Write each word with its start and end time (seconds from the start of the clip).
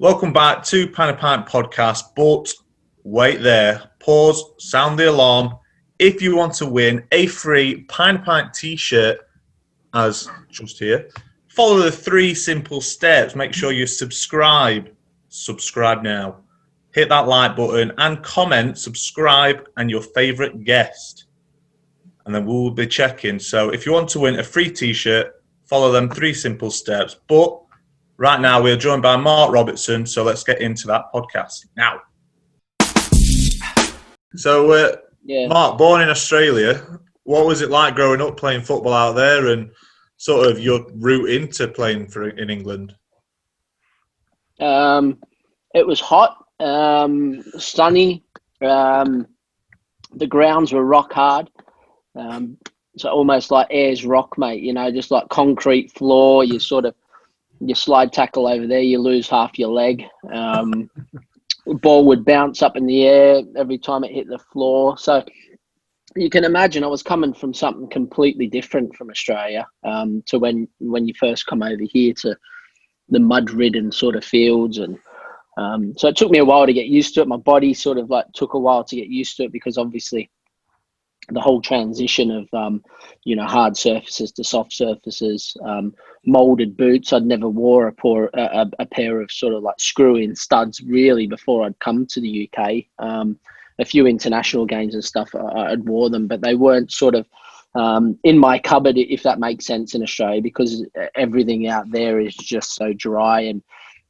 Welcome 0.00 0.32
back 0.32 0.62
to 0.66 0.86
Pint 0.86 1.10
a 1.10 1.18
Pint 1.18 1.44
podcast. 1.48 2.04
But 2.14 2.54
wait 3.02 3.42
there, 3.42 3.90
pause, 3.98 4.44
sound 4.58 4.96
the 4.96 5.10
alarm. 5.10 5.58
If 5.98 6.22
you 6.22 6.36
want 6.36 6.54
to 6.54 6.66
win 6.66 7.02
a 7.10 7.26
free 7.26 7.82
Pint 7.88 8.20
a 8.20 8.22
Pint 8.22 8.54
t 8.54 8.76
shirt, 8.76 9.18
as 9.94 10.30
just 10.50 10.78
here, 10.78 11.08
follow 11.48 11.78
the 11.78 11.90
three 11.90 12.32
simple 12.32 12.80
steps. 12.80 13.34
Make 13.34 13.52
sure 13.52 13.72
you 13.72 13.88
subscribe. 13.88 14.88
Subscribe 15.30 16.04
now. 16.04 16.42
Hit 16.94 17.08
that 17.08 17.26
like 17.26 17.56
button 17.56 17.90
and 17.98 18.22
comment, 18.22 18.78
subscribe, 18.78 19.68
and 19.78 19.90
your 19.90 20.02
favorite 20.02 20.62
guest. 20.62 21.24
And 22.24 22.32
then 22.32 22.46
we'll 22.46 22.70
be 22.70 22.86
checking. 22.86 23.40
So 23.40 23.70
if 23.70 23.84
you 23.84 23.90
want 23.90 24.10
to 24.10 24.20
win 24.20 24.38
a 24.38 24.44
free 24.44 24.70
t 24.70 24.92
shirt, 24.92 25.42
follow 25.64 25.90
them 25.90 26.08
three 26.08 26.34
simple 26.34 26.70
steps. 26.70 27.16
But 27.26 27.62
right 28.18 28.40
now, 28.40 28.60
we're 28.62 28.76
joined 28.76 29.02
by 29.02 29.16
Mark 29.16 29.52
Robertson. 29.52 30.04
So 30.04 30.22
let's 30.24 30.44
get 30.44 30.60
into 30.60 30.86
that 30.88 31.04
podcast 31.14 31.66
now. 31.76 32.00
So, 34.36 34.70
uh, 34.72 34.96
Yeah. 35.24 35.46
Mark, 35.48 35.78
born 35.78 36.00
in 36.02 36.10
Australia, 36.10 37.00
what 37.24 37.46
was 37.46 37.60
it 37.60 37.70
like 37.70 37.94
growing 37.94 38.20
up 38.20 38.36
playing 38.36 38.62
football 38.62 38.92
out 38.92 39.12
there 39.12 39.48
and 39.48 39.70
sort 40.16 40.46
of 40.46 40.58
your 40.58 40.86
route 40.94 41.30
into 41.30 41.68
playing 41.68 42.08
for 42.08 42.28
in 42.28 42.50
England? 42.50 42.94
Um, 44.60 45.18
it 45.74 45.86
was 45.86 46.00
hot, 46.00 46.44
um, 46.60 47.42
sunny. 47.58 48.24
Um, 48.60 49.26
the 50.14 50.26
grounds 50.26 50.72
were 50.72 50.84
rock 50.84 51.12
hard. 51.12 51.50
Um, 52.16 52.58
so 52.96 53.10
almost 53.10 53.50
like 53.50 53.68
Ayers 53.70 54.04
Rock, 54.04 54.36
mate. 54.38 54.62
You 54.62 54.72
know, 54.72 54.90
just 54.90 55.10
like 55.10 55.28
concrete 55.28 55.92
floor. 55.92 56.42
You 56.42 56.58
sort 56.58 56.84
of 56.84 56.94
you 57.60 57.74
slide 57.74 58.12
tackle 58.12 58.46
over 58.46 58.66
there, 58.66 58.80
you 58.80 58.98
lose 58.98 59.28
half 59.28 59.58
your 59.58 59.70
leg. 59.70 60.04
Um, 60.32 60.90
ball 61.66 62.06
would 62.06 62.24
bounce 62.24 62.62
up 62.62 62.76
in 62.76 62.86
the 62.86 63.02
air 63.02 63.42
every 63.56 63.78
time 63.78 64.04
it 64.04 64.12
hit 64.12 64.28
the 64.28 64.38
floor. 64.38 64.96
So 64.96 65.24
you 66.16 66.30
can 66.30 66.44
imagine 66.44 66.84
I 66.84 66.88
was 66.88 67.02
coming 67.02 67.34
from 67.34 67.52
something 67.52 67.88
completely 67.88 68.46
different 68.46 68.94
from 68.96 69.10
Australia 69.10 69.66
um, 69.84 70.22
to 70.26 70.38
when 70.38 70.68
when 70.78 71.06
you 71.06 71.14
first 71.18 71.46
come 71.46 71.62
over 71.62 71.82
here 71.82 72.14
to 72.22 72.36
the 73.10 73.20
mud-ridden 73.20 73.92
sort 73.92 74.16
of 74.16 74.24
fields 74.24 74.78
and 74.78 74.98
um, 75.56 75.92
so 75.96 76.06
it 76.06 76.16
took 76.16 76.30
me 76.30 76.38
a 76.38 76.44
while 76.44 76.66
to 76.66 76.72
get 76.72 76.86
used 76.86 77.14
to 77.14 77.22
it. 77.22 77.26
My 77.28 77.36
body 77.36 77.74
sort 77.74 77.98
of 77.98 78.10
like 78.10 78.26
took 78.32 78.54
a 78.54 78.58
while 78.58 78.84
to 78.84 78.96
get 78.96 79.08
used 79.08 79.36
to 79.36 79.44
it 79.44 79.52
because 79.52 79.76
obviously 79.76 80.30
the 81.30 81.40
whole 81.40 81.60
transition 81.60 82.30
of 82.30 82.48
um, 82.52 82.82
you 83.24 83.36
know 83.36 83.44
hard 83.44 83.76
surfaces 83.76 84.32
to 84.32 84.44
soft 84.44 84.72
surfaces, 84.72 85.56
um, 85.64 85.94
molded 86.26 86.76
boots. 86.76 87.12
I'd 87.12 87.26
never 87.26 87.48
wore 87.48 87.88
a, 87.88 87.92
poor, 87.92 88.30
a, 88.34 88.66
a 88.78 88.86
pair 88.86 89.20
of 89.20 89.30
sort 89.30 89.54
of 89.54 89.62
like 89.62 89.78
screw-in 89.78 90.34
studs 90.34 90.80
really 90.82 91.26
before 91.26 91.64
I'd 91.64 91.78
come 91.78 92.06
to 92.06 92.20
the 92.20 92.50
UK. 92.50 92.84
Um, 92.98 93.38
a 93.80 93.84
few 93.84 94.06
international 94.06 94.66
games 94.66 94.94
and 94.94 95.04
stuff, 95.04 95.34
I, 95.34 95.70
I'd 95.72 95.88
wore 95.88 96.10
them, 96.10 96.26
but 96.26 96.40
they 96.40 96.54
weren't 96.54 96.92
sort 96.92 97.14
of 97.14 97.26
um, 97.74 98.18
in 98.24 98.38
my 98.38 98.58
cupboard, 98.58 98.96
if 98.96 99.22
that 99.22 99.38
makes 99.38 99.66
sense 99.66 99.94
in 99.94 100.02
Australia, 100.02 100.42
because 100.42 100.84
everything 101.14 101.68
out 101.68 101.90
there 101.90 102.18
is 102.18 102.34
just 102.34 102.74
so 102.74 102.92
dry 102.92 103.42
and 103.42 103.62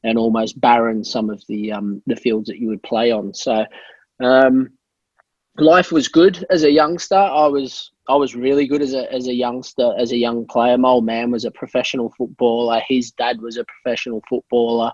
and 0.03 0.17
almost 0.17 0.59
barren. 0.61 1.03
Some 1.03 1.29
of 1.29 1.43
the 1.47 1.73
um, 1.73 2.01
the 2.07 2.15
fields 2.15 2.47
that 2.47 2.57
you 2.57 2.69
would 2.69 2.83
play 2.83 3.11
on. 3.11 3.33
So 3.33 3.65
um, 4.19 4.71
life 5.57 5.91
was 5.91 6.07
good 6.07 6.45
as 6.49 6.63
a 6.63 6.71
youngster. 6.71 7.15
I 7.15 7.47
was 7.47 7.91
I 8.07 8.15
was 8.15 8.35
really 8.35 8.67
good 8.67 8.81
as 8.81 8.93
a 8.93 9.11
as 9.11 9.27
a 9.27 9.33
youngster, 9.33 9.93
as 9.97 10.11
a 10.11 10.17
young 10.17 10.45
player. 10.45 10.77
My 10.77 10.89
old 10.89 11.05
man 11.05 11.31
was 11.31 11.45
a 11.45 11.51
professional 11.51 12.13
footballer. 12.17 12.81
His 12.87 13.11
dad 13.11 13.41
was 13.41 13.57
a 13.57 13.65
professional 13.65 14.21
footballer. 14.29 14.91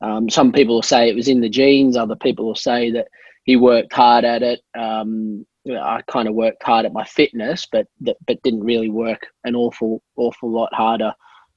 Um, 0.00 0.28
some 0.28 0.52
people 0.52 0.76
will 0.76 0.82
say 0.82 1.08
it 1.08 1.16
was 1.16 1.28
in 1.28 1.40
the 1.40 1.48
genes. 1.48 1.96
Other 1.96 2.16
people 2.16 2.46
will 2.46 2.54
say 2.54 2.90
that 2.92 3.08
he 3.44 3.56
worked 3.56 3.92
hard 3.92 4.24
at 4.24 4.42
it. 4.42 4.60
Um, 4.78 5.46
I 5.68 6.02
kind 6.06 6.28
of 6.28 6.34
worked 6.34 6.62
hard 6.62 6.86
at 6.86 6.92
my 6.92 7.04
fitness, 7.04 7.66
but 7.70 7.86
but 8.00 8.42
didn't 8.42 8.64
really 8.64 8.90
work 8.90 9.26
an 9.44 9.56
awful 9.56 10.02
awful 10.16 10.50
lot 10.50 10.72
harder 10.72 11.12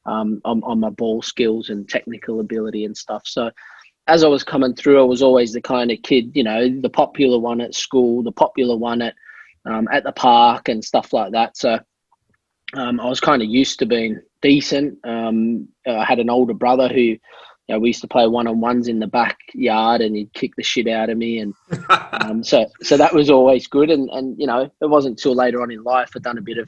um, 0.06 0.42
on, 0.46 0.64
on 0.64 0.80
my 0.80 0.90
ball 0.90 1.22
skills 1.22 1.70
and 1.70 1.88
technical 1.88 2.40
ability 2.40 2.86
and 2.86 2.98
stuff. 2.98 3.24
So 3.26 3.52
as 4.10 4.24
I 4.24 4.28
was 4.28 4.44
coming 4.44 4.74
through, 4.74 5.00
I 5.00 5.06
was 5.06 5.22
always 5.22 5.54
the 5.54 5.62
kind 5.62 5.92
of 5.92 6.02
kid, 6.02 6.32
you 6.34 6.44
know, 6.44 6.68
the 6.68 6.90
popular 6.90 7.38
one 7.38 7.62
at 7.62 7.76
school, 7.76 8.24
the 8.24 8.32
popular 8.32 8.76
one 8.76 9.02
at 9.04 9.14
um, 9.66 9.88
at 9.92 10.04
the 10.04 10.12
park 10.12 10.68
and 10.68 10.84
stuff 10.84 11.14
like 11.14 11.32
that. 11.34 11.56
So 11.56 11.80
um, 12.74 13.00
I 13.00 13.08
was 13.08 13.20
kind 13.20 13.42
of 13.42 13.48
used 13.48 13.80
to 13.80 13.86
being 13.86 14.20
decent. 14.42 14.98
Um, 15.06 15.68
I 15.88 16.04
had 16.04 16.20
an 16.20 16.30
older 16.30 16.56
brother 16.56 16.88
who, 16.88 17.02
you 17.02 17.20
know, 17.68 17.80
we 17.80 17.90
used 17.90 18.02
to 18.02 18.08
play 18.08 18.28
one 18.28 18.48
on 18.48 18.60
ones 18.60 18.88
in 18.88 18.98
the 18.98 19.08
backyard, 19.08 20.02
and 20.02 20.16
he'd 20.16 20.34
kick 20.34 20.56
the 20.56 20.64
shit 20.64 20.88
out 20.88 21.12
of 21.12 21.18
me, 21.18 21.40
and 21.40 21.54
um, 22.22 22.44
so 22.44 22.66
so 22.82 22.98
that 22.98 23.14
was 23.14 23.30
always 23.30 23.68
good. 23.68 23.92
And 23.92 24.10
and 24.10 24.40
you 24.40 24.48
know, 24.48 24.72
it 24.82 24.90
wasn't 24.90 25.20
until 25.20 25.36
later 25.36 25.62
on 25.62 25.72
in 25.72 25.84
life 25.84 26.12
I'd 26.16 26.24
done 26.24 26.40
a 26.40 26.42
bit 26.42 26.58
of 26.58 26.68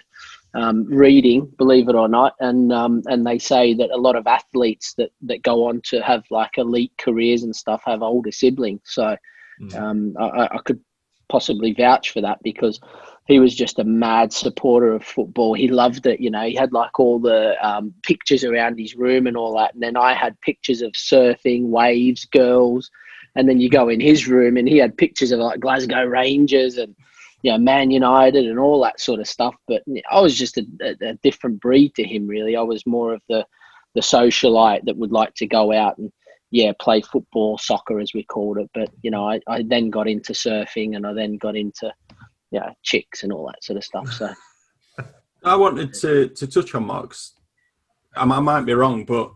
um, 0.53 0.85
reading, 0.85 1.51
believe 1.57 1.87
it 1.89 1.95
or 1.95 2.07
not, 2.07 2.35
and 2.39 2.71
um, 2.73 3.01
and 3.05 3.25
they 3.25 3.39
say 3.39 3.73
that 3.73 3.89
a 3.91 3.97
lot 3.97 4.15
of 4.15 4.27
athletes 4.27 4.93
that 4.95 5.11
that 5.21 5.43
go 5.43 5.67
on 5.67 5.81
to 5.85 6.01
have 6.01 6.23
like 6.29 6.57
elite 6.57 6.93
careers 6.97 7.43
and 7.43 7.55
stuff 7.55 7.81
have 7.85 8.01
older 8.01 8.31
siblings. 8.31 8.81
So 8.85 9.15
um, 9.75 10.15
I, 10.19 10.49
I 10.51 10.57
could 10.65 10.79
possibly 11.29 11.73
vouch 11.73 12.11
for 12.11 12.21
that 12.21 12.39
because 12.43 12.79
he 13.27 13.39
was 13.39 13.55
just 13.55 13.79
a 13.79 13.83
mad 13.83 14.33
supporter 14.33 14.91
of 14.91 15.03
football. 15.03 15.53
He 15.53 15.69
loved 15.69 16.05
it. 16.05 16.19
You 16.19 16.29
know, 16.29 16.43
he 16.43 16.55
had 16.55 16.73
like 16.73 16.99
all 16.99 17.19
the 17.19 17.55
um, 17.65 17.93
pictures 18.03 18.43
around 18.43 18.77
his 18.77 18.95
room 18.95 19.27
and 19.27 19.37
all 19.37 19.55
that. 19.57 19.73
And 19.73 19.81
then 19.81 19.95
I 19.95 20.13
had 20.13 20.39
pictures 20.41 20.81
of 20.81 20.91
surfing, 20.91 21.67
waves, 21.67 22.25
girls. 22.25 22.91
And 23.35 23.47
then 23.47 23.61
you 23.61 23.69
go 23.69 23.87
in 23.87 24.01
his 24.01 24.27
room 24.27 24.57
and 24.57 24.67
he 24.67 24.77
had 24.77 24.97
pictures 24.97 25.31
of 25.31 25.39
like 25.39 25.61
Glasgow 25.61 26.03
Rangers 26.03 26.77
and, 26.77 26.93
you 27.43 27.51
know, 27.51 27.57
Man 27.57 27.91
United 27.91 28.45
and 28.45 28.59
all 28.59 28.81
that 28.83 28.99
sort 28.99 29.19
of 29.19 29.27
stuff. 29.27 29.55
But 29.67 29.83
I 30.11 30.19
was 30.19 30.37
just 30.37 30.57
a, 30.57 30.65
a, 30.81 31.09
a 31.09 31.13
different 31.23 31.59
breed 31.59 31.95
to 31.95 32.03
him, 32.03 32.27
really. 32.27 32.55
I 32.55 32.61
was 32.61 32.85
more 32.85 33.13
of 33.13 33.21
the, 33.29 33.45
the 33.95 34.01
socialite 34.01 34.85
that 34.85 34.97
would 34.97 35.11
like 35.11 35.33
to 35.35 35.47
go 35.47 35.73
out 35.73 35.97
and, 35.97 36.11
yeah, 36.51 36.73
play 36.79 37.01
football, 37.01 37.57
soccer 37.57 37.99
as 37.99 38.13
we 38.13 38.23
called 38.23 38.57
it. 38.57 38.69
But, 38.73 38.89
you 39.01 39.11
know, 39.11 39.29
I, 39.29 39.39
I 39.47 39.63
then 39.63 39.89
got 39.89 40.07
into 40.07 40.33
surfing 40.33 40.95
and 40.95 41.07
I 41.07 41.13
then 41.13 41.37
got 41.37 41.55
into, 41.55 41.93
yeah, 42.51 42.71
chicks 42.83 43.23
and 43.23 43.31
all 43.31 43.47
that 43.47 43.63
sort 43.63 43.77
of 43.77 43.83
stuff. 43.83 44.11
So 44.11 44.33
I 45.43 45.55
wanted 45.55 45.93
to, 45.95 46.29
to 46.29 46.47
touch 46.47 46.75
on 46.75 46.85
Mark's. 46.85 47.33
I, 48.15 48.23
I 48.23 48.39
might 48.39 48.65
be 48.65 48.73
wrong, 48.73 49.05
but 49.05 49.31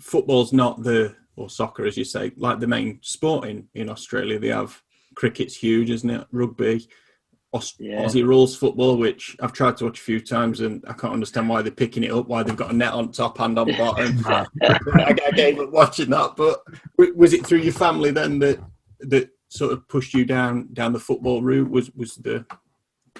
football's 0.00 0.52
not 0.52 0.82
the 0.82 1.14
or 1.36 1.50
soccer, 1.50 1.84
as 1.84 1.96
you 1.96 2.04
say, 2.04 2.32
like 2.36 2.60
the 2.60 2.66
main 2.66 2.98
sport 3.02 3.46
in, 3.46 3.68
in 3.74 3.90
Australia. 3.90 4.38
They 4.38 4.48
have 4.48 4.82
cricket's 5.14 5.54
huge, 5.54 5.90
isn't 5.90 6.08
it? 6.08 6.26
Rugby, 6.32 6.88
Aus- 7.52 7.74
Yeah. 7.78 8.02
Aussie 8.04 8.26
rules 8.26 8.56
football, 8.56 8.96
which 8.96 9.36
I've 9.40 9.52
tried 9.52 9.76
to 9.78 9.84
watch 9.84 10.00
a 10.00 10.02
few 10.02 10.20
times, 10.20 10.60
and 10.60 10.84
I 10.88 10.92
can't 10.92 11.12
understand 11.12 11.48
why 11.48 11.62
they're 11.62 11.70
picking 11.72 12.04
it 12.04 12.12
up. 12.12 12.28
Why 12.28 12.42
they've 12.42 12.56
got 12.56 12.72
a 12.72 12.76
net 12.76 12.92
on 12.92 13.12
top 13.12 13.40
and 13.40 13.58
on 13.58 13.68
bottom. 13.78 14.24
I, 14.26 14.46
I 15.26 15.30
gave 15.34 15.58
up 15.60 15.70
watching 15.70 16.10
that. 16.10 16.34
But 16.36 16.60
w- 16.98 17.16
was 17.16 17.32
it 17.32 17.46
through 17.46 17.60
your 17.60 17.72
family 17.72 18.10
then 18.10 18.38
that 18.40 18.58
that 19.00 19.30
sort 19.48 19.72
of 19.72 19.86
pushed 19.88 20.12
you 20.12 20.24
down 20.24 20.68
down 20.72 20.92
the 20.92 20.98
football 21.00 21.40
route? 21.42 21.70
Was 21.70 21.90
was 21.92 22.16
the 22.16 22.44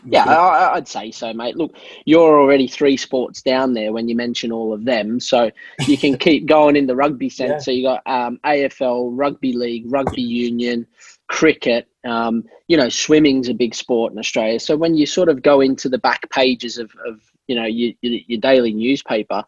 was 0.03 0.13
Yeah, 0.13 0.25
the- 0.25 0.31
I, 0.33 0.75
I'd 0.75 0.89
say 0.89 1.11
so, 1.13 1.33
mate. 1.33 1.57
Look, 1.57 1.75
you're 2.05 2.39
already 2.39 2.67
three 2.67 2.97
sports 2.99 3.41
down 3.41 3.73
there 3.75 3.93
when 3.93 4.09
you 4.09 4.17
mention 4.17 4.53
all 4.53 4.73
of 4.75 4.85
them, 4.85 5.21
so 5.21 5.51
you 5.87 5.97
can 5.97 6.19
keep 6.27 6.47
going 6.47 6.77
in 6.77 6.87
the 6.87 6.97
rugby 6.97 7.31
sense. 7.31 7.51
Yeah. 7.51 7.59
So 7.59 7.71
you 7.71 7.83
got 7.85 8.03
um, 8.07 8.39
AFL, 8.45 9.11
rugby 9.13 9.53
league, 9.55 9.85
rugby 9.87 10.21
union, 10.23 10.87
cricket. 11.29 11.89
Um, 12.05 12.45
you 12.69 12.77
know, 12.77 12.89
swimming's 12.89 13.49
a 13.49 13.55
big 13.55 13.75
sport 13.75 14.13
in 14.13 14.19
Australia. 14.19 14.61
So 14.61 14.77
when 14.77 14.95
you 14.95 15.07
sort 15.07 15.29
of 15.29 15.43
go 15.43 15.61
into 15.61 15.89
the 15.89 15.99
back 15.99 16.29
pages 16.31 16.79
of, 16.79 16.91
of 17.07 17.21
you 17.47 17.57
know 17.57 17.65
your, 17.65 17.93
your, 18.01 18.41
daily 18.41 18.73
newspaper, 18.73 19.43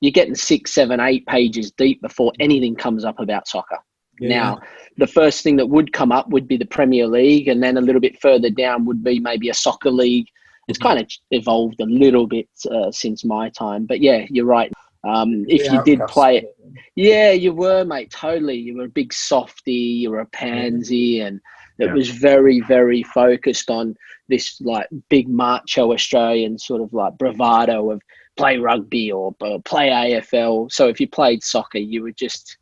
you're 0.00 0.12
getting 0.12 0.34
six, 0.34 0.72
seven, 0.72 1.00
eight 1.00 1.26
pages 1.26 1.70
deep 1.72 2.00
before 2.02 2.32
anything 2.40 2.74
comes 2.76 3.04
up 3.04 3.20
about 3.20 3.48
soccer. 3.48 3.78
Now, 4.20 4.60
the 4.96 5.08
first 5.08 5.42
thing 5.42 5.56
that 5.56 5.66
would 5.66 5.92
come 5.92 6.12
up 6.12 6.28
would 6.28 6.46
be 6.46 6.56
the 6.56 6.66
Premier 6.66 7.06
League, 7.06 7.48
and 7.48 7.62
then 7.62 7.76
a 7.76 7.80
little 7.80 8.00
bit 8.00 8.20
further 8.20 8.48
down 8.48 8.84
would 8.84 9.02
be 9.02 9.18
maybe 9.18 9.48
a 9.48 9.54
soccer 9.54 9.90
league. 9.90 10.28
It's 10.68 10.78
kind 10.78 11.00
of 11.00 11.10
evolved 11.30 11.80
a 11.80 11.86
little 11.86 12.26
bit 12.26 12.48
uh, 12.70 12.90
since 12.90 13.24
my 13.24 13.50
time, 13.50 13.86
but 13.86 14.00
yeah, 14.00 14.24
you're 14.30 14.46
right. 14.46 14.72
Um, 15.06 15.44
if 15.48 15.70
you 15.70 15.82
did 15.84 16.00
play 16.06 16.38
it, 16.38 16.53
yeah, 16.94 17.30
you 17.32 17.52
were, 17.52 17.84
mate. 17.84 18.10
Totally, 18.10 18.56
you 18.56 18.76
were 18.76 18.84
a 18.84 18.88
big 18.88 19.12
softy. 19.12 19.72
You 19.72 20.10
were 20.10 20.20
a 20.20 20.26
pansy, 20.26 21.20
and 21.20 21.40
it 21.78 21.86
Yeah. 21.86 21.94
was 21.94 22.10
very, 22.10 22.60
very 22.60 23.02
focused 23.02 23.70
on 23.70 23.96
this 24.28 24.60
like 24.60 24.88
big 25.08 25.28
macho 25.28 25.92
Australian 25.92 26.58
sort 26.58 26.80
of 26.80 26.92
like 26.92 27.18
bravado 27.18 27.90
of 27.90 28.00
play 28.36 28.58
rugby 28.58 29.12
or, 29.12 29.34
or 29.40 29.60
play 29.62 29.88
AFL. 29.88 30.70
So 30.72 30.88
if 30.88 31.00
you 31.00 31.08
played 31.08 31.42
soccer, 31.42 31.78
you 31.78 32.02
were 32.02 32.12
just 32.12 32.56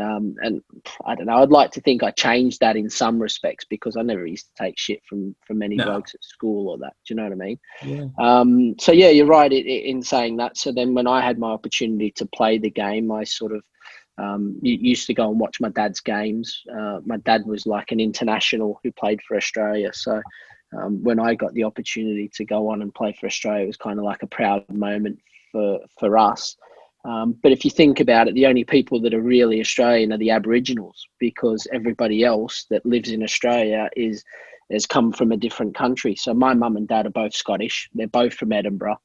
um, 0.00 0.34
and 0.42 0.62
I 1.04 1.14
don't 1.14 1.26
know. 1.26 1.36
I'd 1.42 1.50
like 1.50 1.70
to 1.72 1.80
think 1.80 2.02
I 2.02 2.10
changed 2.10 2.60
that 2.60 2.76
in 2.76 2.88
some 2.88 3.18
respects 3.20 3.64
because 3.68 3.96
I 3.96 4.02
never 4.02 4.26
used 4.26 4.46
to 4.46 4.64
take 4.64 4.78
shit 4.78 5.02
from 5.04 5.34
from 5.46 5.58
many 5.58 5.76
No. 5.76 5.84
blokes 5.84 6.14
at 6.14 6.24
school 6.24 6.68
or 6.70 6.78
that. 6.78 6.94
Do 7.06 7.12
you 7.12 7.16
know 7.16 7.24
what 7.24 7.32
I 7.32 7.36
mean? 7.36 7.58
Yeah. 7.84 8.06
Um, 8.18 8.74
so 8.78 8.92
yeah, 8.92 9.08
you're 9.10 9.26
right 9.26 9.52
i- 9.52 9.54
i- 9.56 9.84
in 9.92 10.02
saying 10.02 10.36
that. 10.36 10.56
So 10.56 10.72
then, 10.72 10.94
when 10.94 11.06
I 11.06 11.20
had 11.20 11.38
my 11.38 11.50
opportunity 11.50 12.10
to 12.12 12.26
play 12.26 12.58
the 12.58 12.70
game, 12.70 13.10
I 13.12 13.24
sort 13.24 13.52
of 13.52 13.62
um, 14.18 14.58
used 14.62 15.06
to 15.06 15.14
go 15.14 15.30
and 15.30 15.40
watch 15.40 15.58
my 15.60 15.70
dad's 15.70 16.00
games. 16.00 16.62
Uh, 16.72 17.00
my 17.06 17.16
dad 17.18 17.46
was 17.46 17.64
like 17.66 17.92
an 17.92 18.00
international 18.00 18.78
who 18.82 18.92
played 18.92 19.20
for 19.22 19.36
Australia. 19.38 19.90
So 19.94 20.20
um, 20.78 21.02
when 21.02 21.18
I 21.18 21.34
got 21.34 21.52
the 21.54 21.64
opportunity 21.64 22.30
to 22.34 22.44
go 22.44 22.68
on 22.68 22.82
and 22.82 22.94
play 22.94 23.12
for 23.18 23.26
Australia, 23.26 23.64
it 23.64 23.68
was 23.68 23.78
kind 23.78 23.98
of 23.98 24.04
like 24.04 24.22
a 24.22 24.26
proud 24.26 24.68
moment 24.70 25.18
for, 25.50 25.80
for 25.98 26.18
us. 26.18 26.56
Um, 27.04 27.36
but 27.42 27.52
if 27.52 27.64
you 27.64 27.70
think 27.70 28.00
about 28.00 28.28
it, 28.28 28.34
the 28.34 28.46
only 28.46 28.64
people 28.64 29.00
that 29.00 29.14
are 29.14 29.20
really 29.20 29.60
Australian 29.60 30.12
are 30.12 30.18
the 30.18 30.30
Aboriginals 30.30 31.06
because 31.18 31.66
everybody 31.72 32.24
else 32.24 32.66
that 32.70 32.86
lives 32.86 33.10
in 33.10 33.22
Australia 33.22 33.88
is 33.96 34.24
has 34.70 34.86
come 34.86 35.12
from 35.12 35.32
a 35.32 35.36
different 35.36 35.74
country. 35.74 36.14
So 36.16 36.32
my 36.32 36.54
mum 36.54 36.76
and 36.76 36.88
dad 36.88 37.06
are 37.06 37.10
both 37.10 37.34
Scottish. 37.34 37.90
They're 37.92 38.06
both 38.06 38.34
from 38.34 38.52
Edinburgh. 38.52 38.98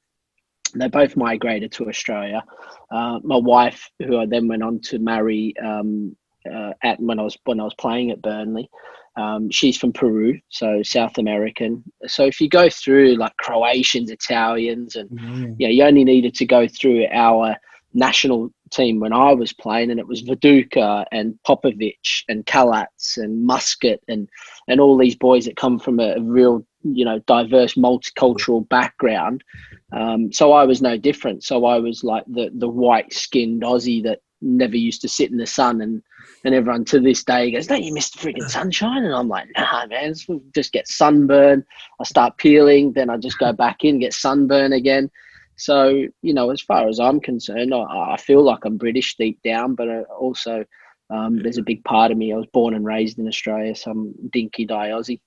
They 0.75 0.87
both 0.87 1.17
migrated 1.17 1.71
to 1.73 1.89
Australia. 1.89 2.43
Uh, 2.91 3.19
my 3.23 3.37
wife, 3.37 3.89
who 4.05 4.17
I 4.17 4.25
then 4.25 4.47
went 4.47 4.63
on 4.63 4.79
to 4.81 4.99
marry 4.99 5.53
um, 5.63 6.15
uh, 6.49 6.73
at 6.83 6.99
when 6.99 7.19
I 7.19 7.23
was 7.23 7.37
when 7.45 7.59
I 7.59 7.63
was 7.63 7.73
playing 7.73 8.11
at 8.11 8.21
Burnley, 8.21 8.69
um, 9.17 9.49
she's 9.49 9.77
from 9.77 9.91
Peru, 9.91 10.39
so 10.49 10.83
South 10.83 11.17
American. 11.17 11.83
So 12.05 12.25
if 12.25 12.39
you 12.39 12.47
go 12.47 12.69
through 12.69 13.15
like 13.15 13.35
Croatians, 13.37 14.11
Italians, 14.11 14.95
and 14.95 15.09
mm. 15.09 15.55
yeah, 15.57 15.69
you 15.69 15.83
only 15.83 16.03
needed 16.03 16.35
to 16.35 16.45
go 16.45 16.67
through 16.67 17.07
our 17.11 17.55
national 17.93 18.51
team 18.71 18.99
when 18.99 19.13
I 19.13 19.33
was 19.33 19.53
playing, 19.53 19.91
and 19.91 19.99
it 19.99 20.07
was 20.07 20.23
Viduka 20.23 21.05
and 21.11 21.37
Popovic 21.47 22.23
and 22.27 22.45
Kalac 22.45 23.17
and 23.17 23.45
Muscat 23.45 24.01
and 24.07 24.29
and 24.67 24.79
all 24.79 24.97
these 24.97 25.15
boys 25.15 25.45
that 25.45 25.55
come 25.57 25.79
from 25.79 25.99
a, 25.99 26.15
a 26.15 26.21
real 26.21 26.65
you 26.83 27.05
know 27.05 27.19
diverse 27.19 27.75
multicultural 27.75 28.67
background. 28.69 29.43
Um, 29.91 30.31
so 30.31 30.53
I 30.53 30.65
was 30.65 30.81
no 30.81 30.97
different. 30.97 31.43
So 31.43 31.65
I 31.65 31.79
was 31.79 32.03
like 32.03 32.25
the 32.27 32.49
the 32.53 32.69
white 32.69 33.13
skinned 33.13 33.63
Aussie 33.63 34.03
that 34.03 34.19
never 34.41 34.77
used 34.77 35.01
to 35.01 35.09
sit 35.09 35.31
in 35.31 35.37
the 35.37 35.47
sun 35.47 35.81
and 35.81 36.01
and 36.45 36.53
everyone 36.53 36.85
to 36.85 36.99
this 36.99 37.23
day 37.23 37.51
goes, 37.51 37.67
Don't 37.67 37.83
you 37.83 37.93
miss 37.93 38.09
the 38.11 38.19
freaking 38.19 38.49
sunshine? 38.49 39.03
And 39.03 39.13
I'm 39.13 39.27
like, 39.27 39.47
nah 39.57 39.85
man, 39.87 40.13
just 40.53 40.71
get 40.71 40.87
sunburn. 40.87 41.65
I 41.99 42.03
start 42.03 42.37
peeling, 42.37 42.93
then 42.93 43.09
I 43.09 43.17
just 43.17 43.39
go 43.39 43.51
back 43.53 43.83
in, 43.83 43.99
get 43.99 44.13
sunburn 44.13 44.73
again. 44.73 45.09
So, 45.57 46.05
you 46.21 46.33
know, 46.33 46.51
as 46.51 46.61
far 46.61 46.87
as 46.87 46.99
I'm 46.99 47.19
concerned, 47.19 47.73
I, 47.73 48.13
I 48.13 48.17
feel 48.17 48.43
like 48.43 48.63
I'm 48.63 48.77
British 48.77 49.15
deep 49.17 49.41
down, 49.43 49.73
but 49.75 49.89
uh, 49.89 50.03
also 50.17 50.63
um, 51.09 51.41
there's 51.41 51.57
a 51.57 51.63
big 51.63 51.83
part 51.83 52.11
of 52.11 52.17
me. 52.17 52.31
I 52.31 52.37
was 52.37 52.47
born 52.53 52.75
and 52.75 52.85
raised 52.85 53.17
in 53.17 53.27
Australia, 53.27 53.75
so 53.75 53.91
I'm 53.91 54.13
dinky 54.31 54.65
die 54.65 54.89
Aussie. 54.89 55.19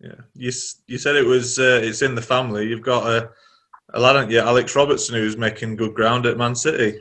Yeah, 0.00 0.20
you 0.34 0.50
you 0.88 0.98
said 0.98 1.14
it 1.14 1.24
was 1.24 1.60
uh, 1.60 1.80
it's 1.82 2.02
in 2.02 2.16
the 2.16 2.22
family. 2.22 2.66
You've 2.66 2.82
got 2.82 3.06
a 3.06 3.30
a 3.94 4.00
lad, 4.00 4.30
yeah, 4.30 4.46
Alex 4.46 4.74
Robertson, 4.74 5.14
who's 5.14 5.36
making 5.36 5.76
good 5.76 5.94
ground 5.94 6.26
at 6.26 6.38
Man 6.38 6.56
City. 6.56 6.98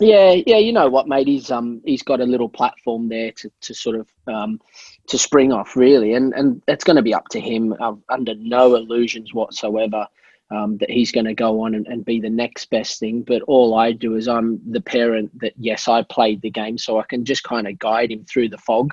Yeah, 0.00 0.36
yeah, 0.46 0.58
you 0.58 0.72
know 0.72 0.88
what, 0.88 1.08
mate? 1.08 1.28
He's 1.28 1.50
um 1.50 1.80
he's 1.86 2.02
got 2.02 2.20
a 2.20 2.24
little 2.24 2.48
platform 2.48 3.08
there 3.08 3.32
to, 3.32 3.50
to 3.62 3.74
sort 3.74 3.96
of 3.96 4.08
um 4.26 4.60
to 5.06 5.16
spring 5.16 5.50
off 5.50 5.76
really, 5.76 6.12
and 6.12 6.34
and 6.34 6.62
it's 6.68 6.84
going 6.84 6.96
to 6.96 7.02
be 7.02 7.14
up 7.14 7.28
to 7.28 7.40
him. 7.40 7.74
Uh, 7.80 7.94
under 8.10 8.34
no 8.34 8.74
illusions 8.74 9.32
whatsoever 9.32 10.06
um, 10.50 10.78
that 10.78 10.90
he's 10.90 11.12
going 11.12 11.26
to 11.26 11.34
go 11.34 11.62
on 11.62 11.74
and, 11.74 11.86
and 11.86 12.04
be 12.04 12.20
the 12.20 12.30
next 12.30 12.70
best 12.70 12.98
thing. 12.98 13.22
But 13.22 13.42
all 13.42 13.74
I 13.74 13.92
do 13.92 14.14
is 14.14 14.28
I'm 14.28 14.60
the 14.70 14.80
parent 14.80 15.38
that, 15.40 15.52
yes, 15.56 15.88
I 15.88 16.02
played 16.02 16.40
the 16.42 16.50
game, 16.50 16.78
so 16.78 16.98
I 16.98 17.04
can 17.04 17.24
just 17.24 17.44
kind 17.44 17.66
of 17.66 17.78
guide 17.78 18.10
him 18.10 18.24
through 18.24 18.48
the 18.48 18.58
fog 18.58 18.92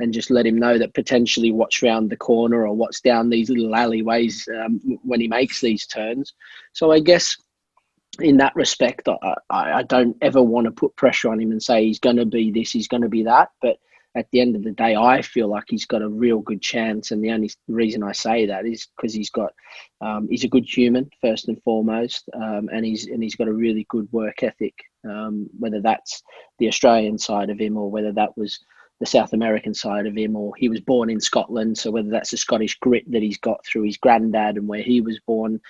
and 0.00 0.12
just 0.12 0.30
let 0.30 0.46
him 0.46 0.58
know 0.58 0.78
that 0.78 0.94
potentially 0.94 1.52
what's 1.52 1.82
round 1.82 2.10
the 2.10 2.16
corner 2.16 2.66
or 2.66 2.74
what's 2.74 3.00
down 3.00 3.28
these 3.28 3.50
little 3.50 3.74
alleyways 3.74 4.48
um, 4.56 4.80
when 5.02 5.20
he 5.20 5.28
makes 5.28 5.60
these 5.60 5.86
turns. 5.86 6.32
So 6.72 6.92
I 6.92 7.00
guess 7.00 7.36
in 8.20 8.36
that 8.38 8.54
respect, 8.54 9.08
I, 9.08 9.34
I 9.50 9.82
don't 9.84 10.16
ever 10.20 10.42
want 10.42 10.66
to 10.66 10.70
put 10.70 10.96
pressure 10.96 11.30
on 11.30 11.40
him 11.40 11.50
and 11.50 11.62
say 11.62 11.84
he's 11.84 11.98
going 11.98 12.16
to 12.16 12.26
be 12.26 12.50
this, 12.50 12.70
he's 12.70 12.88
going 12.88 13.02
to 13.02 13.08
be 13.08 13.24
that. 13.24 13.50
But 13.60 13.78
at 14.16 14.30
the 14.30 14.40
end 14.40 14.54
of 14.54 14.62
the 14.62 14.70
day, 14.70 14.94
I 14.94 15.22
feel 15.22 15.48
like 15.48 15.64
he's 15.68 15.86
got 15.86 16.02
a 16.02 16.08
real 16.08 16.38
good 16.38 16.62
chance. 16.62 17.10
And 17.10 17.22
the 17.22 17.30
only 17.30 17.50
reason 17.68 18.02
I 18.02 18.12
say 18.12 18.46
that 18.46 18.64
is 18.64 18.86
because 18.96 19.12
he's 19.12 19.30
got, 19.30 19.52
um, 20.00 20.28
he's 20.28 20.44
a 20.44 20.48
good 20.48 20.64
human 20.64 21.10
first 21.20 21.48
and 21.48 21.60
foremost, 21.62 22.28
um, 22.34 22.68
and 22.72 22.84
he's 22.84 23.06
and 23.06 23.22
he's 23.22 23.34
got 23.34 23.48
a 23.48 23.52
really 23.52 23.86
good 23.88 24.08
work 24.12 24.42
ethic. 24.42 24.74
Um, 25.08 25.48
whether 25.58 25.80
that's 25.80 26.22
the 26.58 26.68
Australian 26.68 27.18
side 27.18 27.50
of 27.50 27.58
him 27.58 27.76
or 27.76 27.90
whether 27.90 28.12
that 28.12 28.36
was 28.38 28.58
the 29.00 29.06
South 29.06 29.32
American 29.32 29.74
side 29.74 30.06
of 30.06 30.16
him, 30.16 30.36
or 30.36 30.52
he 30.56 30.68
was 30.68 30.80
born 30.80 31.10
in 31.10 31.20
Scotland, 31.20 31.76
so 31.76 31.90
whether 31.90 32.10
that's 32.10 32.30
the 32.30 32.36
Scottish 32.36 32.78
grit 32.78 33.10
that 33.10 33.22
he's 33.22 33.38
got 33.38 33.64
through 33.66 33.82
his 33.82 33.96
granddad 33.96 34.56
and 34.56 34.68
where 34.68 34.82
he 34.82 35.00
was 35.00 35.18
born, 35.26 35.60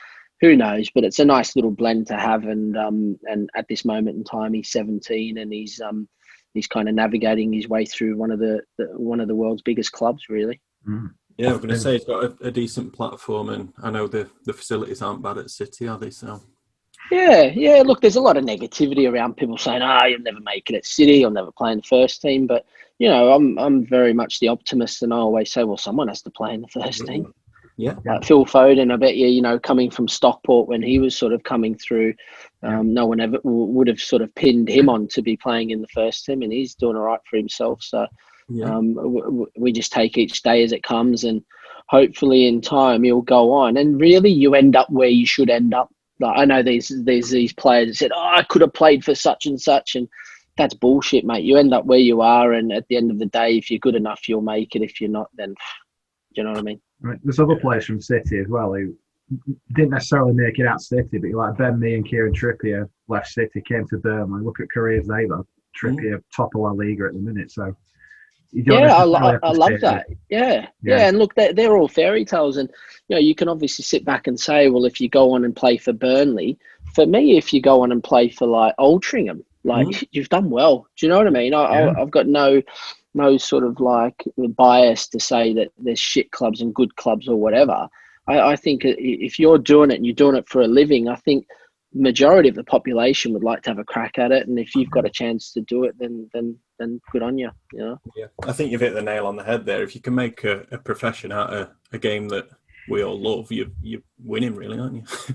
who 0.40 0.54
knows? 0.54 0.90
But 0.94 1.04
it's 1.04 1.18
a 1.18 1.24
nice 1.24 1.56
little 1.56 1.70
blend 1.70 2.08
to 2.08 2.16
have. 2.16 2.44
And 2.44 2.76
um, 2.76 3.18
and 3.24 3.48
at 3.56 3.66
this 3.68 3.84
moment 3.84 4.18
in 4.18 4.24
time, 4.24 4.52
he's 4.52 4.70
17 4.70 5.38
and 5.38 5.52
he's 5.52 5.80
um 5.80 6.08
he's 6.54 6.66
kind 6.66 6.88
of 6.88 6.94
navigating 6.94 7.52
his 7.52 7.68
way 7.68 7.84
through 7.84 8.16
one 8.16 8.30
of 8.30 8.38
the, 8.38 8.62
the 8.78 8.86
one 8.86 9.20
of 9.20 9.28
the 9.28 9.34
world's 9.34 9.62
biggest 9.62 9.92
clubs, 9.92 10.28
really. 10.28 10.60
Mm. 10.88 11.12
Yeah, 11.36 11.50
I'm 11.50 11.56
going 11.56 11.70
to 11.70 11.78
say 11.78 11.94
he's 11.94 12.04
got 12.04 12.24
a, 12.24 12.46
a, 12.46 12.50
decent 12.50 12.92
platform, 12.92 13.48
and 13.48 13.72
I 13.82 13.90
know 13.90 14.06
the 14.06 14.30
the 14.44 14.52
facilities 14.52 15.02
aren't 15.02 15.22
bad 15.22 15.38
at 15.38 15.50
City, 15.50 15.88
are 15.88 15.98
they? 15.98 16.10
So. 16.10 16.40
Yeah, 17.10 17.42
yeah. 17.42 17.82
Look, 17.84 18.00
there's 18.00 18.16
a 18.16 18.20
lot 18.20 18.36
of 18.36 18.44
negativity 18.44 19.10
around 19.10 19.36
people 19.36 19.58
saying, 19.58 19.82
"Ah, 19.82 20.00
oh, 20.02 20.06
you'll 20.06 20.20
never 20.20 20.40
make 20.40 20.70
it 20.70 20.76
at 20.76 20.86
City. 20.86 21.14
You'll 21.14 21.32
never 21.32 21.52
play 21.52 21.72
in 21.72 21.78
the 21.78 21.82
first 21.82 22.22
team." 22.22 22.46
But 22.46 22.64
you 22.98 23.08
know, 23.08 23.32
I'm 23.32 23.58
I'm 23.58 23.84
very 23.84 24.12
much 24.12 24.38
the 24.38 24.48
optimist, 24.48 25.02
and 25.02 25.12
I 25.12 25.16
always 25.16 25.52
say, 25.52 25.64
"Well, 25.64 25.76
someone 25.76 26.08
has 26.08 26.22
to 26.22 26.30
play 26.30 26.54
in 26.54 26.62
the 26.62 26.68
first 26.68 27.04
team." 27.04 27.34
Yeah. 27.76 27.96
Like 28.04 28.24
Phil 28.24 28.44
Foden, 28.44 28.92
I 28.92 28.96
bet 28.96 29.16
you, 29.16 29.26
you 29.26 29.42
know, 29.42 29.58
coming 29.58 29.90
from 29.90 30.06
Stockport 30.06 30.68
when 30.68 30.82
he 30.82 30.98
was 30.98 31.16
sort 31.16 31.32
of 31.32 31.42
coming 31.42 31.76
through, 31.76 32.14
um, 32.62 32.94
no 32.94 33.06
one 33.06 33.20
ever 33.20 33.38
w- 33.38 33.64
would 33.66 33.88
have 33.88 34.00
sort 34.00 34.22
of 34.22 34.34
pinned 34.34 34.68
him 34.68 34.88
on 34.88 35.08
to 35.08 35.22
be 35.22 35.36
playing 35.36 35.70
in 35.70 35.80
the 35.80 35.88
first 35.88 36.24
team, 36.24 36.42
and 36.42 36.52
he's 36.52 36.74
doing 36.74 36.96
all 36.96 37.02
right 37.02 37.20
for 37.28 37.36
himself. 37.36 37.82
So 37.82 38.06
yeah. 38.48 38.66
um, 38.66 38.94
w- 38.94 39.24
w- 39.24 39.50
we 39.56 39.72
just 39.72 39.92
take 39.92 40.16
each 40.16 40.42
day 40.42 40.62
as 40.62 40.72
it 40.72 40.84
comes, 40.84 41.24
and 41.24 41.42
hopefully 41.88 42.46
in 42.46 42.60
time 42.60 43.02
he'll 43.02 43.22
go 43.22 43.52
on. 43.52 43.76
And 43.76 44.00
really, 44.00 44.30
you 44.30 44.54
end 44.54 44.76
up 44.76 44.88
where 44.90 45.08
you 45.08 45.26
should 45.26 45.50
end 45.50 45.74
up. 45.74 45.90
Like 46.20 46.38
I 46.38 46.44
know 46.44 46.62
these 46.62 46.92
these 47.04 47.30
these 47.30 47.52
players 47.52 47.88
that 47.88 47.96
said, 47.96 48.12
"Oh, 48.14 48.20
I 48.36 48.44
could 48.44 48.62
have 48.62 48.72
played 48.72 49.04
for 49.04 49.16
such 49.16 49.46
and 49.46 49.60
such," 49.60 49.96
and 49.96 50.08
that's 50.56 50.74
bullshit, 50.74 51.24
mate. 51.24 51.42
You 51.42 51.56
end 51.56 51.74
up 51.74 51.86
where 51.86 51.98
you 51.98 52.20
are, 52.20 52.52
and 52.52 52.72
at 52.72 52.86
the 52.88 52.96
end 52.96 53.10
of 53.10 53.18
the 53.18 53.26
day, 53.26 53.58
if 53.58 53.68
you're 53.68 53.80
good 53.80 53.96
enough, 53.96 54.28
you'll 54.28 54.42
make 54.42 54.76
it. 54.76 54.82
If 54.82 55.00
you're 55.00 55.10
not, 55.10 55.28
then 55.34 55.48
do 55.48 56.40
you 56.40 56.44
know 56.44 56.50
what 56.50 56.60
I 56.60 56.62
mean? 56.62 56.80
Right. 57.00 57.18
There's 57.22 57.40
other 57.40 57.56
players 57.56 57.86
from 57.86 58.00
City 58.00 58.38
as 58.38 58.48
well 58.48 58.72
who 58.72 58.94
didn't 59.74 59.90
necessarily 59.90 60.32
make 60.32 60.58
it 60.58 60.66
out 60.66 60.80
City, 60.80 61.18
but 61.18 61.28
you 61.28 61.36
like 61.36 61.56
Ben 61.56 61.78
Mee 61.78 61.94
and 61.94 62.08
Kieran 62.08 62.32
Trippier 62.32 62.88
left 63.08 63.28
City, 63.28 63.62
came 63.66 63.86
to 63.88 63.98
Burnley. 63.98 64.42
Look 64.42 64.60
at 64.60 64.70
careers 64.70 65.06
they've 65.06 65.30
had. 65.30 65.44
Trippier, 65.80 66.16
mm. 66.16 66.22
top 66.34 66.54
of 66.54 66.60
La 66.60 66.70
Liga 66.70 67.06
at 67.06 67.14
the 67.14 67.18
minute. 67.18 67.50
So 67.50 67.74
yeah, 68.52 68.94
I, 68.94 69.02
I, 69.02 69.38
I 69.42 69.50
love 69.50 69.80
that. 69.80 70.06
Yeah. 70.28 70.38
yeah, 70.38 70.66
yeah, 70.82 71.08
and 71.08 71.18
look, 71.18 71.34
they're, 71.34 71.52
they're 71.52 71.76
all 71.76 71.88
fairy 71.88 72.24
tales, 72.24 72.56
and 72.56 72.70
you 73.08 73.16
know 73.16 73.20
you 73.20 73.34
can 73.34 73.48
obviously 73.48 73.82
sit 73.82 74.04
back 74.04 74.28
and 74.28 74.38
say, 74.38 74.68
well, 74.68 74.84
if 74.84 75.00
you 75.00 75.08
go 75.08 75.32
on 75.32 75.44
and 75.44 75.56
play 75.56 75.76
for 75.76 75.92
Burnley, 75.92 76.56
for 76.94 77.06
me, 77.06 77.36
if 77.36 77.52
you 77.52 77.60
go 77.60 77.82
on 77.82 77.90
and 77.90 78.04
play 78.04 78.28
for 78.28 78.46
like 78.46 78.76
Altrincham, 78.78 79.42
like 79.64 79.88
mm. 79.88 80.08
you've 80.12 80.28
done 80.28 80.50
well. 80.50 80.86
Do 80.96 81.06
you 81.06 81.10
know 81.10 81.18
what 81.18 81.26
I 81.26 81.30
mean? 81.30 81.52
I, 81.52 81.62
yeah. 81.62 81.86
I, 81.88 82.02
I've 82.02 82.12
got 82.12 82.28
no 82.28 82.62
no 83.14 83.38
sort 83.38 83.64
of 83.64 83.80
like 83.80 84.24
bias 84.56 85.08
to 85.08 85.20
say 85.20 85.54
that 85.54 85.68
there's 85.78 85.98
shit 85.98 86.30
clubs 86.32 86.60
and 86.60 86.74
good 86.74 86.94
clubs 86.96 87.28
or 87.28 87.36
whatever. 87.36 87.88
I, 88.28 88.40
I 88.40 88.56
think 88.56 88.82
if 88.84 89.38
you're 89.38 89.58
doing 89.58 89.90
it 89.90 89.96
and 89.96 90.06
you're 90.06 90.14
doing 90.14 90.36
it 90.36 90.48
for 90.48 90.62
a 90.62 90.66
living, 90.66 91.08
I 91.08 91.16
think 91.16 91.46
majority 91.94 92.48
of 92.48 92.56
the 92.56 92.64
population 92.64 93.32
would 93.32 93.44
like 93.44 93.62
to 93.62 93.70
have 93.70 93.78
a 93.78 93.84
crack 93.84 94.18
at 94.18 94.32
it. 94.32 94.48
And 94.48 94.58
if 94.58 94.74
you've 94.74 94.90
got 94.90 95.06
a 95.06 95.10
chance 95.10 95.52
to 95.52 95.60
do 95.62 95.84
it 95.84 95.94
then 95.98 96.28
then 96.34 96.58
then 96.78 97.00
good 97.12 97.22
on 97.22 97.38
you 97.38 97.50
you 97.72 97.78
know? 97.78 97.98
Yeah. 98.16 98.26
I 98.44 98.52
think 98.52 98.72
you've 98.72 98.80
hit 98.80 98.94
the 98.94 99.02
nail 99.02 99.26
on 99.26 99.36
the 99.36 99.44
head 99.44 99.64
there. 99.64 99.82
If 99.82 99.94
you 99.94 100.00
can 100.00 100.14
make 100.14 100.42
a, 100.42 100.66
a 100.72 100.78
profession 100.78 101.30
out 101.30 101.50
of 101.50 101.70
a 101.92 101.98
game 101.98 102.28
that 102.30 102.48
we 102.88 103.02
all 103.02 103.18
love 103.18 103.50
you 103.50 103.70
you're 103.80 104.02
winning 104.22 104.54
really 104.54 104.78
aren't 104.78 104.96
you 104.96 105.34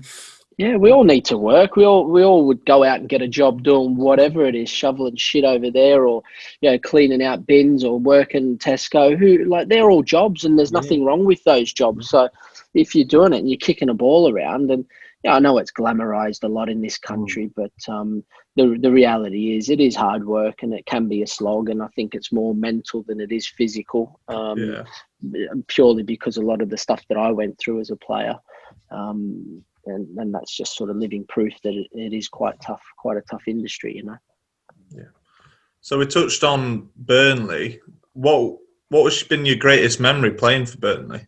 Yeah, 0.60 0.76
we 0.76 0.92
all 0.92 1.04
need 1.04 1.24
to 1.24 1.38
work. 1.38 1.76
We 1.76 1.86
all 1.86 2.04
we 2.04 2.22
all 2.22 2.44
would 2.44 2.66
go 2.66 2.84
out 2.84 3.00
and 3.00 3.08
get 3.08 3.22
a 3.22 3.28
job 3.28 3.62
doing 3.62 3.96
whatever 3.96 4.44
it 4.44 4.54
is, 4.54 4.68
shoveling 4.68 5.16
shit 5.16 5.42
over 5.42 5.70
there, 5.70 6.06
or 6.06 6.22
you 6.60 6.70
know, 6.70 6.78
cleaning 6.78 7.22
out 7.22 7.46
bins, 7.46 7.82
or 7.82 7.98
working 7.98 8.58
Tesco. 8.58 9.16
Who 9.16 9.46
like 9.46 9.68
they're 9.68 9.90
all 9.90 10.02
jobs, 10.02 10.44
and 10.44 10.58
there's 10.58 10.70
nothing 10.70 11.00
yeah. 11.00 11.06
wrong 11.06 11.24
with 11.24 11.42
those 11.44 11.72
jobs. 11.72 12.10
So 12.10 12.28
if 12.74 12.94
you're 12.94 13.06
doing 13.06 13.32
it 13.32 13.38
and 13.38 13.48
you're 13.48 13.56
kicking 13.56 13.88
a 13.88 13.94
ball 13.94 14.30
around, 14.30 14.70
and 14.70 14.84
yeah, 15.24 15.34
I 15.34 15.38
know 15.38 15.56
it's 15.56 15.72
glamorized 15.72 16.44
a 16.44 16.48
lot 16.48 16.68
in 16.68 16.82
this 16.82 16.98
country, 16.98 17.46
mm. 17.46 17.52
but 17.56 17.90
um, 17.90 18.22
the 18.56 18.76
the 18.78 18.92
reality 18.92 19.56
is 19.56 19.70
it 19.70 19.80
is 19.80 19.96
hard 19.96 20.26
work 20.26 20.62
and 20.62 20.74
it 20.74 20.84
can 20.84 21.08
be 21.08 21.22
a 21.22 21.26
slog, 21.26 21.70
and 21.70 21.82
I 21.82 21.88
think 21.96 22.14
it's 22.14 22.32
more 22.32 22.54
mental 22.54 23.02
than 23.04 23.18
it 23.18 23.32
is 23.32 23.46
physical. 23.46 24.20
Um, 24.28 24.58
yeah. 24.58 24.84
Purely 25.68 26.02
because 26.02 26.36
a 26.36 26.42
lot 26.42 26.60
of 26.60 26.68
the 26.68 26.76
stuff 26.76 27.02
that 27.08 27.16
I 27.16 27.30
went 27.30 27.58
through 27.58 27.80
as 27.80 27.88
a 27.88 27.96
player. 27.96 28.34
Um, 28.90 29.64
and, 29.86 30.18
and 30.18 30.34
that's 30.34 30.56
just 30.56 30.76
sort 30.76 30.90
of 30.90 30.96
living 30.96 31.24
proof 31.28 31.54
that 31.62 31.74
it, 31.74 31.88
it 31.92 32.12
is 32.12 32.28
quite 32.28 32.60
tough, 32.60 32.82
quite 32.98 33.16
a 33.16 33.22
tough 33.22 33.42
industry, 33.46 33.96
you 33.96 34.04
know. 34.04 34.16
Yeah. 34.90 35.02
So 35.80 35.98
we 35.98 36.06
touched 36.06 36.44
on 36.44 36.88
Burnley. 36.96 37.80
What 38.12 38.58
what 38.88 39.04
has 39.04 39.22
been 39.22 39.46
your 39.46 39.56
greatest 39.56 40.00
memory 40.00 40.32
playing 40.32 40.66
for 40.66 40.78
Burnley? 40.78 41.26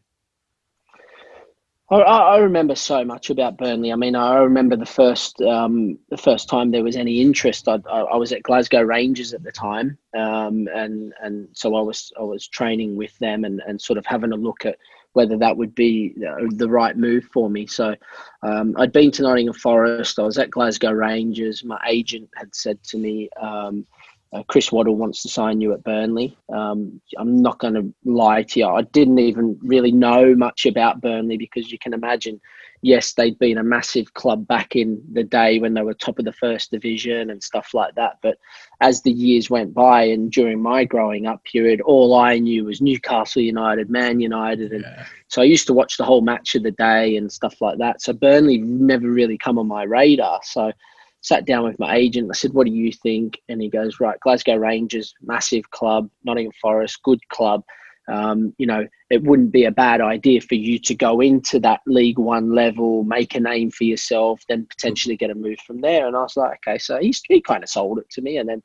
I, 1.91 1.97
I 2.01 2.37
remember 2.39 2.75
so 2.75 3.05
much 3.05 3.29
about 3.29 3.59
Burnley. 3.59 3.93
I 3.93 3.97
mean, 3.97 4.17
I 4.17 4.37
remember 4.37 4.77
the 4.77 4.87
first 4.87 5.41
um, 5.43 5.99
the 6.09 6.17
first 6.17 6.49
time 6.49 6.71
there 6.71 6.83
was 6.83 6.97
any 6.97 7.21
interest. 7.21 7.69
I, 7.69 7.79
I, 7.91 8.01
I 8.01 8.17
was 8.17 8.33
at 8.33 8.43
Glasgow 8.43 8.83
Rangers 8.83 9.35
at 9.35 9.43
the 9.43 9.53
time, 9.53 9.99
um, 10.17 10.69
and 10.75 11.13
and 11.23 11.49
so 11.53 11.75
I 11.75 11.83
was 11.83 12.13
I 12.19 12.23
was 12.23 12.49
training 12.49 12.97
with 12.97 13.17
them 13.19 13.45
and, 13.45 13.61
and 13.67 13.81
sort 13.81 13.99
of 13.99 14.07
having 14.07 14.33
a 14.33 14.37
look 14.37 14.65
at 14.65 14.79
whether 15.13 15.37
that 15.39 15.57
would 15.57 15.75
be 15.75 16.15
the 16.51 16.69
right 16.69 16.97
move 16.97 17.25
for 17.33 17.51
me. 17.51 17.67
So 17.67 17.95
um, 18.43 18.75
I'd 18.79 18.93
been 18.93 19.11
to 19.13 19.23
Nottingham 19.23 19.55
Forest. 19.55 20.19
I 20.19 20.23
was 20.23 20.39
at 20.39 20.51
Glasgow 20.51 20.93
Rangers. 20.93 21.65
My 21.65 21.79
agent 21.89 22.29
had 22.37 22.55
said 22.55 22.83
to 22.85 22.99
me. 22.99 23.29
Um, 23.41 23.87
uh, 24.33 24.43
Chris 24.45 24.73
Waddle 24.73 24.97
wants 24.97 25.23
to 25.23 25.29
sign 25.29 25.61
you 25.61 25.75
at 25.75 25.85
Burnley. 25.85 26.37
Um, 26.51 27.01
I'm 27.19 27.43
not 27.43 27.59
going 27.59 27.75
to 27.75 27.93
lie 28.05 28.43
to 28.43 28.61
you. 28.61 28.67
I 28.67 28.83
didn't 28.83 29.19
even 29.19 29.59
really 29.61 29.93
know 29.93 30.35
much 30.35 30.65
about 30.65 31.03
Burnley 31.03 31.37
because 31.37 31.71
you 31.71 31.79
can 31.79 31.93
imagine, 31.93 32.41
yes, 32.83 33.15
they'd 33.15 33.39
been 33.39 33.59
a 33.59 33.65
massive 33.65 34.13
club 34.15 34.47
back 34.47 34.75
in 34.75 35.01
the 35.13 35.23
day 35.23 35.61
when 35.61 35.73
they 35.73 35.83
were 35.83 35.95
top 35.95 36.19
of 36.19 36.25
the 36.25 36.33
first 36.33 36.73
division 36.73 37.31
and 37.31 37.43
stuff 37.43 37.73
like 37.73 37.95
that. 37.95 38.19
But 38.23 38.39
as 38.81 39.01
the 39.03 39.13
years 39.13 39.49
went 39.49 39.73
by 39.73 40.03
and 40.03 40.31
during 40.31 40.61
my 40.61 40.85
growing 40.85 41.27
up 41.27 41.43
period, 41.45 41.81
all 41.81 42.15
I 42.15 42.39
knew 42.39 42.65
was 42.65 42.81
Newcastle 42.81 43.41
United, 43.41 43.89
Man 43.89 44.19
United. 44.21 44.73
And 44.73 44.83
yeah. 44.83 45.07
so 45.29 45.41
I 45.41 45.47
used 45.47 45.69
to 45.69 45.73
watch 45.73 45.97
the 45.97 46.05
whole 46.05 46.23
match 46.23 46.57
of 46.57 46.65
the 46.65 46.73
day 46.73 47.17
and 47.17 47.33
stuff 47.33 47.61
like 47.61 47.79
that. 47.79 48.03
So 48.03 48.13
Burnley 48.13 48.59
never 48.59 49.09
really 49.09 49.39
come 49.39 49.59
on 49.59 49.69
my 49.69 49.85
radar. 49.85 50.41
So 50.43 50.73
sat 51.21 51.47
down 51.47 51.63
with 51.63 51.79
my 51.79 51.95
agent. 51.95 52.29
I 52.31 52.35
said, 52.35 52.53
"What 52.53 52.67
do 52.67 52.73
you 52.73 52.91
think?" 52.91 53.41
And 53.49 53.63
he 53.63 53.69
goes, 53.69 54.01
"Right, 54.01 54.19
Glasgow 54.19 54.57
Rangers, 54.57 55.15
massive 55.23 55.71
club. 55.71 56.11
Nottingham 56.25 56.53
Forest, 56.61 57.01
good 57.05 57.21
club. 57.29 57.63
Um, 58.09 58.55
you 58.59 58.67
know, 58.67 58.87
it 59.11 59.23
wouldn't 59.23 59.53
be 59.53 59.65
a 59.65 59.71
bad 59.71 60.01
idea 60.01 60.41
for 60.41 60.55
you 60.57 60.79
to 60.81 60.95
go 60.95 61.21
into 61.21 61.61
that 61.61 61.81
League 61.87 62.19
One 62.19 62.55
level, 62.55 63.05
make 63.05 63.35
a 63.35 63.41
name 63.41 63.71
for 63.71 63.85
yourself, 63.85 64.43
then 64.49 64.67
potentially 64.67 65.17
get 65.17 65.31
a 65.31 65.35
move 65.35 65.59
from 65.61 65.81
there." 65.81 66.07
And 66.07 66.17
I 66.17 66.23
was 66.23 66.37
like, 66.37 66.61
"Okay." 66.67 66.79
So 66.79 66.99
he 66.99 67.15
he 67.29 67.41
kind 67.41 67.63
of 67.63 67.69
sold 67.69 67.99
it 67.99 68.11
to 68.11 68.23
me, 68.23 68.39
and 68.39 68.49
then 68.49 68.63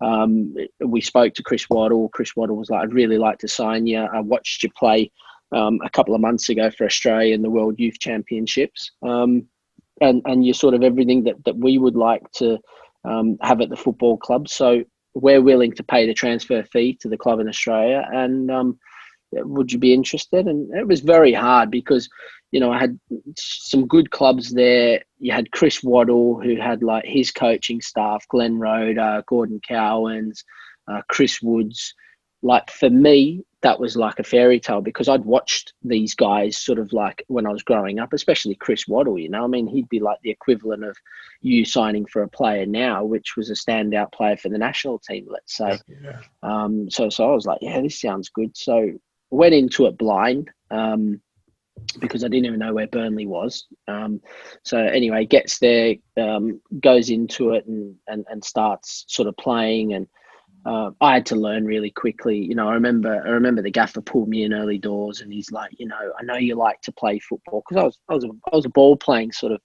um, 0.00 0.54
we 0.80 1.00
spoke 1.00 1.34
to 1.34 1.42
Chris 1.42 1.68
Waddle. 1.68 2.08
Chris 2.10 2.36
Waddle 2.36 2.56
was 2.56 2.70
like, 2.70 2.82
"I'd 2.82 2.94
really 2.94 3.18
like 3.18 3.38
to 3.40 3.48
sign 3.48 3.86
you. 3.86 3.98
I 3.98 4.20
watched 4.20 4.62
you 4.62 4.70
play." 4.70 5.10
Um, 5.52 5.78
a 5.84 5.90
couple 5.90 6.12
of 6.12 6.20
months 6.20 6.48
ago 6.48 6.72
for 6.72 6.84
Australia 6.84 7.32
in 7.32 7.40
the 7.40 7.48
World 7.48 7.78
Youth 7.78 8.00
Championships. 8.00 8.90
Um, 9.02 9.46
and 10.00 10.20
and 10.24 10.44
you're 10.44 10.54
sort 10.54 10.74
of 10.74 10.82
everything 10.82 11.24
that, 11.24 11.42
that 11.44 11.56
we 11.56 11.78
would 11.78 11.94
like 11.94 12.28
to 12.32 12.58
um, 13.04 13.38
have 13.40 13.60
at 13.60 13.68
the 13.68 13.76
football 13.76 14.16
club. 14.16 14.48
So 14.48 14.84
we're 15.16 15.40
willing 15.40 15.72
to 15.72 15.82
pay 15.82 16.06
the 16.06 16.12
transfer 16.12 16.62
fee 16.64 16.98
to 17.00 17.08
the 17.08 17.16
club 17.16 17.40
in 17.40 17.48
Australia. 17.48 18.06
And 18.12 18.50
um, 18.50 18.78
would 19.32 19.72
you 19.72 19.78
be 19.78 19.94
interested? 19.94 20.46
And 20.46 20.72
it 20.74 20.86
was 20.86 21.00
very 21.00 21.32
hard 21.32 21.70
because 21.70 22.08
you 22.52 22.60
know 22.60 22.70
I 22.70 22.78
had 22.78 22.98
some 23.36 23.86
good 23.86 24.10
clubs 24.10 24.52
there. 24.52 25.02
You 25.18 25.32
had 25.32 25.50
Chris 25.52 25.82
Waddle, 25.82 26.40
who 26.40 26.56
had 26.56 26.82
like 26.82 27.04
his 27.06 27.30
coaching 27.30 27.80
staff, 27.80 28.28
Glenn 28.28 28.58
Roeder, 28.58 29.24
Gordon 29.26 29.60
Cowans, 29.66 30.44
uh, 30.86 31.00
Chris 31.08 31.40
Woods. 31.40 31.94
Like 32.42 32.70
for 32.70 32.90
me, 32.90 33.44
that 33.66 33.80
was 33.80 33.96
like 33.96 34.20
a 34.20 34.22
fairy 34.22 34.60
tale 34.60 34.80
because 34.80 35.08
I'd 35.08 35.24
watched 35.24 35.74
these 35.82 36.14
guys 36.14 36.56
sort 36.56 36.78
of 36.78 36.92
like 36.92 37.24
when 37.26 37.48
I 37.48 37.50
was 37.50 37.64
growing 37.64 37.98
up, 37.98 38.12
especially 38.12 38.54
Chris 38.54 38.86
Waddle, 38.86 39.18
you 39.18 39.28
know, 39.28 39.42
I 39.42 39.48
mean, 39.48 39.66
he'd 39.66 39.88
be 39.88 39.98
like 39.98 40.20
the 40.22 40.30
equivalent 40.30 40.84
of 40.84 40.96
you 41.40 41.64
signing 41.64 42.06
for 42.06 42.22
a 42.22 42.28
player 42.28 42.64
now, 42.64 43.04
which 43.04 43.36
was 43.36 43.50
a 43.50 43.54
standout 43.54 44.12
player 44.12 44.36
for 44.36 44.50
the 44.50 44.56
national 44.56 45.00
team, 45.00 45.26
let's 45.28 45.56
say. 45.56 45.80
Yeah. 45.88 46.20
Um, 46.44 46.88
so, 46.88 47.10
so 47.10 47.28
I 47.28 47.34
was 47.34 47.44
like, 47.44 47.58
yeah, 47.60 47.80
this 47.80 48.00
sounds 48.00 48.28
good. 48.28 48.56
So 48.56 48.92
went 49.30 49.52
into 49.52 49.86
it 49.86 49.98
blind. 49.98 50.48
Um, 50.70 51.20
because 51.98 52.24
I 52.24 52.28
didn't 52.28 52.46
even 52.46 52.60
know 52.60 52.72
where 52.72 52.86
Burnley 52.86 53.26
was. 53.26 53.66
Um, 53.86 54.22
so 54.62 54.78
anyway, 54.78 55.26
gets 55.26 55.58
there, 55.58 55.96
um, 56.16 56.60
goes 56.80 57.10
into 57.10 57.50
it, 57.50 57.66
and, 57.66 57.96
and 58.08 58.24
and 58.30 58.42
starts 58.42 59.04
sort 59.08 59.28
of 59.28 59.36
playing 59.36 59.92
and 59.92 60.06
uh, 60.66 60.90
I 61.00 61.14
had 61.14 61.26
to 61.26 61.36
learn 61.36 61.64
really 61.64 61.90
quickly. 61.90 62.38
You 62.38 62.56
know, 62.56 62.68
I 62.68 62.74
remember 62.74 63.22
I 63.24 63.30
remember 63.30 63.62
the 63.62 63.70
gaffer 63.70 64.00
pulled 64.00 64.28
me 64.28 64.42
in 64.42 64.52
early 64.52 64.78
doors, 64.78 65.20
and 65.20 65.32
he's 65.32 65.52
like, 65.52 65.70
you 65.78 65.86
know, 65.86 66.12
I 66.18 66.24
know 66.24 66.36
you 66.36 66.56
like 66.56 66.80
to 66.82 66.92
play 66.92 67.20
football 67.20 67.62
because 67.66 67.80
I 67.80 67.84
was 67.84 67.98
I 68.08 68.14
was 68.14 68.24
a, 68.24 68.30
I 68.52 68.56
was 68.56 68.64
a 68.64 68.70
ball 68.70 68.96
playing 68.96 69.32
sort 69.32 69.52
of 69.52 69.60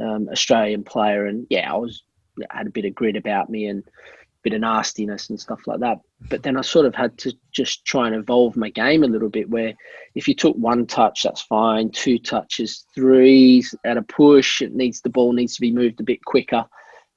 um, 0.00 0.28
Australian 0.30 0.82
player, 0.82 1.26
and 1.26 1.46
yeah, 1.50 1.72
I 1.72 1.76
was 1.76 2.02
had 2.50 2.66
a 2.66 2.70
bit 2.70 2.84
of 2.84 2.96
grit 2.96 3.16
about 3.16 3.48
me 3.48 3.66
and 3.66 3.84
a 3.86 4.42
bit 4.42 4.54
of 4.54 4.60
nastiness 4.60 5.30
and 5.30 5.38
stuff 5.38 5.60
like 5.68 5.78
that. 5.80 5.98
But 6.28 6.42
then 6.42 6.56
I 6.56 6.62
sort 6.62 6.86
of 6.86 6.96
had 6.96 7.16
to 7.18 7.32
just 7.52 7.84
try 7.84 8.08
and 8.08 8.16
evolve 8.16 8.56
my 8.56 8.70
game 8.70 9.04
a 9.04 9.08
little 9.08 9.30
bit. 9.30 9.48
Where 9.48 9.74
if 10.16 10.26
you 10.26 10.34
took 10.34 10.56
one 10.56 10.84
touch, 10.84 11.22
that's 11.22 11.42
fine. 11.42 11.90
Two 11.90 12.18
touches, 12.18 12.86
three 12.92 13.62
at 13.84 13.96
a 13.96 14.02
push, 14.02 14.62
it 14.62 14.74
needs 14.74 15.00
the 15.00 15.10
ball 15.10 15.32
needs 15.32 15.54
to 15.54 15.60
be 15.60 15.70
moved 15.70 16.00
a 16.00 16.04
bit 16.04 16.24
quicker. 16.24 16.64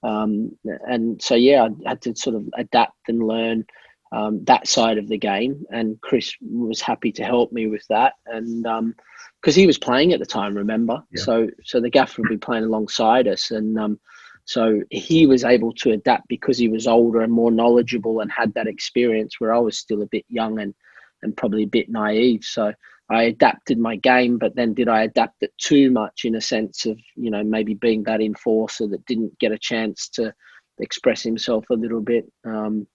Um, 0.03 0.57
and 0.87 1.21
so, 1.21 1.35
yeah, 1.35 1.63
I 1.63 1.89
had 1.89 2.01
to 2.03 2.15
sort 2.15 2.35
of 2.35 2.47
adapt 2.57 3.07
and 3.07 3.25
learn 3.25 3.65
um, 4.11 4.43
that 4.45 4.67
side 4.67 4.97
of 4.97 5.07
the 5.07 5.17
game. 5.17 5.65
And 5.71 5.99
Chris 6.01 6.35
was 6.41 6.81
happy 6.81 7.11
to 7.13 7.23
help 7.23 7.51
me 7.51 7.67
with 7.67 7.85
that. 7.89 8.13
And 8.25 8.63
because 8.63 9.57
um, 9.57 9.61
he 9.61 9.65
was 9.65 9.77
playing 9.77 10.13
at 10.13 10.19
the 10.19 10.25
time, 10.25 10.55
remember? 10.55 11.01
Yeah. 11.11 11.23
So, 11.23 11.47
so 11.63 11.79
the 11.79 11.89
gaffer 11.89 12.21
would 12.21 12.29
be 12.29 12.37
playing 12.37 12.65
alongside 12.65 13.27
us. 13.27 13.51
And 13.51 13.79
um, 13.79 13.99
so 14.45 14.81
he 14.91 15.25
was 15.25 15.43
able 15.43 15.73
to 15.75 15.91
adapt 15.91 16.27
because 16.27 16.57
he 16.57 16.67
was 16.67 16.87
older 16.87 17.21
and 17.21 17.31
more 17.31 17.51
knowledgeable 17.51 18.19
and 18.19 18.31
had 18.31 18.53
that 18.53 18.67
experience 18.67 19.39
where 19.39 19.53
I 19.53 19.59
was 19.59 19.77
still 19.77 20.01
a 20.01 20.07
bit 20.07 20.25
young 20.27 20.59
and, 20.59 20.75
and 21.21 21.35
probably 21.35 21.63
a 21.63 21.67
bit 21.67 21.89
naive. 21.89 22.43
So, 22.43 22.73
I 23.13 23.23
adapted 23.23 23.77
my 23.77 23.95
game, 23.97 24.37
but 24.37 24.55
then 24.55 24.73
did 24.73 24.87
I 24.87 25.03
adapt 25.03 25.43
it 25.43 25.53
too 25.57 25.91
much 25.91 26.25
in 26.25 26.35
a 26.35 26.41
sense 26.41 26.85
of, 26.85 26.97
you 27.15 27.29
know, 27.29 27.43
maybe 27.43 27.73
being 27.73 28.03
that 28.03 28.21
enforcer 28.21 28.87
that 28.87 29.05
didn't 29.05 29.37
get 29.39 29.51
a 29.51 29.57
chance 29.57 30.09
to 30.09 30.33
express 30.79 31.21
himself 31.21 31.65
a 31.69 31.75
little 31.75 32.01
bit? 32.01 32.31
Um, 32.45 32.87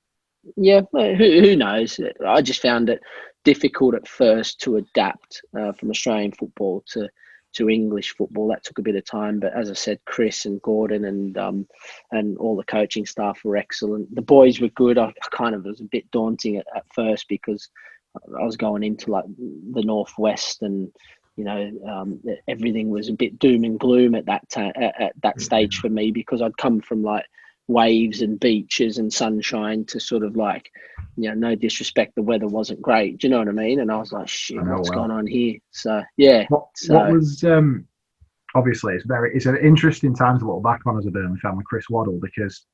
yeah, 0.57 0.83
who, 0.93 1.15
who 1.15 1.57
knows? 1.57 2.01
I 2.27 2.43
just 2.43 2.63
found 2.63 2.91
it 2.91 3.01
difficult 3.45 3.95
at 3.95 4.09
first 4.09 4.61
to 4.61 4.77
adapt 4.77 5.43
uh, 5.59 5.73
from 5.73 5.91
Australian 5.91 6.33
football 6.33 6.85
to 6.93 7.09
to 7.55 7.71
English 7.71 8.15
football. 8.15 8.49
That 8.49 8.63
took 8.63 8.79
a 8.79 8.83
bit 8.83 8.97
of 8.97 9.07
time, 9.07 9.41
but 9.41 9.55
as 9.55 9.71
I 9.71 9.75
said, 9.75 9.99
Chris 10.05 10.45
and 10.45 10.61
Gordon 10.61 11.07
and 11.07 11.37
um, 11.39 11.67
and 12.13 12.37
all 12.39 12.57
the 12.57 12.65
coaching 12.65 13.07
staff 13.07 13.41
were 13.45 13.57
excellent. 13.57 14.15
The 14.15 14.23
boys 14.23 14.61
were 14.61 14.69
good. 14.69 14.99
I, 14.99 15.07
I 15.07 15.29
kind 15.37 15.55
of 15.55 15.65
was 15.65 15.81
a 15.81 15.85
bit 15.85 16.11
daunting 16.11 16.57
at, 16.57 16.67
at 16.77 16.85
first 16.95 17.27
because 17.29 17.69
I 18.39 18.45
was 18.45 18.57
going 18.57 18.83
into 18.83 19.11
like 19.11 19.25
the 19.27 19.83
northwest, 19.83 20.63
and 20.63 20.93
you 21.37 21.45
know 21.45 21.71
um, 21.87 22.21
everything 22.47 22.91
was 22.91 23.09
a 23.09 23.15
bit 23.15 23.39
doom 23.39 23.65
and 23.65 23.79
gloom 23.79 24.15
at 24.15 24.27
that 24.27 24.49
ta- 24.49 24.73
at, 24.75 25.01
at 25.01 25.13
that 25.23 25.37
mm-hmm. 25.37 25.41
stage 25.41 25.79
for 25.79 25.89
me 25.89 26.11
because 26.11 26.43
I'd 26.43 26.57
come 26.57 26.81
from 26.81 27.03
like 27.03 27.27
waves 27.69 28.23
and 28.23 28.41
beaches 28.41 28.97
and 28.97 29.13
sunshine 29.13 29.85
to 29.85 30.01
sort 30.01 30.23
of 30.23 30.37
like 30.37 30.73
you 31.17 31.29
know 31.29 31.35
no 31.35 31.55
disrespect 31.55 32.15
the 32.15 32.23
weather 32.23 32.47
wasn't 32.47 32.81
great 32.81 33.19
do 33.19 33.27
you 33.27 33.31
know 33.31 33.39
what 33.39 33.49
i 33.49 33.53
mean 33.53 33.81
and 33.81 33.93
i 33.93 33.97
was 33.97 34.11
like 34.11 34.27
shit 34.27 34.57
what's 34.57 34.89
well. 34.89 35.01
going 35.01 35.11
on 35.11 35.27
here 35.27 35.59
so 35.71 36.03
yeah 36.17 36.47
what, 36.49 36.67
so, 36.75 36.95
what 36.95 37.13
was 37.13 37.45
um 37.45 37.87
obviously 38.55 38.95
it's 38.95 39.05
very 39.05 39.35
it's 39.35 39.45
an 39.45 39.59
interesting 39.59 40.15
time 40.15 40.39
to 40.39 40.47
look 40.47 40.63
back 40.63 40.81
on 40.87 40.97
as 40.97 41.05
a 41.07 41.11
Burnley 41.11 41.39
fan 41.41 41.57
with 41.57 41.67
Chris 41.67 41.91
Waddle 41.91 42.19
because 42.21 42.65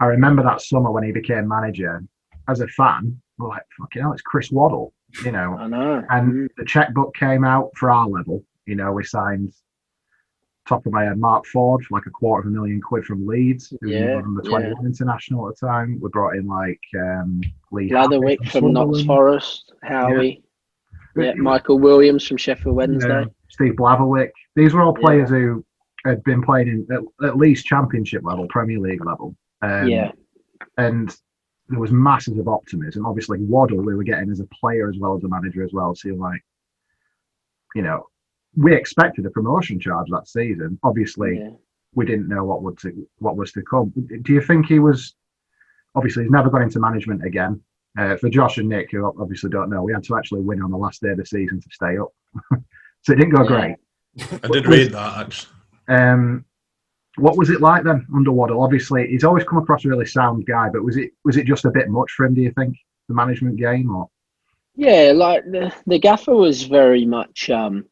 I 0.00 0.06
remember 0.06 0.42
that 0.42 0.60
summer 0.60 0.90
when 0.90 1.04
he 1.04 1.12
became 1.12 1.46
manager 1.46 2.02
as 2.48 2.60
a 2.60 2.66
fan 2.68 3.20
we're 3.38 3.48
like, 3.48 3.62
fucking 3.78 4.02
hell, 4.02 4.12
it's 4.12 4.22
Chris 4.22 4.50
Waddle, 4.50 4.92
you 5.24 5.32
know. 5.32 5.56
I 5.58 5.66
know. 5.66 6.02
And 6.10 6.32
mm. 6.32 6.48
the 6.56 6.64
checkbook 6.64 7.14
came 7.14 7.44
out 7.44 7.70
for 7.76 7.90
our 7.90 8.08
level. 8.08 8.44
You 8.66 8.76
know, 8.76 8.92
we 8.92 9.04
signed 9.04 9.52
top 10.66 10.86
of 10.86 10.92
my 10.92 11.04
head 11.04 11.18
Mark 11.18 11.44
Ford 11.46 11.84
for 11.84 11.94
like 11.96 12.06
a 12.06 12.10
quarter 12.10 12.48
of 12.48 12.54
a 12.54 12.56
million 12.56 12.80
quid 12.80 13.04
from 13.04 13.26
Leeds, 13.26 13.72
who 13.80 13.90
yeah, 13.90 14.16
was 14.16 14.24
on 14.24 14.34
the 14.34 14.42
21 14.42 14.72
yeah. 14.72 14.86
international 14.86 15.48
at 15.48 15.56
the 15.58 15.66
time. 15.66 15.98
We 16.00 16.08
brought 16.08 16.36
in 16.36 16.46
like 16.46 16.80
um, 16.96 17.40
Lee 17.70 17.90
Leatherwick 17.90 18.38
from, 18.50 18.62
from 18.62 18.72
Notts 18.72 19.04
Forest, 19.04 19.72
Howie. 19.82 20.42
Yeah. 21.16 21.24
yeah. 21.24 21.32
Michael 21.36 21.78
Williams 21.78 22.26
from 22.26 22.36
Sheffield 22.36 22.76
Wednesday. 22.76 23.24
Steve 23.50 23.74
Blatherwick. 23.74 24.30
These 24.56 24.72
were 24.72 24.82
all 24.82 24.94
players 24.94 25.30
who 25.30 25.64
had 26.04 26.22
been 26.24 26.42
playing 26.42 26.68
in 26.68 26.86
at, 26.90 27.28
at, 27.28 27.36
least 27.36 27.66
championship 27.66 28.22
level, 28.24 28.46
Premier 28.48 28.78
League 28.78 29.04
level. 29.04 29.36
Um, 29.62 29.88
yeah. 29.88 30.12
And 30.76 31.14
there 31.68 31.80
was 31.80 31.92
masses 31.92 32.38
of 32.38 32.48
optimism. 32.48 33.06
Obviously, 33.06 33.38
Waddle 33.40 33.78
we 33.78 33.94
were 33.94 34.04
getting 34.04 34.30
as 34.30 34.40
a 34.40 34.46
player 34.46 34.88
as 34.88 34.98
well 34.98 35.16
as 35.16 35.24
a 35.24 35.28
manager 35.28 35.64
as 35.64 35.72
well. 35.72 35.94
So 35.94 36.10
like, 36.10 36.44
you 37.74 37.82
know, 37.82 38.06
we 38.56 38.74
expected 38.74 39.26
a 39.26 39.30
promotion 39.30 39.80
charge 39.80 40.08
that 40.10 40.28
season. 40.28 40.78
Obviously, 40.82 41.38
yeah. 41.38 41.50
we 41.94 42.06
didn't 42.06 42.28
know 42.28 42.44
what 42.44 42.62
would 42.62 42.78
to, 42.78 43.08
what 43.18 43.36
was 43.36 43.52
to 43.52 43.62
come. 43.62 43.92
Do 44.22 44.32
you 44.32 44.40
think 44.40 44.66
he 44.66 44.78
was? 44.78 45.14
Obviously, 45.94 46.24
he's 46.24 46.32
never 46.32 46.50
gone 46.50 46.62
into 46.62 46.80
management 46.80 47.24
again. 47.24 47.60
Uh, 47.96 48.16
for 48.16 48.28
Josh 48.28 48.58
and 48.58 48.68
Nick, 48.68 48.90
who 48.90 49.06
obviously 49.20 49.50
don't 49.50 49.70
know, 49.70 49.82
we 49.82 49.92
had 49.92 50.02
to 50.04 50.16
actually 50.16 50.40
win 50.40 50.60
on 50.60 50.72
the 50.72 50.76
last 50.76 51.00
day 51.00 51.10
of 51.10 51.16
the 51.16 51.24
season 51.24 51.60
to 51.60 51.68
stay 51.70 51.96
up, 51.96 52.12
so 53.02 53.12
it 53.12 53.16
didn't 53.16 53.30
go 53.30 53.42
yeah. 53.42 53.76
great. 54.16 54.40
I 54.42 54.48
did 54.48 54.66
read 54.66 54.92
that 54.92 55.18
actually. 55.18 55.52
Um, 55.88 56.44
what 57.16 57.36
was 57.36 57.50
it 57.50 57.60
like 57.60 57.84
then 57.84 58.06
under 58.14 58.32
Waddle? 58.32 58.62
Obviously, 58.62 59.06
he's 59.08 59.24
always 59.24 59.44
come 59.44 59.58
across 59.58 59.84
a 59.84 59.88
really 59.88 60.06
sound 60.06 60.46
guy, 60.46 60.68
but 60.68 60.84
was 60.84 60.96
it 60.96 61.12
was 61.24 61.36
it 61.36 61.46
just 61.46 61.64
a 61.64 61.70
bit 61.70 61.88
much 61.88 62.10
for 62.12 62.26
him? 62.26 62.34
Do 62.34 62.42
you 62.42 62.52
think 62.52 62.76
the 63.08 63.14
management 63.14 63.56
game 63.56 63.94
or? 63.94 64.08
Yeah, 64.76 65.12
like 65.14 65.44
the 65.44 65.72
the 65.86 65.98
gaffer 65.98 66.34
was 66.34 66.64
very 66.64 67.06
much. 67.06 67.50
Um, 67.50 67.86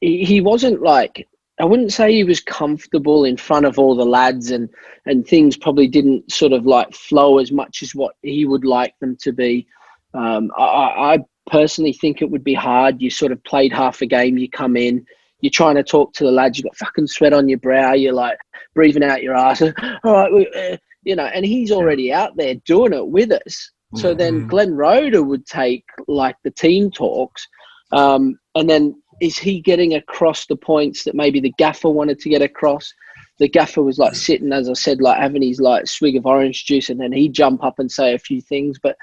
he, 0.00 0.24
he 0.24 0.40
wasn't 0.40 0.82
like 0.82 1.26
I 1.60 1.64
wouldn't 1.64 1.92
say 1.92 2.12
he 2.12 2.24
was 2.24 2.40
comfortable 2.40 3.24
in 3.24 3.36
front 3.36 3.66
of 3.66 3.78
all 3.78 3.96
the 3.96 4.04
lads 4.04 4.50
and 4.50 4.68
and 5.06 5.26
things 5.26 5.56
probably 5.56 5.88
didn't 5.88 6.30
sort 6.30 6.52
of 6.52 6.66
like 6.66 6.94
flow 6.94 7.38
as 7.38 7.50
much 7.50 7.82
as 7.82 7.94
what 7.94 8.14
he 8.22 8.44
would 8.44 8.64
like 8.64 8.94
them 9.00 9.16
to 9.22 9.32
be. 9.32 9.66
Um, 10.14 10.52
I, 10.56 11.14
I 11.14 11.18
personally 11.50 11.92
think 11.92 12.22
it 12.22 12.30
would 12.30 12.44
be 12.44 12.54
hard. 12.54 13.02
You 13.02 13.10
sort 13.10 13.32
of 13.32 13.42
played 13.44 13.72
half 13.72 14.00
a 14.00 14.06
game, 14.06 14.38
you 14.38 14.48
come 14.48 14.76
in, 14.76 15.04
you're 15.44 15.50
trying 15.50 15.74
to 15.74 15.82
talk 15.82 16.14
to 16.14 16.24
the 16.24 16.30
lads, 16.30 16.56
you've 16.56 16.64
got 16.64 16.76
fucking 16.76 17.06
sweat 17.06 17.34
on 17.34 17.50
your 17.50 17.58
brow, 17.58 17.92
you're 17.92 18.14
like 18.14 18.38
breathing 18.74 19.04
out 19.04 19.22
your 19.22 19.36
ass. 19.36 19.60
All 20.04 20.12
right, 20.12 20.32
we, 20.32 20.48
uh, 20.56 20.78
you 21.02 21.14
know, 21.14 21.26
and 21.26 21.44
he's 21.44 21.70
already 21.70 22.10
out 22.10 22.34
there 22.38 22.54
doing 22.64 22.94
it 22.94 23.06
with 23.06 23.30
us. 23.30 23.70
So 23.94 24.14
then 24.14 24.44
Mhm. 24.44 24.48
Glenn 24.48 24.74
Roeder 24.74 25.22
would 25.22 25.44
take 25.44 25.84
like 26.08 26.36
the 26.44 26.50
team 26.50 26.90
talks, 26.90 27.46
um, 27.92 28.38
and 28.54 28.70
then 28.70 28.94
is 29.20 29.36
he 29.36 29.60
getting 29.60 29.94
across 29.94 30.46
the 30.46 30.56
points 30.56 31.04
that 31.04 31.14
maybe 31.14 31.40
the 31.40 31.52
gaffer 31.58 31.90
wanted 31.90 32.20
to 32.20 32.30
get 32.30 32.40
across? 32.40 32.90
The 33.38 33.46
gaffer 33.48 33.82
was 33.82 33.98
like 33.98 34.14
sitting, 34.14 34.50
as 34.50 34.70
I 34.70 34.72
said, 34.72 35.02
like 35.02 35.20
having 35.20 35.42
his 35.42 35.60
like 35.60 35.86
swig 35.86 36.16
of 36.16 36.24
orange 36.24 36.64
juice, 36.64 36.88
and 36.88 36.98
then 36.98 37.12
he'd 37.12 37.34
jump 37.34 37.62
up 37.62 37.78
and 37.78 37.92
say 37.92 38.14
a 38.14 38.18
few 38.18 38.40
things. 38.40 38.78
But 38.82 38.96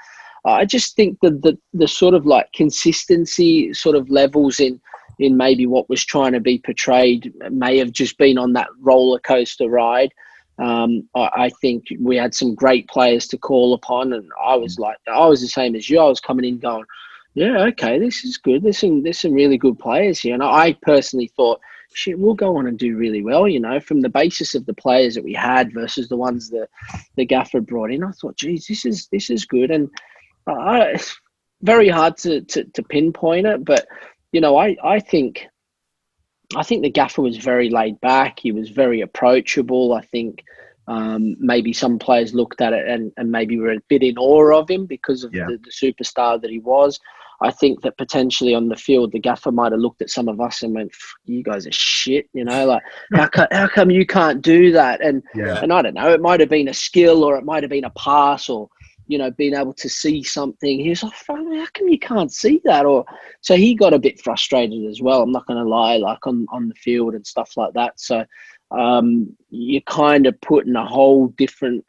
I 0.44 0.64
just 0.64 0.96
think 0.96 1.18
that 1.22 1.40
the 1.42 1.56
the 1.72 1.86
sort 1.86 2.14
of 2.14 2.26
like 2.26 2.48
consistency 2.52 3.72
sort 3.72 3.94
of 3.94 4.10
levels 4.10 4.58
in 4.58 4.80
in 5.22 5.36
maybe 5.36 5.66
what 5.66 5.88
was 5.88 6.04
trying 6.04 6.32
to 6.32 6.40
be 6.40 6.58
portrayed 6.58 7.32
may 7.50 7.78
have 7.78 7.92
just 7.92 8.18
been 8.18 8.38
on 8.38 8.52
that 8.54 8.68
roller 8.80 9.18
coaster 9.20 9.68
ride. 9.68 10.12
Um, 10.58 11.08
I, 11.14 11.30
I 11.36 11.50
think 11.60 11.84
we 11.98 12.16
had 12.16 12.34
some 12.34 12.54
great 12.54 12.88
players 12.88 13.26
to 13.28 13.38
call 13.38 13.74
upon, 13.74 14.12
and 14.12 14.30
I 14.42 14.56
was 14.56 14.78
like, 14.78 14.96
I 15.12 15.26
was 15.26 15.40
the 15.40 15.48
same 15.48 15.74
as 15.74 15.88
you. 15.88 15.98
I 15.98 16.08
was 16.08 16.20
coming 16.20 16.44
in 16.44 16.58
going, 16.58 16.84
yeah, 17.34 17.64
okay, 17.68 17.98
this 17.98 18.24
is 18.24 18.36
good. 18.36 18.62
There's 18.62 18.78
some 18.78 19.02
there's 19.02 19.18
some 19.18 19.32
really 19.32 19.56
good 19.56 19.78
players 19.78 20.20
here, 20.20 20.34
and 20.34 20.42
I 20.42 20.74
personally 20.82 21.32
thought, 21.34 21.60
shit, 21.94 22.18
we'll 22.18 22.34
go 22.34 22.56
on 22.56 22.66
and 22.66 22.78
do 22.78 22.96
really 22.96 23.22
well. 23.22 23.48
You 23.48 23.60
know, 23.60 23.80
from 23.80 24.02
the 24.02 24.10
basis 24.10 24.54
of 24.54 24.66
the 24.66 24.74
players 24.74 25.14
that 25.14 25.24
we 25.24 25.32
had 25.32 25.72
versus 25.72 26.08
the 26.08 26.16
ones 26.16 26.50
that 26.50 26.68
the 27.16 27.24
gaffer 27.24 27.60
brought 27.60 27.90
in, 27.90 28.04
I 28.04 28.10
thought, 28.10 28.36
geez, 28.36 28.66
this 28.66 28.84
is 28.84 29.08
this 29.10 29.30
is 29.30 29.46
good, 29.46 29.70
and 29.70 29.88
I, 30.46 30.80
it's 30.92 31.18
very 31.62 31.88
hard 31.88 32.18
to, 32.18 32.42
to 32.42 32.64
to 32.64 32.82
pinpoint 32.82 33.46
it, 33.46 33.64
but 33.64 33.86
you 34.32 34.40
know, 34.40 34.56
I 34.56 34.76
I 34.82 34.98
think 35.00 35.46
I 36.56 36.62
think 36.62 36.82
the 36.82 36.90
gaffer 36.90 37.22
was 37.22 37.36
very 37.38 37.70
laid 37.70 38.00
back. 38.00 38.38
He 38.40 38.52
was 38.52 38.70
very 38.70 39.00
approachable. 39.00 39.94
I 39.94 40.02
think 40.02 40.42
um, 40.88 41.36
maybe 41.38 41.72
some 41.72 41.98
players 41.98 42.34
looked 42.34 42.60
at 42.60 42.72
it 42.72 42.86
and, 42.88 43.12
and 43.16 43.30
maybe 43.30 43.58
were 43.58 43.72
a 43.72 43.80
bit 43.88 44.02
in 44.02 44.18
awe 44.18 44.58
of 44.58 44.68
him 44.68 44.84
because 44.84 45.22
of 45.24 45.32
Yeah. 45.32 45.46
the, 45.46 45.58
the 45.58 45.70
superstar 45.70 46.40
that 46.40 46.50
he 46.50 46.58
was. 46.58 46.98
I 47.40 47.50
think 47.50 47.82
that 47.82 47.96
potentially 47.96 48.54
on 48.54 48.68
the 48.68 48.76
field, 48.76 49.10
the 49.12 49.18
gaffer 49.18 49.50
might 49.50 49.72
have 49.72 49.80
looked 49.80 50.00
at 50.02 50.10
some 50.10 50.28
of 50.28 50.40
us 50.40 50.62
and 50.62 50.74
went, 50.74 50.92
"You 51.24 51.42
guys 51.42 51.66
are 51.66 51.72
shit," 51.72 52.28
you 52.34 52.44
know, 52.44 52.66
like 52.66 52.82
how 53.14 53.26
come, 53.26 53.48
how 53.50 53.66
come 53.66 53.90
you 53.90 54.06
can't 54.06 54.42
do 54.42 54.70
that? 54.72 55.00
And 55.04 55.22
Yeah. 55.34 55.58
and 55.60 55.72
I 55.72 55.82
don't 55.82 55.94
know, 55.94 56.12
it 56.12 56.20
might 56.20 56.38
have 56.40 56.48
been 56.50 56.68
a 56.68 56.74
skill 56.74 57.24
or 57.24 57.36
it 57.36 57.44
might 57.44 57.62
have 57.64 57.70
been 57.70 57.84
a 57.84 57.90
pass 57.90 58.48
or 58.48 58.68
you 59.06 59.18
know 59.18 59.30
being 59.30 59.54
able 59.54 59.74
to 59.74 59.88
see 59.88 60.22
something. 60.22 60.78
He 60.78 60.90
was 60.90 61.02
like, 61.02 61.12
"Fuck, 61.14 61.36
"How 61.36 61.66
come 61.74 61.88
you 61.88 61.98
can't 61.98 62.32
see 62.32 62.60
that?" 62.64 62.86
Or 62.86 63.04
so 63.40 63.56
he 63.56 63.74
got 63.74 63.94
a 63.94 63.98
bit 63.98 64.20
frustrated 64.20 64.86
as 64.86 65.00
well. 65.00 65.22
I'm 65.22 65.32
not 65.32 65.46
going 65.46 65.62
to 65.62 65.68
lie, 65.68 65.96
like 65.96 66.26
on 66.26 66.46
on 66.50 66.68
the 66.68 66.74
field 66.74 67.14
and 67.14 67.26
stuff 67.26 67.52
like 67.56 67.74
that. 67.74 67.98
So 67.98 68.24
um, 68.70 69.36
you're 69.50 69.82
kind 69.82 70.26
of 70.26 70.40
putting 70.40 70.76
a 70.76 70.86
whole 70.86 71.28
different 71.28 71.84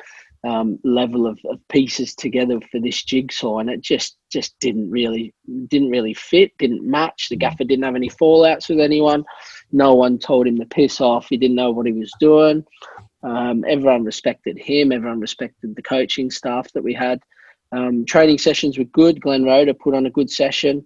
um, 0.45 0.77
level 0.83 1.25
of, 1.25 1.39
of 1.49 1.59
pieces 1.69 2.15
together 2.15 2.59
for 2.71 2.79
this 2.79 3.03
jigsaw, 3.03 3.59
and 3.59 3.69
it 3.69 3.81
just 3.81 4.17
just 4.29 4.59
didn't 4.59 4.89
really 4.89 5.33
didn't 5.67 5.89
really 5.89 6.13
fit, 6.13 6.51
didn't 6.57 6.89
match. 6.89 7.29
The 7.29 7.37
gaffer 7.37 7.63
didn't 7.63 7.85
have 7.85 7.95
any 7.95 8.09
fallouts 8.09 8.69
with 8.69 8.79
anyone. 8.79 9.23
No 9.71 9.95
one 9.95 10.19
told 10.19 10.47
him 10.47 10.57
to 10.59 10.65
piss 10.65 10.99
off. 10.99 11.27
He 11.29 11.37
didn't 11.37 11.55
know 11.55 11.71
what 11.71 11.85
he 11.85 11.93
was 11.93 12.11
doing. 12.19 12.65
Um, 13.23 13.63
everyone 13.67 14.03
respected 14.03 14.57
him. 14.57 14.91
Everyone 14.91 15.19
respected 15.19 15.75
the 15.75 15.81
coaching 15.81 16.29
staff 16.29 16.71
that 16.73 16.83
we 16.83 16.93
had. 16.93 17.19
Um, 17.71 18.05
training 18.05 18.37
sessions 18.37 18.77
were 18.77 18.83
good. 18.85 19.21
Glenn 19.21 19.43
Roeder 19.45 19.73
put 19.73 19.95
on 19.95 20.05
a 20.05 20.11
good 20.11 20.29
session. 20.29 20.85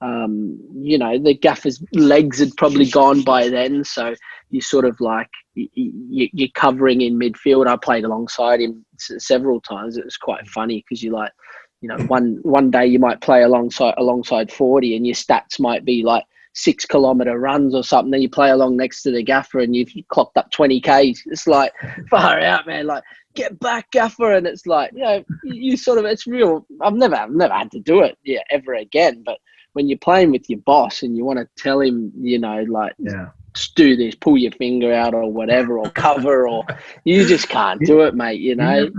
Um, 0.00 0.60
you 0.74 0.96
know, 0.96 1.18
the 1.18 1.34
gaffer's 1.34 1.82
legs 1.92 2.38
had 2.38 2.56
probably 2.56 2.86
gone 2.86 3.22
by 3.22 3.48
then, 3.48 3.82
so 3.82 4.14
you 4.50 4.60
sort 4.60 4.84
of 4.84 5.00
like 5.00 5.30
y- 5.56 5.68
y- 5.76 6.30
you're 6.32 6.48
covering 6.54 7.00
in 7.00 7.18
midfield. 7.18 7.66
I 7.66 7.76
played 7.76 8.04
alongside 8.04 8.60
him 8.60 8.86
several 8.98 9.60
times. 9.60 9.96
It 9.96 10.04
was 10.04 10.16
quite 10.16 10.46
funny 10.46 10.84
because 10.88 11.02
you 11.02 11.10
like, 11.10 11.32
you 11.80 11.88
know, 11.88 11.98
one 12.04 12.38
one 12.42 12.70
day 12.70 12.86
you 12.86 13.00
might 13.00 13.20
play 13.20 13.42
alongside 13.42 13.94
alongside 13.98 14.52
forty, 14.52 14.94
and 14.94 15.04
your 15.04 15.16
stats 15.16 15.58
might 15.58 15.84
be 15.84 16.04
like 16.04 16.22
six 16.58 16.84
kilometer 16.84 17.38
runs 17.38 17.74
or 17.74 17.82
something. 17.84 18.10
Then 18.10 18.22
you 18.22 18.28
play 18.28 18.50
along 18.50 18.76
next 18.76 19.02
to 19.02 19.10
the 19.10 19.22
gaffer, 19.22 19.60
and 19.60 19.74
you've 19.76 19.92
clocked 20.08 20.36
up 20.36 20.50
twenty 20.50 20.80
k's. 20.80 21.22
It's 21.26 21.46
like 21.46 21.72
far 22.10 22.38
out, 22.40 22.66
man. 22.66 22.86
Like 22.86 23.02
get 23.34 23.58
back, 23.60 23.90
gaffer, 23.92 24.32
and 24.32 24.46
it's 24.46 24.66
like 24.66 24.90
you 24.92 25.02
know, 25.02 25.24
you, 25.44 25.76
sort 25.76 25.98
of 25.98 26.04
it's 26.04 26.26
real. 26.26 26.66
I've 26.80 26.94
never 26.94 27.16
I've 27.16 27.30
never 27.30 27.54
had 27.54 27.70
to 27.72 27.80
do 27.80 28.02
it, 28.02 28.18
yeah, 28.24 28.40
ever 28.50 28.74
again, 28.74 29.22
but. 29.24 29.38
When 29.74 29.86
you're 29.88 29.98
playing 29.98 30.32
with 30.32 30.48
your 30.50 30.58
boss 30.60 31.02
and 31.02 31.16
you 31.16 31.24
want 31.24 31.38
to 31.38 31.46
tell 31.62 31.80
him, 31.80 32.10
you 32.18 32.38
know, 32.38 32.64
like 32.68 32.94
Yeah. 32.98 33.28
just 33.54 33.76
do 33.76 33.94
this, 33.96 34.14
pull 34.16 34.36
your 34.36 34.50
finger 34.52 34.92
out 34.92 35.14
or 35.14 35.30
whatever, 35.30 35.78
or 35.78 35.88
cover, 35.90 36.48
or 36.48 36.64
you 37.04 37.24
just 37.26 37.48
can't 37.48 37.80
do 37.84 38.00
it, 38.00 38.14
mate. 38.14 38.40
You 38.40 38.56
know, 38.62 38.90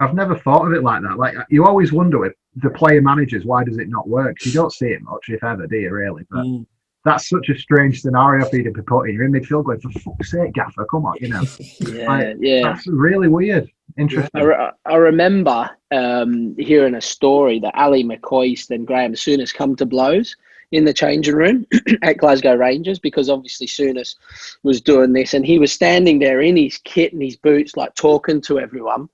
I've 0.00 0.14
never 0.14 0.36
thought 0.38 0.66
of 0.66 0.72
it 0.72 0.82
like 0.82 1.02
that. 1.02 1.18
Like 1.18 1.34
you 1.50 1.64
always 1.64 1.92
wonder 1.92 2.18
with 2.18 2.34
the 2.56 2.70
player 2.70 3.00
managers, 3.00 3.44
why 3.44 3.64
does 3.64 3.78
it 3.78 3.88
not 3.88 4.08
work? 4.08 4.36
You 4.44 4.52
don't 4.52 4.72
see 4.72 4.88
it 4.88 5.02
much, 5.02 5.28
if 5.28 5.42
ever, 5.44 5.66
do 5.66 5.76
you 5.76 5.90
really? 5.92 6.24
But 6.30 6.44
Mm. 6.44 6.66
that's 7.04 7.28
such 7.28 7.48
a 7.48 7.58
strange 7.58 8.00
scenario 8.02 8.48
for 8.48 8.56
you 8.56 8.64
to 8.64 8.70
be 8.72 8.82
put 8.82 9.08
in. 9.08 9.14
You're 9.14 9.24
in 9.24 9.32
midfield 9.32 9.64
going, 9.64 9.80
for 9.80 9.90
fuck's 9.90 10.30
sake, 10.32 10.52
Gaffer, 10.54 10.86
come 10.90 11.06
on, 11.06 11.14
you 11.20 11.28
know. 11.28 11.42
yeah, 11.80 12.04
Right. 12.06 12.36
yeah. 12.40 12.62
That's 12.62 12.86
really 12.86 13.28
weird. 13.28 13.68
Interesting. 13.98 14.40
I, 14.40 14.44
re- 14.44 14.70
I 14.86 14.96
remember 14.96 15.70
um, 15.92 16.56
hearing 16.58 16.94
a 16.96 17.00
story 17.00 17.60
that 17.60 17.76
Ally 17.78 18.02
McCoist 18.02 18.70
and 18.70 18.86
Graham 18.86 19.12
Souness 19.12 19.54
come 19.54 19.76
to 19.76 19.86
blows 19.86 20.34
in 20.72 20.84
the 20.84 20.92
changing 20.92 21.36
room 21.36 21.66
at 22.02 22.16
Glasgow 22.18 22.56
Rangers 22.56 22.98
because 22.98 23.30
obviously 23.30 23.68
Souness 23.68 24.16
was 24.64 24.80
doing 24.80 25.12
this 25.12 25.34
and 25.34 25.46
he 25.46 25.58
was 25.60 25.70
standing 25.70 26.18
there 26.18 26.40
in 26.40 26.56
his 26.56 26.78
kit 26.78 27.12
and 27.12 27.22
his 27.22 27.36
boots, 27.36 27.76
like 27.76 27.94
talking 27.94 28.40
to 28.40 28.58
everyone. 28.58 29.08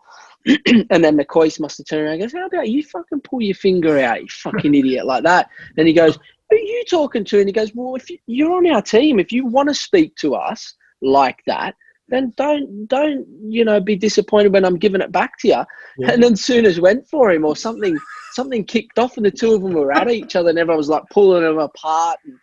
and 0.66 1.04
then 1.04 1.18
McCoist 1.18 1.60
must 1.60 1.78
have 1.78 1.86
turned 1.86 2.02
around 2.02 2.14
and 2.14 2.22
goes, 2.22 2.32
How 2.32 2.46
about 2.46 2.68
you 2.68 2.82
fucking 2.82 3.20
pull 3.20 3.42
your 3.42 3.54
finger 3.54 3.98
out, 3.98 4.22
you 4.22 4.28
fucking 4.28 4.74
idiot, 4.74 5.06
like 5.06 5.22
that? 5.24 5.50
And 5.76 5.86
he 5.86 5.94
goes, 5.94 6.18
Who 6.50 6.56
are 6.56 6.58
you 6.58 6.84
talking 6.88 7.24
to? 7.24 7.38
And 7.38 7.48
he 7.48 7.52
goes, 7.52 7.74
Well, 7.74 7.94
if 7.96 8.08
you, 8.10 8.18
you're 8.26 8.52
on 8.52 8.66
our 8.70 8.82
team, 8.82 9.18
if 9.18 9.32
you 9.32 9.46
want 9.46 9.68
to 9.68 9.74
speak 9.74 10.16
to 10.16 10.34
us 10.34 10.74
like 11.02 11.42
that, 11.46 11.74
then 12.10 12.32
don't 12.36 12.86
don't 12.88 13.26
you 13.42 13.64
know 13.64 13.80
be 13.80 13.96
disappointed 13.96 14.52
when 14.52 14.64
I'm 14.64 14.76
giving 14.76 15.00
it 15.00 15.12
back 15.12 15.38
to 15.38 15.48
you. 15.48 15.64
Yeah. 15.98 16.10
And 16.10 16.22
then 16.22 16.34
Souness 16.34 16.78
went 16.78 17.08
for 17.08 17.30
him 17.30 17.44
or 17.44 17.56
something 17.56 17.98
something 18.32 18.64
kicked 18.64 18.98
off 18.98 19.16
and 19.16 19.24
the 19.24 19.30
two 19.30 19.54
of 19.54 19.62
them 19.62 19.72
were 19.72 19.92
at 19.92 20.10
each 20.10 20.36
other 20.36 20.50
and 20.50 20.58
everyone 20.58 20.78
was 20.78 20.88
like 20.88 21.04
pulling 21.10 21.42
them 21.42 21.58
apart. 21.58 22.18
And 22.24 22.38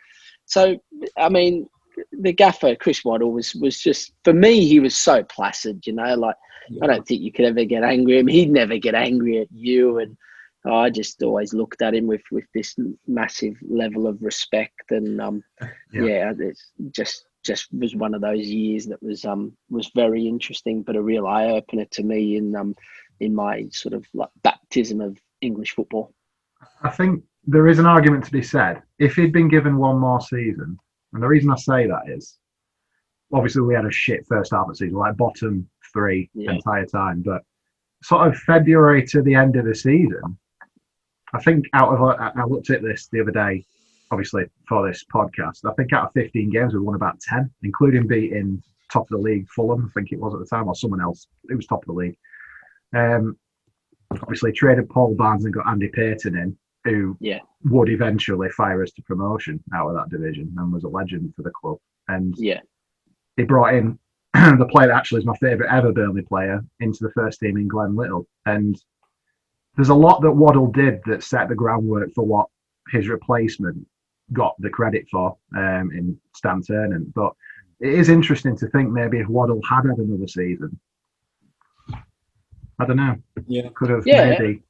so 0.46 0.78
I 1.18 1.30
mean 1.30 1.68
the 2.12 2.34
gaffer 2.34 2.76
Chris 2.76 3.04
Waddle 3.04 3.32
was 3.32 3.54
was 3.56 3.80
just 3.80 4.14
for 4.24 4.34
me 4.34 4.66
he 4.66 4.80
was 4.80 4.96
so 4.96 5.24
placid, 5.24 5.86
you 5.86 5.94
know, 5.94 6.16
like 6.16 6.36
I 6.82 6.88
don't 6.88 7.08
think 7.08 7.22
you 7.22 7.32
could 7.32 7.46
ever 7.46 7.64
get 7.66 7.84
angry 7.84 8.16
at 8.16 8.22
him. 8.22 8.28
He'd 8.28 8.52
never 8.52 8.78
get 8.78 8.96
angry 8.96 9.40
at 9.40 9.48
you 9.52 10.00
and 10.00 10.18
I 10.66 10.90
just 10.90 11.24
always 11.24 11.54
looked 11.54 11.82
at 11.82 11.96
him 11.96 12.08
with, 12.08 12.24
with 12.32 12.46
this 12.54 12.76
massive 13.08 13.56
level 13.62 14.08
of 14.08 14.22
respect 14.22 14.92
and 14.92 15.22
um 15.22 15.44
Yeah. 15.94 16.04
yeah, 16.04 16.34
it's 16.38 16.72
just 16.92 17.26
just 17.44 17.68
was 17.72 17.96
one 17.96 18.14
of 18.14 18.22
those 18.22 18.46
years 18.48 18.86
that 18.88 19.02
was 19.02 19.24
um 19.26 19.56
was 19.70 19.90
very 19.96 20.28
interesting, 20.28 20.84
but 20.84 20.96
a 20.96 21.02
real 21.02 21.28
eye 21.28 21.48
opener 21.48 21.86
to 21.86 22.04
me 22.04 22.38
in 22.38 22.56
um 22.56 22.76
in 23.20 23.34
my 23.34 23.68
sort 23.72 23.94
of 23.94 24.06
like 24.14 24.30
baptism 24.44 25.02
of 25.02 25.18
English 25.42 25.74
football. 25.76 26.14
I 26.84 26.90
think 26.90 27.24
there 27.46 27.68
is 27.68 27.80
an 27.80 27.86
argument 27.86 28.26
to 28.26 28.32
be 28.32 28.44
said. 28.44 28.82
If 29.00 29.16
he'd 29.16 29.32
been 29.32 29.48
given 29.48 29.78
one 29.78 30.00
more 30.00 30.20
season, 30.22 30.78
and 31.14 31.24
the 31.24 31.28
reason 31.28 31.52
I 31.52 31.56
say 31.56 31.88
that 31.88 32.10
is 32.10 32.38
obviously 33.32 33.62
we 33.62 33.76
had 33.76 33.86
a 33.86 33.92
shit 33.92 34.26
first 34.28 34.52
half 34.52 34.64
of 34.64 34.70
the 34.70 34.76
season, 34.76 34.98
like 34.98 35.18
bottom 35.18 35.70
three 35.94 36.30
Yeah. 36.34 36.52
entire 36.54 36.86
time, 36.86 37.22
but 37.22 37.44
sort 38.04 38.28
of 38.28 38.38
February 38.38 39.06
to 39.08 39.22
the 39.22 39.36
end 39.36 39.56
of 39.56 39.66
the 39.66 39.76
season, 39.76 40.38
I 41.34 41.42
think 41.42 41.66
out 41.74 41.90
of 41.94 42.02
I 42.02 42.44
looked 42.46 42.70
at 42.70 42.82
this 42.82 43.08
the 43.12 43.22
other 43.22 43.32
day, 43.32 43.66
obviously 44.12 44.46
for 44.68 44.88
this 44.88 45.04
podcast. 45.14 45.70
I 45.70 45.74
think 45.74 45.92
out 45.94 46.06
of 46.08 46.14
15 46.14 46.50
games 46.50 46.74
we 46.74 46.80
won 46.80 46.96
about 46.96 47.20
10, 47.22 47.50
including 47.64 48.08
beating 48.08 48.62
top 48.92 49.04
of 49.04 49.10
the 49.10 49.18
league 49.18 49.48
Fulham, 49.50 49.86
I 49.86 50.00
think 50.00 50.12
it 50.14 50.20
was 50.20 50.34
at 50.34 50.40
the 50.40 50.46
time, 50.46 50.68
or 50.68 50.76
someone 50.76 51.02
else. 51.02 51.28
It 51.50 51.56
was 51.56 51.66
top 51.66 51.82
of 51.84 51.88
the 51.88 51.94
league. 51.94 52.18
Um, 52.96 53.38
obviously 54.22 54.54
traded 54.54 54.90
Paul 54.90 55.16
Barnes 55.16 55.44
and 55.44 55.54
got 55.54 55.68
Andy 55.68 55.90
Payton 55.90 56.38
in, 56.38 56.58
who 56.86 57.18
Yeah. 57.20 57.40
would 57.66 57.90
eventually 57.90 58.50
fire 58.52 58.82
us 58.82 58.92
to 58.94 59.02
promotion 59.02 59.62
out 59.74 59.90
of 59.90 59.96
that 59.96 60.10
division 60.10 60.54
and 60.58 60.72
was 60.72 60.86
a 60.86 60.88
legend 60.88 61.34
for 61.36 61.42
the 61.42 61.52
club. 61.52 61.78
And 62.08 62.34
Yeah, 62.38 62.62
he 63.36 63.44
brought 63.44 63.74
in 63.74 64.00
the 64.58 64.68
player 64.70 64.88
that 64.88 64.96
actually 64.96 65.20
is 65.20 65.26
my 65.26 65.36
favourite 65.38 65.74
ever 65.76 65.92
Burnley 65.92 66.22
player 66.22 66.64
into 66.80 67.00
the 67.02 67.12
first 67.12 67.40
team 67.40 67.58
in 67.58 67.68
Glenn 67.68 67.96
Little. 67.96 68.28
And 68.46 68.80
there's 69.76 69.90
a 69.90 69.96
lot 69.96 70.22
that 70.22 70.32
Waddle 70.32 70.72
did 70.72 71.02
that 71.06 71.24
set 71.24 71.50
the 71.50 71.56
groundwork 71.56 72.14
for 72.14 72.26
what 72.26 72.48
his 72.92 73.08
replacement 73.08 73.86
got 74.34 74.56
the 74.60 74.70
credit 74.70 75.08
for 75.10 75.38
um, 75.56 75.92
in 75.94 76.18
Stan 76.36 76.62
Ternent. 76.62 77.14
But 77.14 77.34
it 77.80 77.94
is 77.94 78.10
interesting 78.10 78.58
to 78.58 78.68
think 78.68 78.90
maybe 78.90 79.20
if 79.20 79.28
Waddle 79.28 79.62
had 79.70 79.86
had 79.86 79.98
another 79.98 80.28
season, 80.28 80.80
I 82.80 82.86
don't 82.86 82.98
know, 82.98 83.16
Yeah. 83.48 83.70
could 83.74 83.90
have 83.90 84.06
Yeah. 84.06 84.38
maybe. 84.38 84.62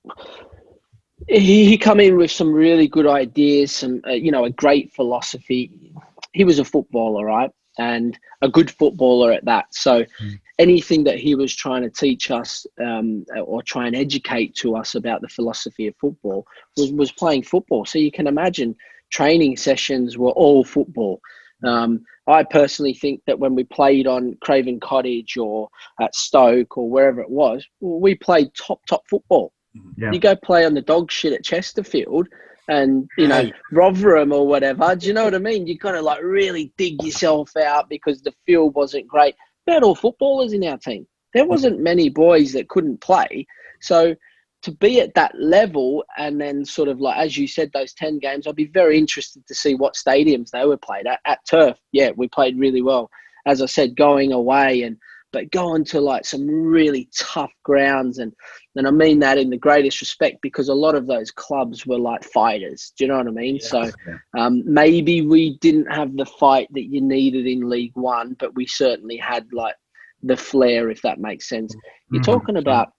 he, 1.28 1.66
he 1.66 1.78
come 1.78 2.00
in 2.00 2.16
with 2.16 2.32
some 2.32 2.54
really 2.54 2.88
good 2.88 3.08
ideas, 3.08 3.72
some 3.72 4.02
uh, 4.08 4.12
you 4.12 4.32
know 4.32 4.46
a 4.46 4.50
great 4.50 4.94
philosophy. 4.94 5.94
He 6.34 6.44
was 6.44 6.60
a 6.60 6.66
footballer, 6.66 7.26
right, 7.26 7.52
and 7.78 8.18
a 8.42 8.50
good 8.50 8.70
footballer 8.72 9.32
at 9.32 9.46
that. 9.46 9.66
So 9.74 10.04
Mm. 10.22 10.40
anything 10.60 11.04
that 11.04 11.20
he 11.20 11.36
was 11.36 11.56
trying 11.56 11.84
to 11.84 11.90
teach 11.90 12.32
us 12.32 12.66
um, 12.84 13.26
or 13.46 13.62
try 13.62 13.88
and 13.88 13.96
educate 13.96 14.56
to 14.56 14.76
us 14.76 14.96
about 14.96 15.22
the 15.22 15.28
philosophy 15.28 15.88
of 15.88 15.96
football 15.98 16.46
was 16.76 16.92
was 16.92 17.12
playing 17.12 17.44
football. 17.44 17.86
So 17.86 18.00
you 18.00 18.12
can 18.12 18.28
imagine 18.28 18.76
training 19.12 19.58
sessions 19.58 20.18
were 20.18 20.32
all 20.32 20.64
football. 20.64 21.22
Um, 21.64 22.04
I 22.28 22.44
personally 22.44 22.94
think 22.94 23.22
that 23.26 23.40
when 23.40 23.56
we 23.56 23.64
played 23.64 24.06
on 24.06 24.38
Craven 24.42 24.80
Cottage 24.80 25.38
or 25.38 25.70
at 26.02 26.14
Stoke 26.14 26.78
or 26.78 26.90
wherever 26.90 27.22
it 27.22 27.30
was, 27.30 27.66
we 27.80 28.16
played 28.16 28.54
top 28.54 28.82
top 28.88 29.04
football. 29.10 29.54
Yeah. 29.96 30.12
You 30.12 30.20
go 30.20 30.36
play 30.36 30.66
on 30.66 30.74
the 30.74 30.82
dog 30.82 31.12
shit 31.12 31.34
at 31.34 31.44
Chesterfield 31.44 32.28
and, 32.68 33.08
you 33.18 33.28
know, 33.28 33.44
Hey. 33.44 33.54
Rotherham 33.72 34.32
or 34.32 34.48
whatever. 34.48 34.96
Do 34.96 35.08
you 35.08 35.14
know 35.14 35.24
what 35.24 35.36
I 35.36 35.40
mean? 35.40 35.68
You 35.68 35.78
kind 35.78 35.96
of 35.96 36.04
like 36.04 36.22
really 36.22 36.74
dig 36.78 37.02
yourself 37.04 37.56
out 37.56 37.90
because 37.90 38.22
the 38.22 38.34
field 38.46 38.76
wasn't 38.76 39.08
great. 39.08 39.36
We 39.66 39.74
had 39.74 39.84
all 39.84 39.96
footballers 39.96 40.54
in 40.54 40.64
our 40.66 40.78
team. 40.78 41.08
There 41.34 41.46
mm. 41.46 41.50
wasn't 41.50 41.80
many 41.80 42.10
boys 42.10 42.54
that 42.54 42.70
couldn't 42.70 43.02
play. 43.02 43.48
So 43.82 44.16
to 44.64 44.72
be 44.72 45.00
at 45.00 45.14
that 45.14 45.34
level 45.40 46.04
and 46.18 46.42
then 46.42 46.66
sort 46.66 46.90
of 46.90 47.00
like, 47.00 47.18
as 47.18 47.38
you 47.38 47.48
said, 47.48 47.72
those 47.74 47.94
10 47.94 48.20
games, 48.20 48.48
I'd 48.48 48.56
be 48.56 48.66
very 48.66 48.98
interested 48.98 49.46
to 49.48 49.56
see 49.56 49.76
what 49.76 49.96
stadiums 49.96 50.50
they 50.50 50.66
were 50.66 50.78
played 50.78 51.08
at. 51.08 51.20
At 51.26 51.40
Turf, 51.50 51.78
yeah, 51.92 52.12
we 52.16 52.28
played 52.28 52.60
really 52.60 52.82
well. 52.82 53.10
As 53.46 53.62
I 53.62 53.66
said, 53.66 53.96
going 53.96 54.34
away 54.34 54.82
and 54.82 54.98
but 55.34 55.52
going 55.52 55.84
to 55.86 56.00
like 56.00 56.26
some 56.26 56.48
really 56.48 57.10
tough 57.18 57.52
grounds 57.64 58.20
and 58.20 58.34
and 58.76 58.88
I 58.88 58.92
mean 58.92 59.20
that 59.20 59.38
in 59.38 59.50
the 59.50 59.58
greatest 59.58 60.02
respect 60.02 60.38
because 60.42 60.70
a 60.70 60.74
lot 60.74 60.96
of 60.96 61.08
those 61.08 61.32
clubs 61.32 61.86
were 61.86 61.98
like 61.98 62.24
fighters. 62.24 62.94
Do 62.98 63.04
you 63.04 63.08
know 63.10 63.18
what 63.18 63.28
I 63.28 63.32
mean? 63.32 63.60
So 63.60 63.84
Yeah. 63.84 64.18
um, 64.38 64.62
maybe 64.66 65.22
we 65.22 65.58
didn't 65.60 65.92
have 65.92 66.16
the 66.16 66.26
fight 66.26 66.68
that 66.74 66.86
you 66.86 67.02
needed 67.02 67.48
in 67.48 67.70
League 67.70 67.96
One, 67.96 68.36
but 68.40 68.56
we 68.56 68.68
certainly 68.68 69.18
had 69.18 69.52
like 69.52 69.76
the 70.22 70.38
flair, 70.38 70.90
if 70.90 71.02
that 71.02 71.20
makes 71.20 71.50
sense. 71.50 71.76
You're 72.12 72.22
Mhm. 72.22 72.26
talking 72.26 72.58
about 72.58 72.94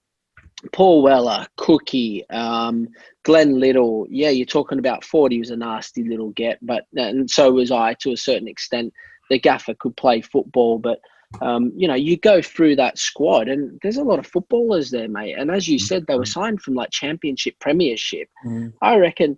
Paul 0.73 1.03
Weller, 1.03 1.47
Cookie, 1.57 2.29
um, 2.31 2.89
Glenn 3.23 3.61
Little. 3.61 4.07
Yeah, 4.11 4.31
you're 4.31 4.47
talking 4.47 4.79
about 4.81 5.05
Ford. 5.05 5.31
He 5.31 5.39
was 5.39 5.51
a 5.51 5.57
nasty 5.57 6.03
little 6.03 6.31
get, 6.31 6.59
but 6.63 6.87
and 6.97 7.31
so 7.31 7.53
was 7.53 7.71
I 7.71 7.95
to 7.95 8.13
a 8.13 8.17
certain 8.17 8.49
extent. 8.49 8.93
The 9.31 9.39
gaffer 9.39 9.75
could 9.75 9.97
play 9.97 10.21
football, 10.21 10.79
but 10.79 11.01
um, 11.43 11.73
you 11.77 11.87
know, 11.87 11.95
you 11.95 12.17
go 12.17 12.41
through 12.41 12.77
that 12.77 12.99
squad, 12.99 13.49
and 13.49 13.79
there's 13.83 13.99
a 13.99 14.03
lot 14.03 14.19
of 14.19 14.27
footballers 14.27 14.91
there, 14.91 15.09
mate. 15.09 15.35
And 15.39 15.51
as 15.51 15.69
you 15.69 15.79
said, 15.79 16.07
they 16.07 16.17
were 16.17 16.25
signed 16.25 16.63
from 16.63 16.75
like 16.75 16.91
Championship, 16.91 17.55
Premiership. 17.61 18.29
Mm. 18.45 18.73
I 18.81 18.97
reckon. 18.97 19.37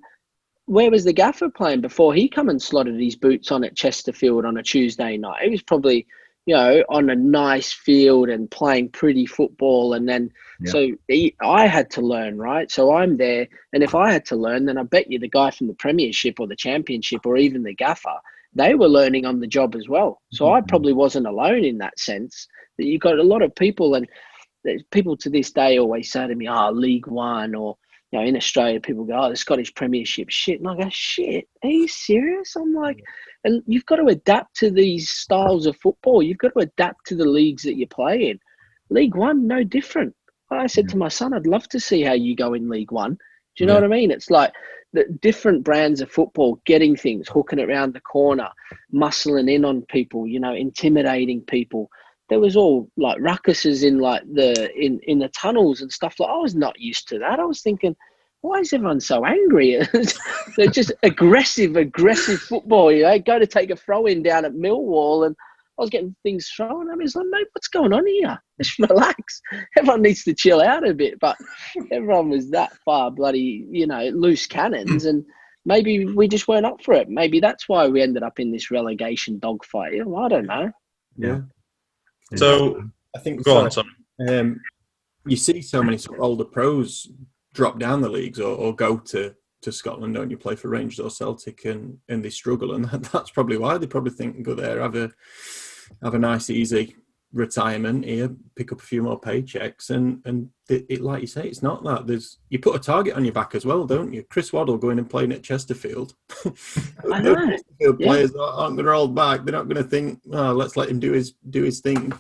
Where 0.66 0.90
was 0.90 1.02
the 1.04 1.12
gaffer 1.12 1.50
playing 1.50 1.80
before 1.80 2.14
he 2.14 2.28
come 2.28 2.48
and 2.48 2.62
slotted 2.62 3.00
his 3.00 3.16
boots 3.16 3.50
on 3.50 3.64
at 3.64 3.74
Chesterfield 3.76 4.44
on 4.44 4.56
a 4.56 4.62
Tuesday 4.62 5.16
night? 5.16 5.42
He 5.42 5.50
was 5.50 5.62
probably, 5.62 6.06
you 6.46 6.54
know, 6.54 6.84
on 6.88 7.10
a 7.10 7.16
nice 7.16 7.72
field 7.72 8.28
and 8.28 8.48
playing 8.48 8.90
pretty 8.90 9.26
football, 9.26 9.94
and 9.94 10.08
then 10.08 10.30
Yeah. 10.60 10.70
so 10.70 10.88
he, 11.08 11.34
I 11.42 11.66
had 11.66 11.90
to 11.92 12.02
learn, 12.02 12.38
right? 12.38 12.70
So 12.70 12.94
I'm 12.94 13.16
there, 13.16 13.48
and 13.72 13.82
if 13.82 13.96
I 13.96 14.12
had 14.12 14.24
to 14.26 14.36
learn, 14.36 14.64
then 14.66 14.78
I 14.78 14.84
bet 14.84 15.10
you 15.10 15.18
the 15.18 15.28
guy 15.28 15.50
from 15.50 15.66
the 15.66 15.74
Premiership 15.74 16.38
or 16.38 16.46
the 16.46 16.54
Championship 16.54 17.26
or 17.26 17.36
even 17.36 17.64
the 17.64 17.74
gaffer, 17.74 18.18
they 18.54 18.74
were 18.74 18.88
learning 18.88 19.24
on 19.26 19.40
the 19.40 19.46
job 19.46 19.74
as 19.76 19.88
well. 19.88 20.20
So 20.30 20.52
I 20.52 20.60
Mhm. 20.60 20.68
probably 20.68 20.92
wasn't 20.92 21.26
alone 21.26 21.64
in 21.64 21.78
that 21.78 21.98
sense. 21.98 22.46
That 22.78 22.86
you 22.86 22.98
got 22.98 23.18
a 23.18 23.22
lot 23.22 23.42
of 23.42 23.54
people, 23.54 23.94
and 23.94 24.08
people 24.90 25.16
to 25.18 25.30
this 25.30 25.52
day 25.52 25.78
always 25.78 26.10
say 26.10 26.26
to 26.26 26.34
me, 26.34 26.48
"Oh, 26.48 26.70
League 26.70 27.06
One," 27.06 27.54
or 27.54 27.76
you 28.10 28.18
know, 28.18 28.24
in 28.24 28.36
Australia, 28.36 28.80
people 28.80 29.04
go, 29.04 29.14
"Oh, 29.14 29.30
the 29.30 29.36
Scottish 29.36 29.72
Premiership 29.74 30.30
shit," 30.30 30.58
and 30.60 30.68
I 30.68 30.76
go, 30.76 30.88
"Shit, 30.90 31.48
are 31.62 31.70
you 31.70 31.86
serious?" 31.86 32.56
I'm 32.56 32.74
like, 32.74 33.04
and 33.44 33.62
you've 33.66 33.86
got 33.86 33.96
to 33.96 34.06
adapt 34.06 34.56
to 34.56 34.70
these 34.70 35.10
styles 35.10 35.66
of 35.66 35.76
football. 35.76 36.22
You've 36.22 36.38
got 36.38 36.52
to 36.54 36.60
adapt 36.60 37.06
to 37.06 37.14
the 37.14 37.24
leagues 37.28 37.62
that 37.62 37.76
you 37.76 37.86
play 37.86 38.30
in. 38.30 38.40
League 38.90 39.14
One, 39.14 39.46
no 39.46 39.62
different. 39.62 40.14
I 40.50 40.66
said 40.66 40.88
to 40.88 40.96
my 40.96 41.08
son, 41.08 41.32
I'd 41.32 41.46
love 41.46 41.68
to 41.68 41.78
see 41.78 42.02
how 42.02 42.14
you 42.14 42.34
go 42.34 42.54
in 42.54 42.68
League 42.68 42.90
One. 42.90 43.12
Do 43.56 43.64
you 43.64 43.66
know 43.66 43.74
Yeah. 43.74 43.82
what 43.82 43.92
I 43.92 43.96
mean? 43.96 44.10
It's 44.10 44.30
like 44.30 44.52
different 45.20 45.64
brands 45.64 46.00
of 46.00 46.10
football, 46.10 46.60
getting 46.66 46.96
things, 46.96 47.28
hooking 47.28 47.58
it 47.58 47.68
around 47.68 47.94
the 47.94 48.00
corner, 48.00 48.48
muscling 48.92 49.50
in 49.50 49.64
on 49.64 49.82
people, 49.82 50.26
you 50.26 50.40
know, 50.40 50.54
intimidating 50.54 51.42
people. 51.42 51.90
There 52.28 52.40
was 52.40 52.56
all 52.56 52.88
like 52.96 53.18
ruckuses 53.18 53.84
in 53.86 53.98
like 53.98 54.22
the 54.32 54.70
in 54.76 55.00
in 55.04 55.18
the 55.18 55.28
tunnels 55.28 55.80
and 55.80 55.92
stuff. 55.92 56.18
Like 56.18 56.30
I 56.30 56.36
was 56.36 56.54
not 56.54 56.80
used 56.80 57.08
to 57.08 57.18
that. 57.18 57.40
I 57.40 57.44
was 57.44 57.60
thinking, 57.60 57.96
why 58.42 58.60
is 58.60 58.72
everyone 58.72 59.00
so 59.00 59.24
angry? 59.24 59.80
They're 60.56 60.66
just 60.68 60.92
aggressive, 61.02 61.76
aggressive 61.76 62.40
football. 62.40 62.92
You 62.92 63.02
know, 63.02 63.18
go 63.18 63.38
to 63.38 63.46
take 63.46 63.70
a 63.70 63.76
throw 63.76 64.06
in 64.06 64.22
down 64.22 64.44
at 64.44 64.52
Millwall 64.52 65.26
and 65.26 65.36
I 65.80 65.82
was 65.82 65.90
getting 65.90 66.14
things 66.22 66.46
thrown. 66.48 66.90
I 66.90 66.94
mean, 66.94 67.06
it's 67.06 67.16
like, 67.16 67.26
mate, 67.30 67.46
what's 67.52 67.68
going 67.68 67.94
on 67.94 68.06
here? 68.06 68.38
Just 68.62 68.78
relax. 68.78 69.40
Everyone 69.78 70.02
needs 70.02 70.22
to 70.24 70.34
chill 70.34 70.60
out 70.60 70.86
a 70.86 70.92
bit. 70.92 71.18
But 71.18 71.38
everyone 71.90 72.28
was 72.28 72.50
that 72.50 72.72
far 72.84 73.10
bloody, 73.10 73.66
you 73.70 73.86
know, 73.86 74.10
loose 74.10 74.46
cannons. 74.46 75.06
And 75.06 75.24
maybe 75.64 76.04
we 76.04 76.28
just 76.28 76.46
weren't 76.46 76.66
up 76.66 76.82
for 76.84 76.92
it. 76.92 77.08
Maybe 77.08 77.40
that's 77.40 77.66
why 77.66 77.88
we 77.88 78.02
ended 78.02 78.22
up 78.22 78.38
in 78.38 78.52
this 78.52 78.70
relegation 78.70 79.38
dogfight. 79.38 79.94
You 79.94 80.04
know, 80.04 80.16
I 80.16 80.28
don't 80.28 80.46
know. 80.46 80.70
Yeah. 81.16 81.40
So 82.36 82.82
I 83.16 83.20
think 83.20 83.42
go 83.42 83.54
so. 83.54 83.64
on, 83.64 83.70
sorry. 83.70 84.38
um, 84.38 84.60
you 85.26 85.36
see 85.36 85.62
so 85.62 85.82
many 85.82 85.96
sort 85.96 86.18
of 86.18 86.24
older 86.24 86.44
pros 86.44 87.08
drop 87.54 87.78
down 87.78 88.02
the 88.02 88.08
leagues 88.10 88.38
or, 88.38 88.54
or 88.54 88.76
go 88.76 88.98
to, 88.98 89.34
to 89.62 89.72
Scotland, 89.72 90.14
don't 90.14 90.30
you, 90.30 90.36
play 90.36 90.56
for 90.56 90.68
Rangers 90.68 91.00
or 91.00 91.10
Celtic 91.10 91.64
and, 91.64 91.96
and 92.10 92.22
they 92.22 92.30
struggle. 92.30 92.74
And 92.74 92.84
that, 92.84 93.02
that's 93.12 93.30
probably 93.30 93.56
why 93.56 93.78
they 93.78 93.86
probably 93.86 94.12
think 94.12 94.42
go 94.42 94.54
there, 94.54 94.82
have 94.82 94.94
a 94.96 95.10
have 96.02 96.14
a 96.14 96.18
nice, 96.18 96.50
easy 96.50 96.96
retirement 97.32 98.04
here, 98.04 98.30
pick 98.56 98.72
up 98.72 98.80
a 98.80 98.84
few 98.84 99.02
more 99.02 99.20
paychecks. 99.20 99.90
And, 99.90 100.20
and 100.24 100.48
it, 100.68 100.86
it 100.88 101.00
like 101.00 101.20
you 101.20 101.26
say, 101.26 101.46
it's 101.46 101.62
not 101.62 101.84
that. 101.84 102.06
There's 102.06 102.38
You 102.48 102.58
put 102.58 102.74
a 102.74 102.78
target 102.78 103.14
on 103.14 103.24
your 103.24 103.34
back 103.34 103.54
as 103.54 103.64
well, 103.64 103.86
don't 103.86 104.12
you? 104.12 104.24
Chris 104.24 104.52
Waddle 104.52 104.78
going 104.78 104.98
and 104.98 105.08
playing 105.08 105.32
at 105.32 105.42
Chesterfield. 105.42 106.14
I 107.10 107.20
know. 107.20 107.34
Chesterfield 107.34 108.00
Yeah. 108.00 108.06
players 108.06 108.34
aren't 108.34 108.76
going 108.76 108.86
to 108.86 108.92
hold 108.92 109.14
back. 109.14 109.44
They're 109.44 109.52
not 109.52 109.68
going 109.68 109.82
to 109.82 109.88
think, 109.88 110.20
oh, 110.32 110.52
let's 110.52 110.76
let 110.76 110.88
him 110.88 110.98
do 110.98 111.12
his 111.12 111.34
do 111.48 111.62
his 111.62 111.80
thing. 111.80 112.12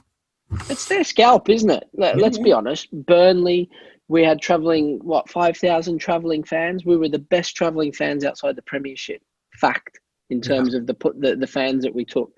It's 0.68 0.86
their 0.88 1.04
scalp, 1.04 1.48
isn't 1.48 1.70
it? 1.70 1.84
Let, 1.94 2.18
Let's 2.18 2.38
be 2.38 2.52
honest. 2.52 2.88
Burnley, 2.92 3.70
we 4.08 4.24
had 4.24 4.40
travelling, 4.40 4.98
what, 5.02 5.30
5,000 5.30 5.98
travelling 5.98 6.42
fans? 6.42 6.84
We 6.84 6.96
were 6.96 7.08
the 7.08 7.20
best 7.20 7.54
travelling 7.54 7.92
fans 7.92 8.24
outside 8.24 8.56
the 8.56 8.62
Premiership. 8.62 9.22
Fact. 9.54 9.99
In 10.30 10.40
terms 10.40 10.74
of 10.74 10.86
the, 10.86 10.94
put 10.94 11.20
the 11.20 11.36
the 11.36 11.46
fans 11.46 11.82
that 11.82 11.94
we 11.94 12.04
took, 12.04 12.32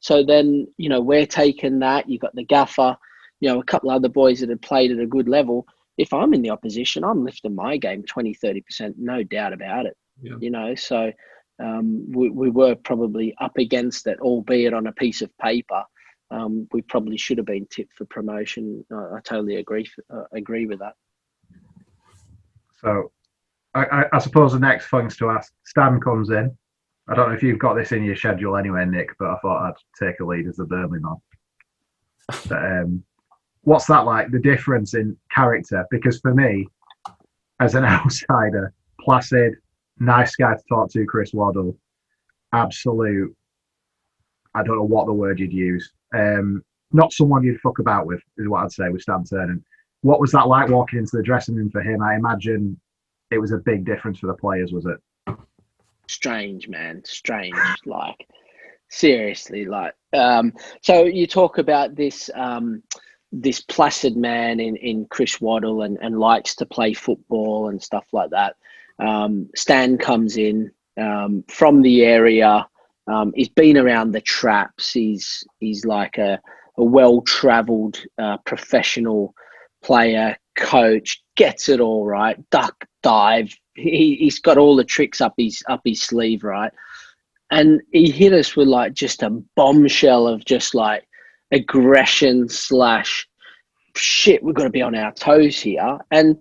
so 0.00 0.22
then 0.22 0.66
you 0.76 0.88
know 0.88 1.00
we're 1.00 1.26
taking 1.26 1.78
that. 1.80 2.08
You've 2.08 2.20
got 2.20 2.34
the 2.34 2.44
gaffer, 2.44 2.96
you 3.40 3.48
know 3.48 3.60
a 3.60 3.64
couple 3.64 3.90
other 3.90 4.08
boys 4.08 4.40
that 4.40 4.50
had 4.50 4.62
played 4.62 4.92
at 4.92 4.98
a 4.98 5.06
good 5.06 5.28
level. 5.28 5.66
If 5.96 6.12
I'm 6.12 6.34
in 6.34 6.42
the 6.42 6.50
opposition, 6.50 7.04
I'm 7.04 7.24
lifting 7.24 7.54
my 7.54 7.76
game 7.76 8.04
20, 8.04 8.34
30 8.34 8.60
percent, 8.60 8.96
no 8.98 9.22
doubt 9.22 9.52
about 9.52 9.86
it. 9.86 9.96
Yeah. 10.20 10.36
You 10.40 10.50
know, 10.50 10.74
so 10.74 11.10
um, 11.58 12.10
we 12.12 12.28
we 12.28 12.50
were 12.50 12.74
probably 12.74 13.34
up 13.40 13.56
against 13.56 14.06
it, 14.06 14.18
albeit 14.20 14.74
on 14.74 14.86
a 14.86 14.92
piece 14.92 15.22
of 15.22 15.36
paper 15.38 15.84
um, 16.30 16.68
we 16.72 16.82
probably 16.82 17.16
should 17.16 17.38
have 17.38 17.46
been 17.46 17.66
tipped 17.70 17.94
for 17.94 18.04
promotion. 18.06 18.84
I, 18.92 18.94
I 18.94 19.20
totally 19.24 19.56
agree. 19.56 19.90
Uh, 20.12 20.24
agree 20.32 20.66
with 20.66 20.78
that. 20.80 20.94
So, 22.80 23.10
I, 23.74 23.84
I, 23.84 24.04
I 24.12 24.18
suppose 24.18 24.52
the 24.52 24.58
next 24.58 24.88
things 24.88 25.16
to 25.18 25.30
ask. 25.30 25.52
Stan 25.64 26.00
comes 26.00 26.30
in. 26.30 26.56
I 27.08 27.14
don't 27.14 27.30
know 27.30 27.34
if 27.34 27.42
you've 27.42 27.58
got 27.58 27.74
this 27.74 27.92
in 27.92 28.04
your 28.04 28.16
schedule 28.16 28.56
anyway, 28.56 28.84
Nick, 28.84 29.16
but 29.18 29.28
I 29.28 29.38
thought 29.38 29.66
I'd 29.66 30.06
take 30.06 30.20
a 30.20 30.24
lead 30.24 30.46
as 30.46 30.56
the 30.56 30.64
Burnley 30.64 31.00
man. 31.00 31.16
But, 32.48 32.62
um, 32.62 33.02
what's 33.62 33.86
that 33.86 34.04
like? 34.04 34.30
The 34.30 34.38
difference 34.38 34.92
in 34.92 35.16
character? 35.34 35.86
Because 35.90 36.20
for 36.20 36.34
me, 36.34 36.68
as 37.60 37.74
an 37.74 37.84
outsider, 37.86 38.74
placid, 39.00 39.54
nice 39.98 40.36
guy 40.36 40.54
to 40.54 40.62
talk 40.68 40.90
to, 40.92 41.06
Chris 41.06 41.32
Waddle, 41.32 41.78
absolute. 42.52 43.34
I 44.54 44.62
don't 44.62 44.76
know 44.76 44.82
what 44.82 45.06
the 45.06 45.12
word 45.12 45.40
you'd 45.40 45.52
use. 45.52 45.90
Um, 46.14 46.62
not 46.92 47.12
someone 47.12 47.42
you'd 47.42 47.60
fuck 47.60 47.78
about 47.78 48.06
with, 48.06 48.20
is 48.36 48.48
what 48.48 48.64
I'd 48.64 48.72
say 48.72 48.88
with 48.88 49.02
Stan 49.02 49.24
Turner. 49.24 49.58
What 50.02 50.20
was 50.20 50.32
that 50.32 50.48
like 50.48 50.68
walking 50.68 50.98
into 50.98 51.16
the 51.16 51.22
dressing 51.22 51.54
room 51.54 51.70
for 51.70 51.80
him? 51.80 52.02
I 52.02 52.14
imagine 52.14 52.78
it 53.30 53.38
was 53.38 53.52
a 53.52 53.58
big 53.58 53.84
difference 53.84 54.18
for 54.18 54.26
the 54.26 54.34
players, 54.34 54.72
was 54.72 54.86
it? 54.86 54.98
Strange, 56.08 56.68
man. 56.68 57.02
Strange. 57.04 57.56
like 57.86 58.26
seriously, 58.88 59.64
like. 59.66 59.94
Um, 60.12 60.52
so 60.82 61.04
you 61.04 61.26
talk 61.26 61.58
about 61.58 61.94
this. 61.94 62.30
Um, 62.34 62.82
this 63.30 63.60
placid 63.60 64.16
man 64.16 64.58
in, 64.58 64.76
in 64.76 65.06
Chris 65.06 65.40
Waddle 65.40 65.82
and, 65.82 65.98
and 66.00 66.18
likes 66.18 66.54
to 66.56 66.66
play 66.66 66.94
football 66.94 67.68
and 67.68 67.82
stuff 67.82 68.06
like 68.12 68.30
that. 68.30 68.56
Um, 68.98 69.50
Stan 69.54 69.98
comes 69.98 70.36
in 70.36 70.70
um, 70.98 71.44
from 71.48 71.82
the 71.82 72.04
area. 72.04 72.66
Um, 73.06 73.32
he's 73.34 73.48
been 73.48 73.76
around 73.76 74.12
the 74.12 74.20
traps. 74.20 74.92
He's 74.92 75.44
he's 75.60 75.84
like 75.84 76.18
a, 76.18 76.40
a 76.76 76.84
well 76.84 77.22
travelled 77.22 78.00
uh, 78.18 78.38
professional 78.38 79.34
player, 79.82 80.36
coach, 80.56 81.22
gets 81.36 81.68
it 81.68 81.80
all 81.80 82.04
right. 82.04 82.38
Duck 82.50 82.84
dive. 83.02 83.54
He, 83.78 84.16
he's 84.18 84.38
got 84.40 84.58
all 84.58 84.76
the 84.76 84.84
tricks 84.84 85.20
up 85.20 85.34
his 85.36 85.62
up 85.68 85.82
his 85.84 86.02
sleeve, 86.02 86.44
right? 86.44 86.72
And 87.50 87.80
he 87.92 88.10
hit 88.10 88.32
us 88.32 88.56
with 88.56 88.68
like 88.68 88.92
just 88.92 89.22
a 89.22 89.30
bombshell 89.56 90.26
of 90.26 90.44
just 90.44 90.74
like 90.74 91.06
aggression 91.52 92.48
slash 92.48 93.26
shit. 93.96 94.42
We've 94.42 94.54
got 94.54 94.64
to 94.64 94.70
be 94.70 94.82
on 94.82 94.94
our 94.94 95.12
toes 95.12 95.58
here, 95.58 95.98
and 96.10 96.36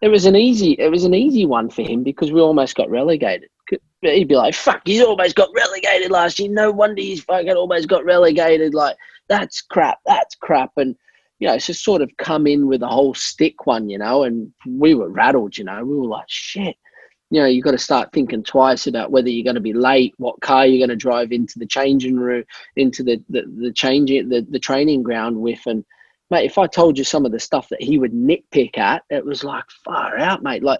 it 0.00 0.08
was 0.08 0.26
an 0.26 0.36
easy 0.36 0.72
it 0.72 0.90
was 0.90 1.04
an 1.04 1.14
easy 1.14 1.46
one 1.46 1.70
for 1.70 1.82
him 1.82 2.02
because 2.02 2.32
we 2.32 2.40
almost 2.40 2.76
got 2.76 2.90
relegated. 2.90 3.48
He'd 4.02 4.28
be 4.28 4.36
like, 4.36 4.54
"Fuck, 4.54 4.82
he's 4.84 5.02
almost 5.02 5.36
got 5.36 5.48
relegated 5.54 6.10
last 6.10 6.38
year. 6.38 6.50
No 6.50 6.70
wonder 6.70 7.00
he's 7.00 7.22
fucking 7.24 7.52
almost 7.52 7.88
got 7.88 8.04
relegated. 8.04 8.74
Like 8.74 8.96
that's 9.28 9.62
crap. 9.62 9.98
That's 10.06 10.34
crap." 10.34 10.72
And 10.76 10.96
you 11.42 11.48
know, 11.48 11.58
so 11.58 11.72
sort 11.72 12.02
of 12.02 12.16
come 12.18 12.46
in 12.46 12.68
with 12.68 12.82
a 12.82 12.86
whole 12.86 13.14
stick 13.14 13.66
one, 13.66 13.88
you 13.88 13.98
know, 13.98 14.22
and 14.22 14.52
we 14.64 14.94
were 14.94 15.10
rattled, 15.10 15.58
you 15.58 15.64
know, 15.64 15.84
we 15.84 15.96
were 15.96 16.06
like, 16.06 16.28
shit, 16.28 16.76
you 17.30 17.40
know, 17.40 17.48
you've 17.48 17.64
got 17.64 17.72
to 17.72 17.78
start 17.78 18.12
thinking 18.12 18.44
twice 18.44 18.86
about 18.86 19.10
whether 19.10 19.28
you're 19.28 19.42
going 19.42 19.56
to 19.56 19.60
be 19.60 19.72
late, 19.72 20.14
what 20.18 20.40
car 20.40 20.64
you're 20.64 20.78
going 20.78 20.96
to 20.96 21.04
drive 21.04 21.32
into 21.32 21.58
the 21.58 21.66
changing 21.66 22.14
room, 22.14 22.44
into 22.76 23.02
the, 23.02 23.20
the, 23.28 23.42
the 23.58 23.72
changing, 23.72 24.28
the, 24.28 24.46
the 24.50 24.60
training 24.60 25.02
ground 25.02 25.36
with. 25.36 25.58
And 25.66 25.84
mate, 26.30 26.46
if 26.46 26.58
I 26.58 26.68
told 26.68 26.96
you 26.96 27.02
some 27.02 27.26
of 27.26 27.32
the 27.32 27.40
stuff 27.40 27.68
that 27.70 27.82
he 27.82 27.98
would 27.98 28.12
nitpick 28.12 28.78
at, 28.78 29.02
it 29.10 29.26
was 29.26 29.42
like 29.42 29.64
far 29.84 30.16
out, 30.18 30.44
mate. 30.44 30.62
Like 30.62 30.78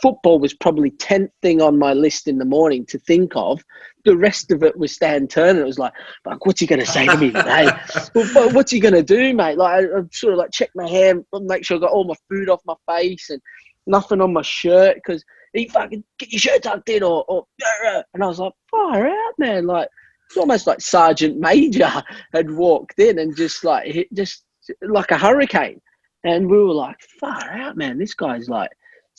football 0.00 0.38
was 0.38 0.54
probably 0.54 0.90
10th 0.92 1.30
thing 1.42 1.60
on 1.60 1.78
my 1.78 1.92
list 1.92 2.28
in 2.28 2.38
the 2.38 2.44
morning 2.44 2.86
to 2.86 2.98
think 2.98 3.32
of. 3.34 3.62
The 4.04 4.16
rest 4.16 4.50
of 4.50 4.62
it 4.62 4.78
was 4.78 4.92
Stan 4.92 5.26
Turner. 5.26 5.62
It 5.62 5.66
was 5.66 5.78
like, 5.78 5.92
like 6.24 6.46
what's 6.46 6.60
he 6.60 6.66
going 6.66 6.80
to 6.80 6.86
say 6.86 7.06
to 7.06 7.16
me 7.16 7.30
today? 7.30 7.70
well, 8.14 8.50
what's 8.52 8.72
he 8.72 8.80
going 8.80 8.94
to 8.94 9.02
do, 9.02 9.34
mate? 9.34 9.58
Like, 9.58 9.84
I, 9.84 9.98
I 9.98 10.02
sort 10.12 10.32
of 10.32 10.38
like 10.38 10.52
check 10.52 10.70
my 10.74 10.88
hair, 10.88 11.14
make 11.32 11.64
sure 11.64 11.76
I 11.76 11.80
got 11.80 11.92
all 11.92 12.04
my 12.04 12.14
food 12.28 12.48
off 12.48 12.60
my 12.64 12.76
face 12.88 13.30
and 13.30 13.40
nothing 13.86 14.20
on 14.20 14.32
my 14.32 14.42
shirt 14.42 14.96
because 14.96 15.24
he 15.52 15.68
fucking 15.68 16.04
get 16.18 16.32
your 16.32 16.40
shirt 16.40 16.62
tucked 16.62 16.88
in 16.88 17.02
or, 17.02 17.24
or 17.28 17.44
and 18.14 18.22
I 18.22 18.26
was 18.26 18.38
like, 18.38 18.52
far 18.70 19.08
out, 19.08 19.32
man. 19.38 19.66
Like, 19.66 19.88
it's 20.28 20.36
almost 20.36 20.66
like 20.66 20.80
Sergeant 20.80 21.38
Major 21.38 21.90
had 22.32 22.50
walked 22.50 22.98
in 22.98 23.18
and 23.18 23.36
just 23.36 23.64
like 23.64 23.86
hit, 23.86 24.12
just 24.14 24.44
like 24.82 25.10
a 25.10 25.18
hurricane. 25.18 25.80
And 26.22 26.48
we 26.48 26.58
were 26.58 26.72
like, 26.72 27.00
far 27.18 27.50
out, 27.50 27.76
man. 27.76 27.98
This 27.98 28.14
guy's 28.14 28.48
like, 28.48 28.70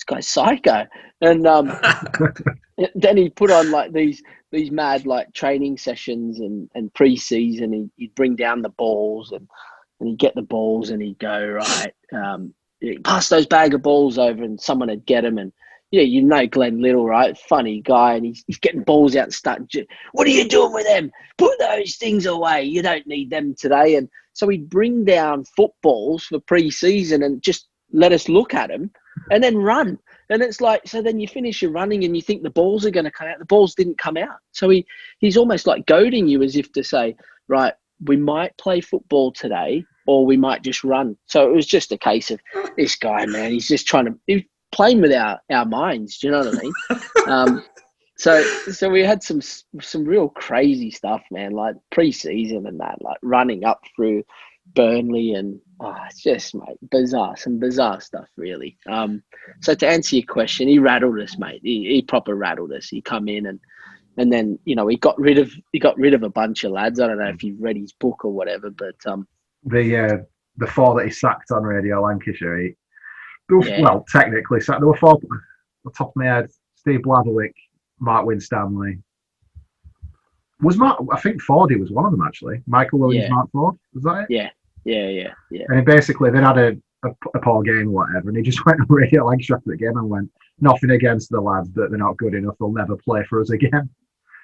this 0.02 0.16
guy's 0.16 0.28
psycho. 0.28 0.86
And 1.22 1.46
um, 1.46 1.72
then 2.96 3.18
he 3.18 3.30
put 3.30 3.52
on 3.52 3.72
like 3.72 3.94
these 3.94 4.22
these 4.52 4.72
mad 4.72 5.06
like 5.06 5.34
training 5.34 5.78
sessions 5.78 6.40
and 6.40 6.70
and 6.76 6.94
pre-season. 6.94 7.74
He, 7.74 7.90
he'd 7.98 8.16
bring 8.16 8.36
down 8.36 8.62
the 8.62 8.70
balls 8.70 9.32
and 9.32 9.48
and 10.00 10.10
he'd 10.10 10.20
get 10.20 10.36
the 10.36 10.42
balls 10.42 10.90
and 10.90 11.02
he'd 11.02 11.20
go 11.20 11.46
right. 11.48 11.94
Um, 12.12 12.54
pass 13.04 13.30
those 13.30 13.46
bag 13.46 13.74
of 13.74 13.84
balls 13.84 14.18
over 14.18 14.44
and 14.44 14.60
someone 14.60 14.90
would 14.90 15.06
get 15.06 15.22
them 15.22 15.38
and 15.38 15.54
yeah, 15.92 16.04
you 16.04 16.24
know 16.24 16.48
Glenn 16.48 16.82
Little, 16.82 17.06
right? 17.06 17.38
Funny 17.38 17.82
guy, 17.82 18.14
and 18.14 18.26
he's, 18.26 18.46
he's 18.48 18.60
getting 18.60 18.82
balls 18.82 19.14
out 19.14 19.26
and 19.26 19.34
start. 19.34 19.64
What 20.14 20.26
are 20.26 20.32
you 20.32 20.48
doing 20.48 20.72
with 20.72 20.88
them? 20.88 21.12
Put 21.38 21.60
those 21.60 21.98
things 21.98 22.26
away. 22.26 22.64
You 22.64 22.82
don't 22.82 23.06
need 23.08 23.30
them 23.30 23.56
today. 23.60 23.96
And 23.96 24.08
so 24.32 24.48
he'd 24.48 24.70
bring 24.70 25.04
down 25.04 25.44
footballs 25.44 26.24
for 26.24 26.40
pre-season 26.40 27.24
and 27.24 27.44
just 27.44 27.68
let 27.92 28.14
us 28.14 28.30
look 28.30 28.54
at 28.54 28.70
them 28.70 28.90
and 29.30 29.44
then 29.44 29.58
run. 29.58 29.98
And 30.30 30.42
it's 30.42 30.62
like, 30.62 30.82
so 30.86 31.02
then 31.02 31.20
you 31.20 31.28
finish 31.28 31.62
your 31.62 31.72
running 31.72 32.04
and 32.04 32.16
you 32.16 32.22
think 32.22 32.42
the 32.42 32.50
balls 32.50 32.86
are 32.86 32.92
going 32.92 33.06
to 33.06 33.12
come 33.12 33.28
out. 33.28 33.40
The 33.40 33.46
balls 33.46 33.76
didn't 33.76 33.98
come 33.98 34.18
out. 34.18 34.38
So 34.52 34.70
he, 34.70 34.86
he's 35.20 35.38
almost 35.38 35.68
like 35.68 35.86
goading 35.86 36.28
you 36.28 36.42
as 36.42 36.56
if 36.56 36.72
to 36.74 36.84
say, 36.84 37.16
right, 37.48 37.74
we 38.06 38.18
might 38.18 38.58
play 38.58 38.82
football 38.82 39.32
today 39.32 39.84
or 40.08 40.26
we 40.26 40.38
might 40.38 40.64
just 40.64 40.84
run. 40.84 41.18
So 41.26 41.50
it 41.50 41.54
was 41.54 41.68
just 41.68 41.92
a 41.92 41.98
case 41.98 42.32
of 42.32 42.40
this 42.78 42.96
guy, 42.96 43.26
man, 43.26 43.52
he's 43.52 43.68
just 43.68 43.88
trying 43.88 44.06
to, 44.06 44.16
he's 44.26 44.44
playing 44.72 45.02
with 45.02 45.12
our, 45.12 45.40
our 45.52 45.66
minds. 45.66 46.18
Do 46.18 46.28
you 46.28 46.32
know 46.32 46.46
what 46.46 46.56
I 46.56 46.62
mean? 46.62 46.74
um, 47.28 47.64
so, 48.18 48.44
so 48.72 48.88
we 48.88 49.04
had 49.04 49.24
some 49.24 49.42
some 49.42 50.06
real 50.06 50.30
crazy 50.30 50.92
stuff, 50.92 51.24
man. 51.32 51.54
Like 51.54 51.74
pre-season 51.92 52.68
and 52.68 52.80
that, 52.80 53.02
like 53.02 53.18
running 53.24 53.66
up 53.66 53.82
through 53.96 54.24
Burnley 54.74 55.34
and 55.34 55.60
oh, 55.80 55.96
it's 56.08 56.22
just 56.22 56.56
mate 56.56 56.78
bizarre, 56.90 57.36
some 57.36 57.60
bizarre 57.60 58.00
stuff 58.02 58.28
really. 58.38 58.78
Um, 58.88 59.24
so 59.62 59.74
to 59.74 59.88
answer 59.88 60.16
your 60.16 60.26
question, 60.26 60.68
he 60.68 60.80
rattled 60.80 61.20
us, 61.20 61.38
mate. 61.38 61.62
He, 61.64 61.86
he 61.86 62.02
proper 62.02 62.36
rattled 62.36 62.72
us. 62.72 62.88
He 62.88 63.02
come 63.02 63.28
in 63.28 63.48
and 63.48 63.60
and 64.18 64.32
then 64.32 64.60
you 64.66 64.76
know 64.76 64.88
he 64.88 64.98
got 64.98 65.18
rid 65.20 65.38
of 65.38 65.52
he 65.72 65.80
got 65.80 65.98
rid 65.98 66.14
of 66.14 66.24
a 66.24 66.30
bunch 66.30 66.64
of 66.64 66.72
lads. 66.72 67.00
I 67.00 67.08
don't 67.08 67.18
know 67.18 67.30
if 67.30 67.44
you've 67.44 67.62
read 67.62 67.78
his 67.78 67.94
book 67.94 68.26
or 68.26 68.32
whatever, 68.32 68.70
but 68.70 68.96
um, 69.06 69.28
the 69.64 69.98
uh, 69.98 70.18
the 70.58 70.68
four 70.68 70.96
that 70.96 71.06
he 71.06 71.12
sacked 71.12 71.52
on 71.52 71.64
Radio 71.64 72.02
Lancashire, 72.02 72.62
he, 72.62 72.76
were, 73.50 73.66
yeah. 73.66 73.82
well 73.82 74.06
technically, 74.12 74.60
so 74.60 74.74
there 74.74 74.88
were 74.88 74.98
four. 74.98 75.18
The 75.84 75.92
top 75.98 76.10
of 76.10 76.16
my 76.16 76.26
head, 76.26 76.52
Steve 76.76 77.00
Blatherwick, 77.00 77.54
Mark 78.00 78.26
Winstanley. 78.26 79.00
Was 80.62 80.78
Mark? 80.78 81.02
I 81.12 81.20
think 81.20 81.42
Fordy 81.42 81.76
was 81.76 81.92
one 81.92 82.06
of 82.06 82.12
them 82.12 82.22
actually. 82.22 82.62
Michael 82.68 83.00
Williams, 83.00 83.26
yeah. 83.28 83.34
Mark 83.34 83.52
Ford. 83.52 83.76
Was 83.94 84.04
that 84.04 84.22
it? 84.22 84.26
Yeah. 84.30 84.50
Yeah, 84.84 85.08
yeah, 85.08 85.34
yeah. 85.52 85.66
And 85.70 85.86
basically, 85.86 86.32
they 86.32 86.40
had 86.40 86.58
a, 86.58 86.78
a, 87.04 87.10
a 87.36 87.40
poor 87.40 87.62
game 87.62 87.90
or 87.90 88.06
whatever, 88.06 88.30
and 88.30 88.38
he 88.38 88.44
just 88.44 88.66
went 88.66 88.80
radio 88.90 89.26
like 89.26 89.40
after 89.42 89.62
the 89.66 89.78
game 89.78 89.98
and 89.98 90.10
went, 90.10 90.30
"Nothing 90.60 90.92
against 90.92 91.30
the 91.30 91.40
lads, 91.40 91.70
but 91.70 91.90
they're 91.90 92.00
not 92.00 92.18
good 92.18 92.34
enough. 92.34 92.56
They'll 92.60 92.72
never 92.72 92.98
play 92.98 93.24
for 93.30 93.42
us 93.42 93.52
again." 93.52 93.90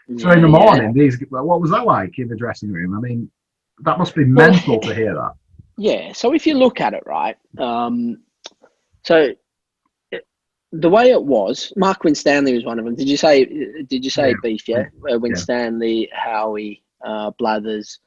Yeah, 0.08 0.18
so 0.18 0.32
in 0.32 0.42
the 0.42 0.48
morning, 0.48 0.94
yeah. 0.96 1.04
these 1.04 1.18
what 1.30 1.62
was 1.62 1.72
that 1.72 1.86
like 1.86 2.18
in 2.18 2.28
the 2.28 2.36
dressing 2.36 2.72
room? 2.72 2.96
I 2.96 3.00
mean, 3.00 3.30
that 3.84 3.98
must 3.98 4.16
be 4.16 4.26
mental 4.26 4.74
well, 4.74 4.82
to 4.90 4.96
hear 4.96 5.14
that. 5.14 5.34
Yeah. 5.78 6.14
So 6.14 6.34
if 6.34 6.46
you 6.46 6.56
look 6.56 6.82
at 6.82 6.94
it, 6.94 7.04
right, 7.06 7.38
um, 7.58 8.22
so 9.04 9.34
the 10.72 10.90
way 10.90 11.12
it 11.12 11.24
was, 11.24 11.72
Mark 11.76 12.04
Winstanley 12.04 12.54
was 12.54 12.66
one 12.66 12.80
of 12.80 12.86
them. 12.86 12.96
Did 12.96 13.08
you 13.08 13.18
say? 13.18 13.46
Did 13.46 14.04
you 14.04 14.10
say 14.10 14.30
yeah. 14.30 14.36
beef? 14.44 14.68
Yeah, 14.68 14.86
uh, 15.12 15.18
Winstanley, 15.20 16.10
Howie, 16.14 16.84
uh, 17.06 17.32
Blathers. 17.38 18.00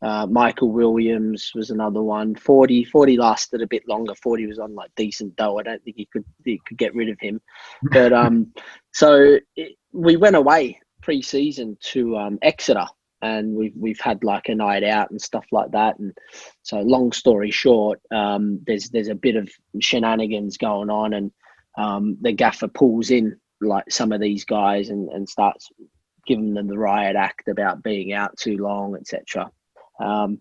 Uh, 0.00 0.26
Michael 0.26 0.70
Williams 0.70 1.50
was 1.56 1.70
another 1.70 2.00
one. 2.00 2.36
Fordy, 2.36 2.84
Fordy 2.84 3.16
lasted 3.16 3.62
a 3.62 3.66
bit 3.66 3.82
longer. 3.88 4.14
Fordy 4.14 4.46
was 4.46 4.60
on 4.60 4.74
like 4.74 4.90
decent 4.96 5.34
dough. 5.34 5.58
I 5.58 5.64
don't 5.64 5.82
think 5.82 5.96
he 5.96 6.08
could 6.12 6.24
he 6.44 6.60
could 6.66 6.78
get 6.78 6.94
rid 6.94 7.08
of 7.08 7.18
him. 7.20 7.40
But 7.92 8.12
um, 8.12 8.52
so 8.92 9.38
it, 9.56 9.76
we 9.92 10.16
went 10.16 10.36
away 10.36 10.80
pre-season 11.02 11.76
to 11.80 12.16
um, 12.16 12.38
Exeter, 12.42 12.86
and 13.22 13.56
we've 13.56 13.74
we've 13.76 14.00
had 14.00 14.22
like 14.22 14.48
a 14.48 14.54
night 14.54 14.84
out 14.84 15.10
and 15.10 15.20
stuff 15.20 15.46
like 15.50 15.72
that. 15.72 15.98
And 15.98 16.16
so, 16.62 16.78
long 16.80 17.10
story 17.10 17.50
short, 17.50 18.00
um, 18.12 18.60
there's 18.66 18.90
there's 18.90 19.08
a 19.08 19.14
bit 19.16 19.34
of 19.34 19.48
shenanigans 19.80 20.58
going 20.58 20.90
on, 20.90 21.12
and 21.12 21.32
um, 21.78 22.18
the 22.20 22.32
gaffer 22.32 22.68
pulls 22.68 23.10
in 23.10 23.38
like 23.60 23.90
some 23.90 24.12
of 24.12 24.20
these 24.20 24.44
guys 24.44 24.90
and, 24.90 25.08
and 25.10 25.28
starts 25.28 25.70
giving 26.26 26.52
them 26.52 26.66
the 26.66 26.78
riot 26.78 27.16
act 27.16 27.48
about 27.48 27.82
being 27.82 28.12
out 28.12 28.36
too 28.36 28.58
long, 28.58 28.96
etc. 28.96 29.50
Um, 30.00 30.38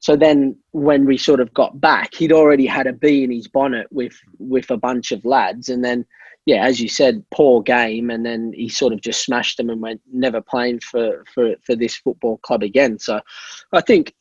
so 0.00 0.16
then 0.16 0.56
when 0.72 1.04
we 1.04 1.16
sort 1.16 1.40
of 1.40 1.54
got 1.54 1.80
back, 1.80 2.14
he'd 2.14 2.32
already 2.32 2.66
had 2.66 2.86
a 2.86 2.92
bee 2.92 3.24
in 3.24 3.30
his 3.30 3.48
bonnet 3.48 3.86
with 3.90 4.16
with 4.38 4.70
a 4.70 4.76
bunch 4.76 5.12
of 5.12 5.24
lads, 5.24 5.68
and 5.68 5.84
then 5.84 6.04
yeah, 6.46 6.64
as 6.64 6.80
you 6.80 6.88
said, 6.88 7.24
poor 7.32 7.62
game, 7.62 8.10
and 8.10 8.24
then 8.24 8.52
he 8.54 8.68
sort 8.68 8.92
of 8.92 9.00
just 9.00 9.24
smashed 9.24 9.56
them 9.56 9.70
and 9.70 9.80
went 9.80 10.00
never 10.12 10.40
playing 10.40 10.80
for 10.80 11.24
for 11.32 11.54
for 11.64 11.76
this 11.76 11.96
football 11.96 12.38
club 12.38 12.62
again. 12.62 12.98
So 12.98 13.20
I 13.72 13.80
think 13.80 14.14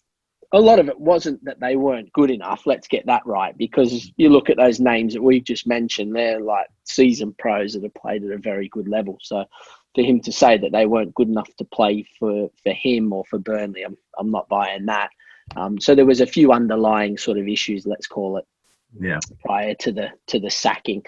a 0.51 0.59
lot 0.59 0.79
of 0.79 0.89
it 0.89 0.99
wasn't 0.99 1.43
that 1.45 1.59
they 1.59 1.75
weren't 1.75 2.12
good 2.13 2.31
enough. 2.31 2.65
Let's 2.65 2.88
get 2.88 3.05
that 3.05 3.25
right, 3.25 3.55
because 3.57 4.12
you 4.17 4.29
look 4.29 4.49
at 4.49 4.57
those 4.57 4.79
names 4.79 5.13
that 5.13 5.21
we've 5.21 5.43
just 5.43 5.67
mentioned, 5.67 6.15
they're 6.15 6.41
like 6.41 6.67
seasoned 6.85 7.38
pros 7.38 7.73
that 7.73 7.83
have 7.83 7.93
played 7.93 8.23
at 8.23 8.31
a 8.31 8.38
very 8.38 8.67
good 8.69 8.88
level. 8.88 9.17
So 9.21 9.45
for 9.93 10.01
him 10.01 10.19
to 10.21 10.31
say 10.31 10.57
that 10.57 10.71
they 10.71 10.85
weren't 10.85 11.13
good 11.13 11.27
enough 11.27 11.53
to 11.57 11.65
play 11.65 12.05
for, 12.17 12.49
for 12.63 12.73
him 12.73 13.13
or 13.13 13.25
for 13.25 13.38
Burnley, 13.38 13.83
I'm, 13.83 13.97
I'm 14.17 14.31
not 14.31 14.49
buying 14.49 14.85
that. 14.88 15.09
Um, 15.55 15.79
so 15.79 15.95
there 15.95 16.05
was 16.05 16.21
a 16.21 16.27
few 16.27 16.51
underlying 16.51 17.17
sort 17.17 17.38
of 17.38 17.47
issues, 17.47 17.85
let's 17.85 18.07
call 18.07 18.38
it, 18.38 18.45
yeah, 18.99 19.19
prior 19.45 19.75
to 19.75 19.91
the 19.91 20.09
to 20.27 20.39
the 20.39 20.49
sacking. 20.49 21.03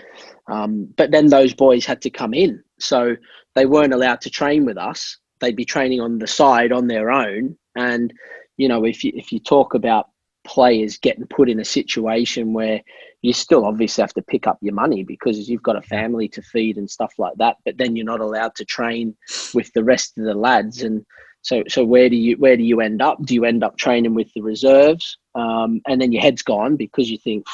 Um, 0.48 0.94
but 0.98 1.10
then 1.10 1.28
those 1.28 1.56
boys 1.56 1.84
had 1.84 2.02
to 2.04 2.12
come 2.12 2.36
in, 2.36 2.64
so 2.80 3.16
they 3.56 3.66
weren't 3.66 3.94
allowed 3.94 4.22
to 4.22 4.30
train 4.30 4.66
with 4.66 4.78
us. 4.78 5.18
They'd 5.40 5.56
be 5.56 5.66
training 5.66 6.00
on 6.00 6.20
the 6.20 6.28
side 6.28 6.72
on 6.72 6.86
their 6.86 7.10
own. 7.10 7.58
And 7.76 8.14
you 8.62 8.68
know, 8.68 8.86
if 8.86 9.04
you 9.04 9.12
if 9.16 9.32
you 9.32 9.40
talk 9.40 9.74
about 9.74 10.10
players 10.44 11.00
getting 11.00 11.26
put 11.26 11.50
in 11.50 11.60
a 11.60 11.66
situation 11.66 12.54
where 12.54 12.82
you 13.24 13.34
still 13.34 13.66
obviously 13.66 14.04
have 14.04 14.14
to 14.14 14.22
pick 14.22 14.46
up 14.46 14.60
your 14.62 14.74
money 14.74 15.04
because 15.04 15.50
you've 15.50 15.64
got 15.64 15.76
a 15.76 15.82
family 15.82 16.28
to 16.28 16.42
feed 16.44 16.78
and 16.78 16.90
stuff 16.90 17.14
like 17.18 17.34
that. 17.38 17.58
But 17.66 17.78
then 17.78 17.96
you're 17.96 18.06
not 18.06 18.22
allowed 18.22 18.54
to 18.56 18.66
train 18.66 19.16
with 19.56 19.72
the 19.74 19.84
rest 19.84 20.16
of 20.18 20.26
the 20.26 20.36
lads. 20.36 20.84
And 20.84 21.04
so, 21.42 21.64
so 21.68 21.84
where 21.84 22.08
do 22.08 22.16
you 22.16 22.36
where 22.38 22.56
do 22.56 22.62
you 22.62 22.82
end 22.82 23.02
up? 23.02 23.18
Do 23.24 23.34
you 23.34 23.46
end 23.46 23.64
up 23.64 23.78
training 23.78 24.14
with 24.14 24.32
the 24.36 24.42
reserves? 24.42 25.18
Um, 25.34 25.82
and 25.88 26.00
then 26.00 26.12
your 26.12 26.22
head's 26.22 26.44
gone 26.44 26.76
because 26.76 27.10
you 27.10 27.18
think 27.18 27.48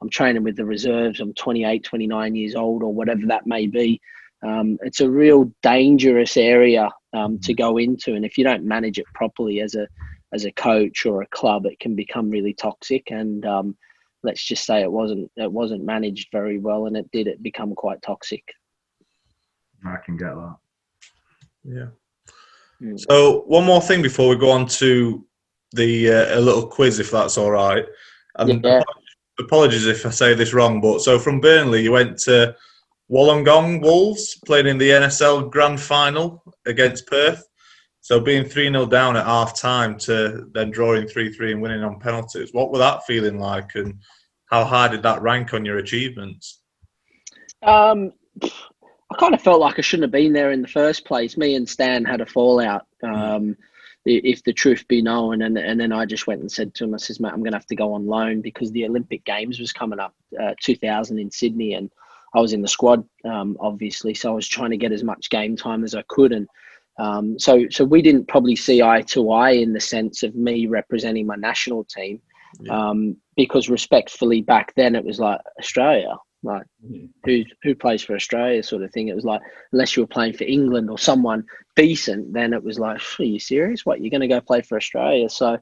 I'm 0.00 0.10
training 0.10 0.42
with 0.42 0.56
the 0.56 0.64
reserves. 0.64 1.20
I'm 1.20 1.34
28, 1.34 1.84
29 1.84 2.34
years 2.34 2.56
old, 2.56 2.82
or 2.82 2.92
whatever 2.92 3.26
that 3.26 3.46
may 3.46 3.68
be. 3.68 4.00
um, 4.42 4.76
it's 4.82 5.00
a 5.00 5.08
real 5.08 5.52
dangerous 5.62 6.36
area 6.36 6.90
um, 7.12 7.38
to 7.40 7.54
go 7.54 7.78
into, 7.78 8.14
and 8.14 8.24
if 8.24 8.36
you 8.36 8.42
don't 8.42 8.64
manage 8.64 8.98
it 8.98 9.06
properly 9.14 9.60
as 9.60 9.76
a 9.76 9.86
as 10.32 10.44
a 10.44 10.52
coach 10.52 11.04
or 11.06 11.22
a 11.22 11.26
club, 11.26 11.66
it 11.66 11.78
can 11.78 11.94
become 11.94 12.30
really 12.30 12.54
toxic. 12.54 13.10
And 13.10 13.44
um, 13.44 13.76
let's 14.22 14.42
just 14.42 14.64
say 14.64 14.82
it 14.82 14.90
wasn't 14.90 15.30
it 15.36 15.50
wasn't 15.50 15.84
managed 15.84 16.28
very 16.32 16.58
well, 16.58 16.86
and 16.86 16.96
it 16.96 17.10
did 17.12 17.26
it 17.26 17.42
become 17.42 17.74
quite 17.74 18.02
toxic. 18.02 18.44
I 19.84 19.96
can 20.04 20.16
get 20.16 20.34
that. 20.34 20.56
Yeah. 21.64 21.86
Mm. 22.80 22.98
So 23.10 23.42
one 23.42 23.64
more 23.64 23.80
thing 23.80 24.02
before 24.02 24.28
we 24.28 24.36
go 24.36 24.50
on 24.50 24.66
to 24.66 25.24
the 25.72 26.10
uh, 26.10 26.38
a 26.38 26.40
little 26.40 26.66
quiz, 26.66 26.98
if 26.98 27.10
that's 27.10 27.38
all 27.38 27.50
right. 27.50 27.84
And 28.36 28.64
Yeah. 28.64 28.82
apologies 29.38 29.86
if 29.86 30.06
I 30.06 30.10
say 30.10 30.34
this 30.34 30.54
wrong, 30.54 30.80
but 30.80 31.00
so 31.00 31.18
from 31.18 31.40
Burnley 31.40 31.82
you 31.82 31.92
went 31.92 32.18
to 32.20 32.54
Wollongong 33.10 33.82
Wolves, 33.82 34.38
playing 34.46 34.66
in 34.66 34.78
the 34.78 34.90
NSL 34.90 35.50
Grand 35.50 35.80
Final 35.80 36.42
against 36.66 37.06
Perth. 37.06 37.46
So 38.02 38.18
being 38.18 38.44
three 38.44 38.68
0 38.68 38.86
down 38.86 39.16
at 39.16 39.24
half 39.24 39.58
time 39.58 39.96
to 40.00 40.48
then 40.52 40.70
drawing 40.70 41.06
three 41.06 41.32
three 41.32 41.52
and 41.52 41.62
winning 41.62 41.84
on 41.84 42.00
penalties. 42.00 42.50
What 42.52 42.72
were 42.72 42.78
that 42.78 43.06
feeling 43.06 43.38
like, 43.38 43.76
and 43.76 44.00
how 44.46 44.64
high 44.64 44.88
did 44.88 45.04
that 45.04 45.22
rank 45.22 45.54
on 45.54 45.64
your 45.64 45.78
achievements? 45.78 46.60
Um, 47.62 48.12
I 48.42 49.16
kind 49.18 49.34
of 49.34 49.40
felt 49.40 49.60
like 49.60 49.78
I 49.78 49.82
shouldn't 49.82 50.04
have 50.04 50.10
been 50.10 50.32
there 50.32 50.50
in 50.50 50.62
the 50.62 50.68
first 50.68 51.04
place. 51.04 51.36
Me 51.36 51.54
and 51.54 51.68
Stan 51.68 52.04
had 52.04 52.20
a 52.20 52.26
fallout. 52.26 52.86
Um, 53.04 53.56
if 54.04 54.42
the 54.42 54.52
truth 54.52 54.88
be 54.88 55.00
known, 55.00 55.42
and 55.42 55.56
and 55.56 55.78
then 55.78 55.92
I 55.92 56.04
just 56.04 56.26
went 56.26 56.40
and 56.40 56.50
said 56.50 56.74
to 56.74 56.84
him, 56.84 56.94
I 56.94 56.96
says, 56.96 57.20
"Mate, 57.20 57.32
I'm 57.32 57.38
going 57.38 57.52
to 57.52 57.58
have 57.58 57.66
to 57.66 57.76
go 57.76 57.92
on 57.94 58.06
loan 58.06 58.40
because 58.40 58.72
the 58.72 58.84
Olympic 58.84 59.24
Games 59.24 59.60
was 59.60 59.72
coming 59.72 60.00
up, 60.00 60.12
uh, 60.42 60.54
2000 60.60 61.20
in 61.20 61.30
Sydney, 61.30 61.74
and 61.74 61.88
I 62.34 62.40
was 62.40 62.52
in 62.52 62.62
the 62.62 62.68
squad, 62.68 63.04
um, 63.24 63.56
obviously, 63.60 64.14
so 64.14 64.32
I 64.32 64.34
was 64.34 64.48
trying 64.48 64.70
to 64.70 64.76
get 64.76 64.90
as 64.90 65.04
much 65.04 65.30
game 65.30 65.54
time 65.54 65.84
as 65.84 65.94
I 65.94 66.02
could, 66.08 66.32
and 66.32 66.48
um, 66.98 67.38
so 67.38 67.66
so 67.70 67.84
we 67.84 68.02
didn't 68.02 68.28
probably 68.28 68.56
see 68.56 68.82
eye 68.82 69.02
to 69.02 69.30
eye 69.30 69.52
in 69.52 69.72
the 69.72 69.80
sense 69.80 70.22
of 70.22 70.34
me 70.34 70.66
representing 70.66 71.26
my 71.26 71.36
national 71.36 71.84
team, 71.84 72.20
Yeah. 72.60 72.88
um, 72.90 73.16
because 73.36 73.70
respectfully 73.70 74.42
back 74.42 74.74
then 74.76 74.94
it 74.94 75.04
was 75.04 75.18
like 75.18 75.40
Australia, 75.58 76.16
like 76.42 76.64
who 77.24 77.44
who 77.62 77.74
plays 77.74 78.02
for 78.02 78.14
Australia 78.14 78.62
sort 78.62 78.82
of 78.82 78.92
thing. 78.92 79.08
It 79.08 79.14
was 79.16 79.24
like 79.24 79.40
unless 79.72 79.96
you 79.96 80.02
were 80.02 80.06
playing 80.08 80.34
for 80.34 80.44
England 80.44 80.90
or 80.90 80.98
someone 80.98 81.44
decent, 81.76 82.32
then 82.34 82.52
it 82.52 82.62
was 82.62 82.78
like, 82.78 83.00
are 83.18 83.24
you 83.24 83.38
serious? 83.38 83.86
What 83.86 84.00
you're 84.02 84.10
going 84.10 84.20
to 84.20 84.28
go 84.28 84.40
play 84.40 84.60
for 84.60 84.76
Australia? 84.76 85.28
So 85.30 85.56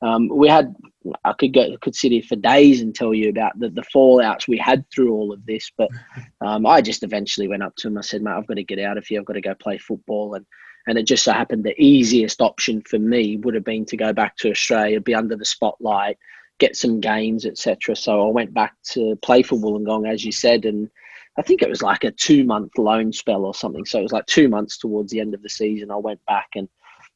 um, 0.00 0.28
we 0.28 0.48
had 0.48 0.76
I 1.24 1.32
could 1.32 1.52
go 1.54 1.76
could 1.80 1.96
sit 1.96 2.12
here 2.12 2.22
for 2.22 2.36
days 2.36 2.82
and 2.82 2.94
tell 2.94 3.12
you 3.12 3.30
about 3.30 3.58
the, 3.58 3.68
the 3.70 3.84
fallouts 3.92 4.46
we 4.46 4.58
had 4.58 4.84
through 4.94 5.12
all 5.12 5.32
of 5.32 5.44
this, 5.44 5.72
but 5.76 5.88
um, 6.40 6.66
I 6.66 6.82
just 6.82 7.02
eventually 7.02 7.48
went 7.48 7.64
up 7.64 7.74
to 7.78 7.88
him. 7.88 7.98
I 7.98 8.02
said, 8.02 8.22
mate, 8.22 8.32
I've 8.34 8.46
got 8.46 8.54
to 8.54 8.62
get 8.64 8.78
out 8.78 8.96
of 8.96 9.06
here. 9.06 9.18
I've 9.18 9.26
got 9.26 9.32
to 9.32 9.40
go 9.40 9.54
play 9.56 9.76
football 9.78 10.34
and. 10.34 10.46
And 10.88 10.98
it 10.98 11.04
just 11.04 11.22
so 11.22 11.32
happened 11.32 11.64
the 11.64 11.80
easiest 11.80 12.40
option 12.40 12.80
for 12.80 12.98
me 12.98 13.36
would 13.36 13.54
have 13.54 13.64
been 13.64 13.84
to 13.86 13.96
go 13.96 14.12
back 14.14 14.36
to 14.38 14.50
Australia, 14.50 15.00
be 15.00 15.14
under 15.14 15.36
the 15.36 15.44
spotlight, 15.44 16.16
get 16.58 16.76
some 16.76 16.98
games, 16.98 17.44
etc. 17.44 17.94
So 17.94 18.26
I 18.26 18.30
went 18.32 18.54
back 18.54 18.74
to 18.92 19.14
play 19.16 19.42
for 19.42 19.56
Wollongong, 19.56 20.10
as 20.10 20.24
you 20.24 20.32
said, 20.32 20.64
and 20.64 20.90
I 21.36 21.42
think 21.42 21.60
it 21.60 21.68
was 21.68 21.82
like 21.82 22.04
a 22.04 22.10
two 22.10 22.42
month 22.42 22.72
loan 22.78 23.12
spell 23.12 23.44
or 23.44 23.54
something. 23.54 23.84
So 23.84 23.98
it 23.98 24.02
was 24.02 24.12
like 24.12 24.24
two 24.24 24.48
months 24.48 24.78
towards 24.78 25.12
the 25.12 25.20
end 25.20 25.34
of 25.34 25.42
the 25.42 25.50
season. 25.50 25.90
I 25.90 25.96
went 25.96 26.24
back 26.26 26.48
and 26.54 26.70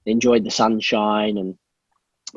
enjoyed 0.05 0.45
the 0.45 0.51
sunshine 0.51 1.39
and 1.39 1.57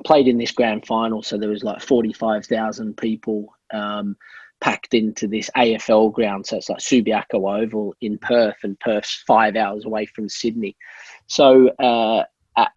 played 0.05 0.29
in 0.29 0.37
this 0.37 0.51
grand 0.51 0.87
final. 0.87 1.21
So 1.21 1.37
there 1.37 1.49
was 1.49 1.63
like 1.63 1.81
45,000 1.81 2.95
people 2.95 3.53
um, 3.73 4.15
packed 4.61 4.93
into 4.93 5.27
this 5.27 5.49
AFL 5.55 6.13
ground. 6.13 6.45
So 6.45 6.57
it's 6.57 6.69
like 6.69 6.79
Subiaco 6.79 7.63
Oval 7.63 7.93
in 8.01 8.17
Perth, 8.17 8.57
and 8.63 8.79
Perth's 8.79 9.23
five 9.27 9.55
hours 9.55 9.85
away 9.85 10.05
from 10.05 10.29
Sydney. 10.29 10.75
So 11.27 11.69
uh, 11.79 12.23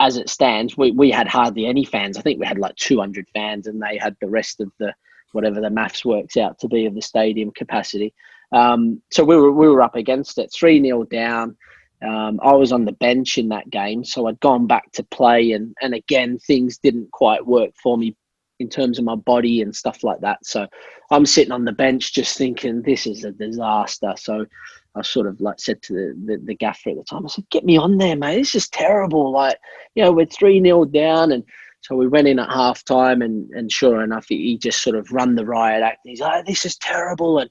as 0.01 0.17
it 0.17 0.29
stands, 0.29 0.77
we, 0.77 0.91
we 0.91 1.11
had 1.11 1.29
hardly 1.29 1.67
any 1.67 1.85
fans. 1.85 2.17
I 2.17 2.23
think 2.23 2.41
we 2.41 2.47
had 2.47 2.59
like 2.59 2.77
200 2.77 3.27
fans, 3.33 3.67
and 3.67 3.81
they 3.81 3.97
had 3.97 4.17
the 4.21 4.29
rest 4.29 4.61
of 4.61 4.71
the 4.79 4.93
whatever 5.33 5.61
the 5.61 5.71
maths 5.71 6.05
works 6.05 6.37
out 6.37 6.59
to 6.59 6.69
be 6.69 6.87
of 6.87 6.95
the 6.95 7.03
stadium 7.03 7.51
capacity. 7.51 8.15
Um, 8.53 9.03
so 9.11 9.25
we 9.25 9.37
were 9.37 9.53
we 9.53 9.69
were 9.69 9.83
up 9.83 9.95
against 9.95 10.39
it, 10.39 10.53
three 10.53 10.83
0 10.83 11.05
down. 11.05 11.57
Um, 12.01 12.39
I 12.43 12.53
was 12.53 12.73
on 12.73 12.85
the 12.85 12.93
bench 12.93 13.39
in 13.39 13.49
that 13.49 13.69
game, 13.71 14.05
so 14.05 14.27
I'd 14.27 14.41
gone 14.41 14.67
back 14.67 14.91
to 14.93 15.03
play, 15.05 15.53
and 15.53 15.75
and 15.83 15.95
again 15.95 16.39
things 16.39 16.79
didn't 16.79 17.11
quite 17.13 17.47
work 17.47 17.71
for 17.83 17.97
me 17.99 18.17
in 18.59 18.69
terms 18.69 18.99
of 18.99 19.05
my 19.05 19.15
body 19.15 19.63
and 19.63 19.75
stuff 19.75 20.03
like 20.03 20.21
that. 20.21 20.45
So 20.45 20.67
I'm 21.11 21.27
sitting 21.27 21.53
on 21.53 21.65
the 21.65 21.73
bench 21.73 22.13
just 22.13 22.37
thinking 22.37 22.83
this 22.83 23.07
is 23.07 23.25
a 23.25 23.33
disaster. 23.33 24.15
So 24.17 24.47
I 24.95 25.03
sort 25.03 25.27
of 25.27 25.41
like 25.41 25.61
said 25.61 25.81
to 25.83 25.93
the, 25.93 26.15
the, 26.27 26.43
the 26.45 26.55
gaffer 26.55 26.91
at 26.91 26.97
the 26.97 27.05
time, 27.05 27.25
I 27.25 27.29
said, 27.29 27.49
get 27.51 27.65
me 27.65 27.77
on 27.77 27.99
there, 27.99 28.17
mate. 28.17 28.37
This 28.37 28.55
is 28.55 28.69
terrible. 28.69 29.33
Like, 29.33 29.59
you 29.95 30.03
know, 30.03 30.13
we're 30.13 30.27
3 30.27 30.63
0 30.63 30.87
down. 30.87 31.33
And 31.33 31.45
so 31.81 31.95
we 31.95 32.09
went 32.09 32.27
in 32.27 32.41
at 32.41 32.51
half 32.51 32.85
time, 32.85 33.23
and, 33.23 33.49
and 33.51 33.71
sure 33.71 34.03
enough, 34.03 34.27
he, 34.29 34.37
he 34.37 34.59
just 34.59 34.83
sort 34.83 34.97
of 34.97 35.13
run 35.13 35.37
the 35.37 35.47
riot 35.47 35.83
act. 35.83 36.01
He's 36.05 36.21
like, 36.21 36.45
this 36.45 36.67
is 36.67 36.77
terrible. 36.77 37.39
And 37.39 37.49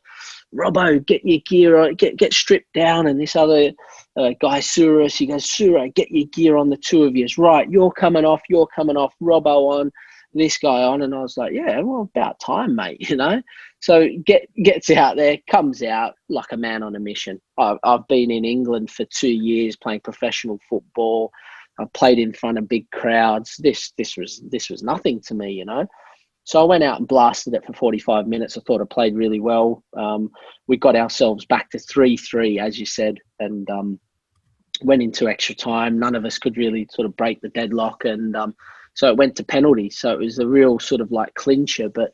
Robbo, 0.53 1.05
get 1.05 1.25
your 1.25 1.39
gear 1.45 1.77
on, 1.77 1.95
get, 1.95 2.17
get 2.17 2.33
stripped 2.33 2.73
down. 2.73 3.07
And 3.07 3.19
this 3.19 3.35
other 3.35 3.71
uh, 4.17 4.31
guy, 4.41 4.59
Surus, 4.59 5.17
he 5.17 5.27
goes, 5.27 5.49
Sura, 5.49 5.89
get 5.89 6.11
your 6.11 6.27
gear 6.27 6.57
on 6.57 6.69
the 6.69 6.77
two 6.77 7.03
of 7.03 7.15
you. 7.15 7.25
Right, 7.37 7.69
you're 7.69 7.91
coming 7.91 8.25
off, 8.25 8.41
you're 8.49 8.67
coming 8.67 8.97
off, 8.97 9.13
Robbo 9.21 9.79
on, 9.79 9.91
this 10.38 10.58
guy 10.58 10.84
on. 10.84 11.02
And 11.02 11.13
I 11.13 11.21
was 11.21 11.38
like, 11.38 11.54
yeah, 11.54 11.82
well, 11.82 12.10
about 12.15 12.39
time, 12.39 12.76
mate, 12.76 12.97
you 13.10 13.15
know? 13.15 13.41
So 13.80 14.08
get 14.26 14.47
gets 14.63 14.89
out 14.89 15.17
there, 15.17 15.38
comes 15.50 15.84
out 15.84 16.15
like 16.30 16.52
a 16.52 16.58
man 16.58 16.84
on 16.84 16.95
a 16.95 17.00
mission. 17.00 17.39
I've, 17.58 17.78
I've 17.84 18.08
been 18.08 18.32
in 18.32 18.45
England 18.45 18.89
for 18.89 19.06
two 19.06 19.30
years 19.30 19.76
playing 19.76 20.02
professional 20.02 20.60
football. 20.69 21.32
I've 21.80 21.93
played 21.93 22.17
in 22.17 22.34
front 22.34 22.58
of 22.58 22.67
big 22.67 22.89
crowds. 22.91 23.56
This 23.60 23.93
this 23.97 24.17
was 24.17 24.41
this 24.50 24.69
was 24.69 24.82
nothing 24.82 25.21
to 25.28 25.36
me, 25.36 25.52
you 25.52 25.65
know. 25.65 25.86
So 26.43 26.62
I 26.62 26.63
went 26.63 26.84
out 26.84 27.00
and 27.00 27.08
blasted 27.08 27.54
it 27.54 27.65
for 27.65 27.73
45 27.73 28.26
minutes. 28.26 28.58
I 28.58 28.62
thought 28.62 28.82
I 28.82 28.86
played 28.86 29.15
really 29.15 29.41
well. 29.41 29.84
Um, 29.97 30.32
we 30.67 30.78
got 30.78 30.95
ourselves 30.95 31.45
back 31.45 31.69
to 31.71 31.80
three 31.80 32.17
three, 32.17 32.58
as 32.58 32.80
you 32.80 32.86
said, 32.86 33.17
and 33.39 33.69
um, 33.69 34.00
went 34.82 35.04
into 35.04 35.28
extra 35.28 35.54
time. 35.54 36.00
None 36.00 36.15
of 36.15 36.26
us 36.26 36.39
could 36.39 36.58
really 36.58 36.88
sort 36.91 37.06
of 37.06 37.15
break 37.15 37.41
the 37.41 37.50
deadlock, 37.50 38.06
and 38.06 38.36
um, 38.36 38.56
so 38.97 39.07
it 39.10 39.15
went 39.15 39.36
to 39.36 39.43
penalties. 39.43 39.99
So 39.99 40.12
it 40.12 40.17
was 40.17 40.39
a 40.39 40.47
real 40.47 40.79
sort 40.79 41.01
of 41.01 41.12
like 41.12 41.33
clincher, 41.36 41.89
but. 41.89 42.13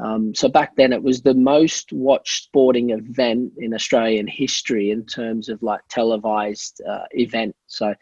Um, 0.00 0.34
so 0.34 0.48
back 0.48 0.74
then, 0.74 0.92
it 0.92 1.04
was 1.04 1.22
the 1.22 1.34
most 1.34 1.92
watched 1.92 2.46
sporting 2.46 2.90
event 2.90 3.52
in 3.58 3.72
Australian 3.72 4.26
history 4.26 4.90
in 4.90 5.06
terms 5.06 5.48
of 5.48 5.62
like 5.62 5.82
televised 5.88 6.82
uh, 6.82 7.04
event. 7.12 7.54
So 7.68 7.94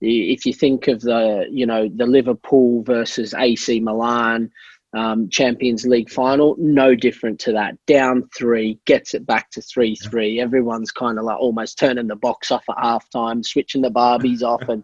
if 0.00 0.44
you 0.44 0.52
think 0.52 0.88
of 0.88 1.02
the, 1.02 1.46
you 1.48 1.64
know, 1.64 1.88
the 1.88 2.04
Liverpool 2.04 2.82
versus 2.82 3.32
AC 3.32 3.78
Milan 3.78 4.50
um, 4.92 5.28
Champions 5.28 5.86
League 5.86 6.10
final, 6.10 6.56
no 6.58 6.94
different 6.94 7.38
to 7.40 7.52
that. 7.52 7.74
Down 7.86 8.28
three, 8.34 8.80
gets 8.86 9.14
it 9.14 9.26
back 9.26 9.50
to 9.50 9.62
three 9.62 9.94
three. 9.94 10.40
Everyone's 10.40 10.90
kind 10.90 11.18
of 11.18 11.24
like 11.24 11.38
almost 11.38 11.78
turning 11.78 12.06
the 12.06 12.16
box 12.16 12.50
off 12.50 12.64
at 12.68 12.76
halftime, 12.76 13.44
switching 13.44 13.82
the 13.82 13.90
Barbies 13.90 14.42
off, 14.42 14.62
and 14.68 14.82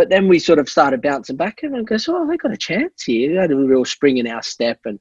but 0.00 0.08
then 0.08 0.28
we 0.28 0.38
sort 0.38 0.58
of 0.58 0.66
started 0.66 1.02
bouncing 1.02 1.36
back 1.36 1.62
and 1.62 1.86
goes, 1.86 2.08
oh, 2.08 2.26
they 2.26 2.38
got 2.38 2.54
a 2.54 2.56
chance 2.56 3.02
here. 3.02 3.32
We 3.32 3.36
had 3.36 3.52
a 3.52 3.56
real 3.56 3.84
spring 3.84 4.16
in 4.16 4.26
our 4.26 4.40
step 4.42 4.78
and 4.86 4.98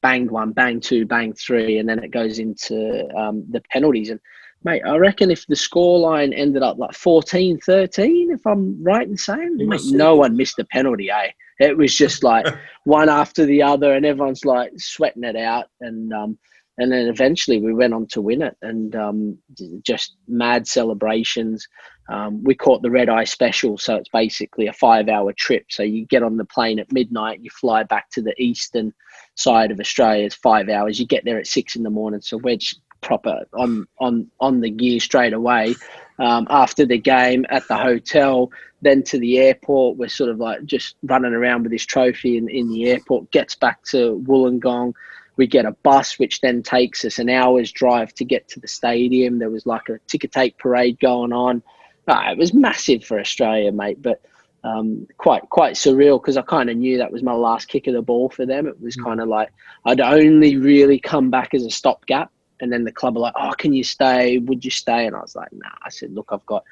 banged 0.00 0.30
one, 0.30 0.52
bang 0.52 0.80
two, 0.80 1.04
bang 1.04 1.34
three, 1.34 1.76
and 1.76 1.86
then 1.86 2.02
it 2.02 2.12
goes 2.12 2.38
into 2.38 3.06
um, 3.14 3.44
the 3.50 3.60
penalties. 3.70 4.08
And 4.08 4.18
mate, 4.64 4.80
I 4.86 4.96
reckon 4.96 5.30
if 5.30 5.46
the 5.48 5.54
scoreline 5.54 6.32
ended 6.34 6.62
up 6.62 6.78
like 6.78 6.94
14 6.94 7.58
13, 7.58 8.30
if 8.30 8.46
I'm 8.46 8.82
right 8.82 9.06
in 9.06 9.18
saying, 9.18 9.58
mate, 9.58 9.82
no 9.84 10.16
one 10.16 10.34
missed 10.34 10.58
a 10.58 10.64
penalty, 10.64 11.10
eh? 11.10 11.32
It 11.60 11.76
was 11.76 11.94
just 11.94 12.24
like 12.24 12.46
one 12.84 13.10
after 13.10 13.44
the 13.44 13.60
other, 13.60 13.92
and 13.92 14.06
everyone's 14.06 14.46
like 14.46 14.72
sweating 14.78 15.24
it 15.24 15.36
out. 15.36 15.66
And 15.82 16.10
um, 16.14 16.38
and 16.78 16.90
then 16.90 17.08
eventually 17.08 17.60
we 17.60 17.74
went 17.74 17.92
on 17.92 18.06
to 18.12 18.22
win 18.22 18.40
it, 18.40 18.56
and 18.62 18.96
um, 18.96 19.38
just 19.82 20.16
mad 20.26 20.66
celebrations. 20.66 21.68
Um, 22.08 22.42
we 22.42 22.54
caught 22.54 22.82
the 22.82 22.90
red 22.90 23.08
eye 23.08 23.24
special, 23.24 23.76
so 23.76 23.96
it's 23.96 24.08
basically 24.08 24.66
a 24.66 24.72
five-hour 24.72 25.32
trip. 25.34 25.66
So 25.68 25.82
you 25.82 26.06
get 26.06 26.22
on 26.22 26.36
the 26.36 26.44
plane 26.44 26.78
at 26.78 26.92
midnight, 26.92 27.40
you 27.42 27.50
fly 27.50 27.82
back 27.82 28.10
to 28.10 28.22
the 28.22 28.34
eastern 28.40 28.94
side 29.34 29.70
of 29.70 29.80
Australia. 29.80 30.24
It's 30.24 30.34
five 30.34 30.68
hours. 30.68 30.98
You 30.98 31.06
get 31.06 31.24
there 31.24 31.38
at 31.38 31.46
six 31.46 31.76
in 31.76 31.82
the 31.82 31.90
morning, 31.90 32.20
so 32.22 32.38
we're 32.38 32.58
proper 33.00 33.44
on 33.52 33.86
on 33.98 34.28
on 34.40 34.60
the 34.60 34.70
gear 34.70 35.00
straight 35.00 35.32
away. 35.32 35.74
Um, 36.18 36.48
after 36.50 36.84
the 36.84 36.98
game 36.98 37.46
at 37.48 37.68
the 37.68 37.76
hotel, 37.76 38.50
then 38.82 39.02
to 39.04 39.18
the 39.18 39.38
airport. 39.38 39.98
We're 39.98 40.08
sort 40.08 40.30
of 40.30 40.38
like 40.38 40.64
just 40.64 40.96
running 41.02 41.32
around 41.32 41.62
with 41.62 41.72
this 41.72 41.86
trophy 41.86 42.36
in, 42.38 42.48
in 42.48 42.68
the 42.70 42.90
airport. 42.90 43.30
Gets 43.30 43.54
back 43.54 43.84
to 43.90 44.22
Wollongong. 44.26 44.94
We 45.36 45.46
get 45.46 45.66
a 45.66 45.72
bus, 45.84 46.18
which 46.18 46.40
then 46.40 46.62
takes 46.62 47.04
us 47.04 47.20
an 47.20 47.28
hour's 47.28 47.70
drive 47.70 48.12
to 48.14 48.24
get 48.24 48.48
to 48.48 48.60
the 48.60 48.66
stadium. 48.66 49.38
There 49.38 49.50
was 49.50 49.66
like 49.66 49.88
a 49.88 50.00
ticker 50.08 50.26
tape 50.26 50.58
parade 50.58 50.98
going 50.98 51.32
on. 51.32 51.62
Ah, 52.08 52.30
it 52.30 52.38
was 52.38 52.54
massive 52.54 53.04
for 53.04 53.20
Australia, 53.20 53.70
mate. 53.70 54.00
But 54.00 54.22
um, 54.64 55.06
quite 55.18 55.48
quite 55.50 55.74
surreal 55.74 56.20
because 56.20 56.36
I 56.36 56.42
kind 56.42 56.68
of 56.70 56.76
knew 56.76 56.98
that 56.98 57.12
was 57.12 57.22
my 57.22 57.32
last 57.32 57.68
kick 57.68 57.86
of 57.86 57.94
the 57.94 58.02
ball 58.02 58.28
for 58.28 58.46
them. 58.46 58.66
It 58.66 58.80
was 58.80 58.96
kind 58.96 59.20
of 59.20 59.28
like 59.28 59.50
I'd 59.84 60.00
only 60.00 60.56
really 60.56 60.98
come 60.98 61.30
back 61.30 61.54
as 61.54 61.64
a 61.64 61.70
stopgap 61.70 62.32
and 62.60 62.72
then 62.72 62.84
the 62.84 62.92
club 62.92 63.14
were 63.14 63.20
like, 63.20 63.34
"Oh, 63.36 63.52
can 63.56 63.72
you 63.72 63.84
stay? 63.84 64.38
Would 64.38 64.64
you 64.64 64.70
stay?" 64.70 65.06
And 65.06 65.14
I 65.14 65.20
was 65.20 65.36
like, 65.36 65.52
"Nah." 65.52 65.68
I 65.82 65.90
said, 65.90 66.12
"Look, 66.12 66.30
I've 66.30 66.46
got 66.46 66.64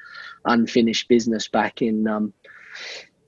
unfinished 0.45 1.07
business 1.07 1.47
back 1.47 1.81
in 1.81 2.07
um, 2.07 2.33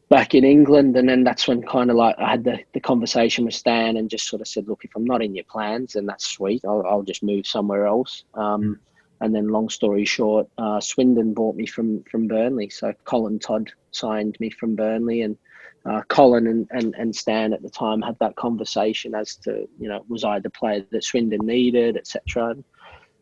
back 0.09 0.35
in 0.35 0.43
England." 0.43 0.97
And 0.97 1.07
then 1.07 1.23
that's 1.23 1.47
when 1.47 1.61
kind 1.61 1.89
of 1.89 1.95
like 1.95 2.15
I 2.17 2.31
had 2.31 2.43
the, 2.43 2.59
the 2.73 2.79
conversation 2.79 3.45
with 3.45 3.53
Stan 3.53 3.97
and 3.97 4.09
just 4.09 4.27
sort 4.27 4.41
of 4.41 4.47
said, 4.47 4.67
"Look, 4.67 4.83
if 4.83 4.91
I'm 4.95 5.05
not 5.05 5.23
in 5.23 5.35
your 5.35 5.45
plans, 5.45 5.93
then 5.93 6.05
that's 6.05 6.27
sweet. 6.27 6.63
I'll, 6.65 6.83
I'll 6.85 7.03
just 7.03 7.23
move 7.23 7.47
somewhere 7.47 7.85
else." 7.85 8.23
Um, 8.33 8.79
and 9.21 9.35
then, 9.35 9.49
long 9.49 9.69
story 9.69 10.05
short, 10.05 10.47
uh, 10.57 10.79
Swindon 10.79 11.33
bought 11.33 11.55
me 11.55 11.65
from 11.65 12.03
from 12.03 12.27
Burnley. 12.27 12.69
So 12.69 12.93
Colin 13.03 13.39
Todd 13.39 13.71
signed 13.91 14.37
me 14.39 14.49
from 14.49 14.75
Burnley, 14.75 15.21
and 15.21 15.37
uh, 15.85 16.01
Colin 16.07 16.47
and, 16.47 16.67
and, 16.71 16.95
and 16.97 17.15
Stan 17.15 17.53
at 17.53 17.61
the 17.61 17.69
time 17.69 18.01
had 18.01 18.17
that 18.19 18.35
conversation 18.35 19.15
as 19.15 19.35
to 19.37 19.67
you 19.79 19.89
know 19.89 20.05
was 20.07 20.23
I 20.23 20.39
the 20.39 20.49
player 20.49 20.85
that 20.91 21.03
Swindon 21.03 21.45
needed, 21.45 21.97
etc. 21.97 22.55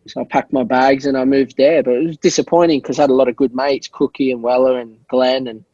So 0.07 0.21
I 0.21 0.23
packed 0.23 0.53
my 0.53 0.63
bags 0.63 1.05
and 1.05 1.17
I 1.17 1.25
moved 1.25 1.57
there, 1.57 1.83
but 1.83 1.95
it 1.95 2.05
was 2.05 2.17
disappointing 2.17 2.79
because 2.79 2.97
I 2.97 3.03
had 3.03 3.09
a 3.09 3.15
lot 3.15 3.27
of 3.27 3.35
good 3.35 3.53
mates, 3.53 3.89
Cookie 3.91 4.31
and 4.31 4.41
Weller 4.41 4.79
and 4.79 5.05
Glenn 5.07 5.47
and 5.47 5.65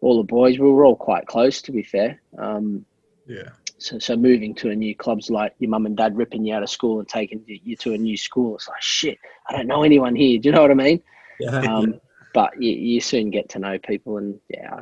all 0.00 0.16
the 0.18 0.24
boys. 0.24 0.58
We 0.58 0.68
were 0.68 0.84
all 0.84 0.96
quite 0.96 1.26
close, 1.26 1.62
to 1.62 1.72
be 1.72 1.82
fair. 1.82 2.20
Um, 2.38 2.84
Yeah. 3.26 3.50
So, 3.78 3.98
so 3.98 4.16
moving 4.16 4.54
to 4.56 4.70
a 4.70 4.74
new 4.74 4.94
club's 4.94 5.30
like 5.30 5.54
your 5.58 5.70
mum 5.70 5.86
and 5.86 5.96
dad 5.96 6.16
ripping 6.16 6.44
you 6.44 6.54
out 6.54 6.62
of 6.62 6.70
school 6.70 6.98
and 6.98 7.08
taking 7.08 7.42
you 7.46 7.76
to 7.76 7.92
a 7.92 7.98
new 7.98 8.16
school. 8.16 8.56
It's 8.56 8.68
like 8.68 8.82
shit. 8.82 9.18
I 9.48 9.56
don't 9.56 9.66
know 9.66 9.82
anyone 9.82 10.16
here. 10.16 10.38
Do 10.38 10.48
you 10.48 10.54
know 10.54 10.62
what 10.62 10.70
I 10.70 10.74
mean? 10.74 11.02
Yeah. 11.40 11.60
Um, 11.60 12.00
but 12.32 12.50
you, 12.60 12.72
you 12.72 13.00
soon 13.00 13.30
get 13.30 13.48
to 13.50 13.58
know 13.58 13.78
people, 13.78 14.18
and 14.18 14.38
yeah, 14.48 14.80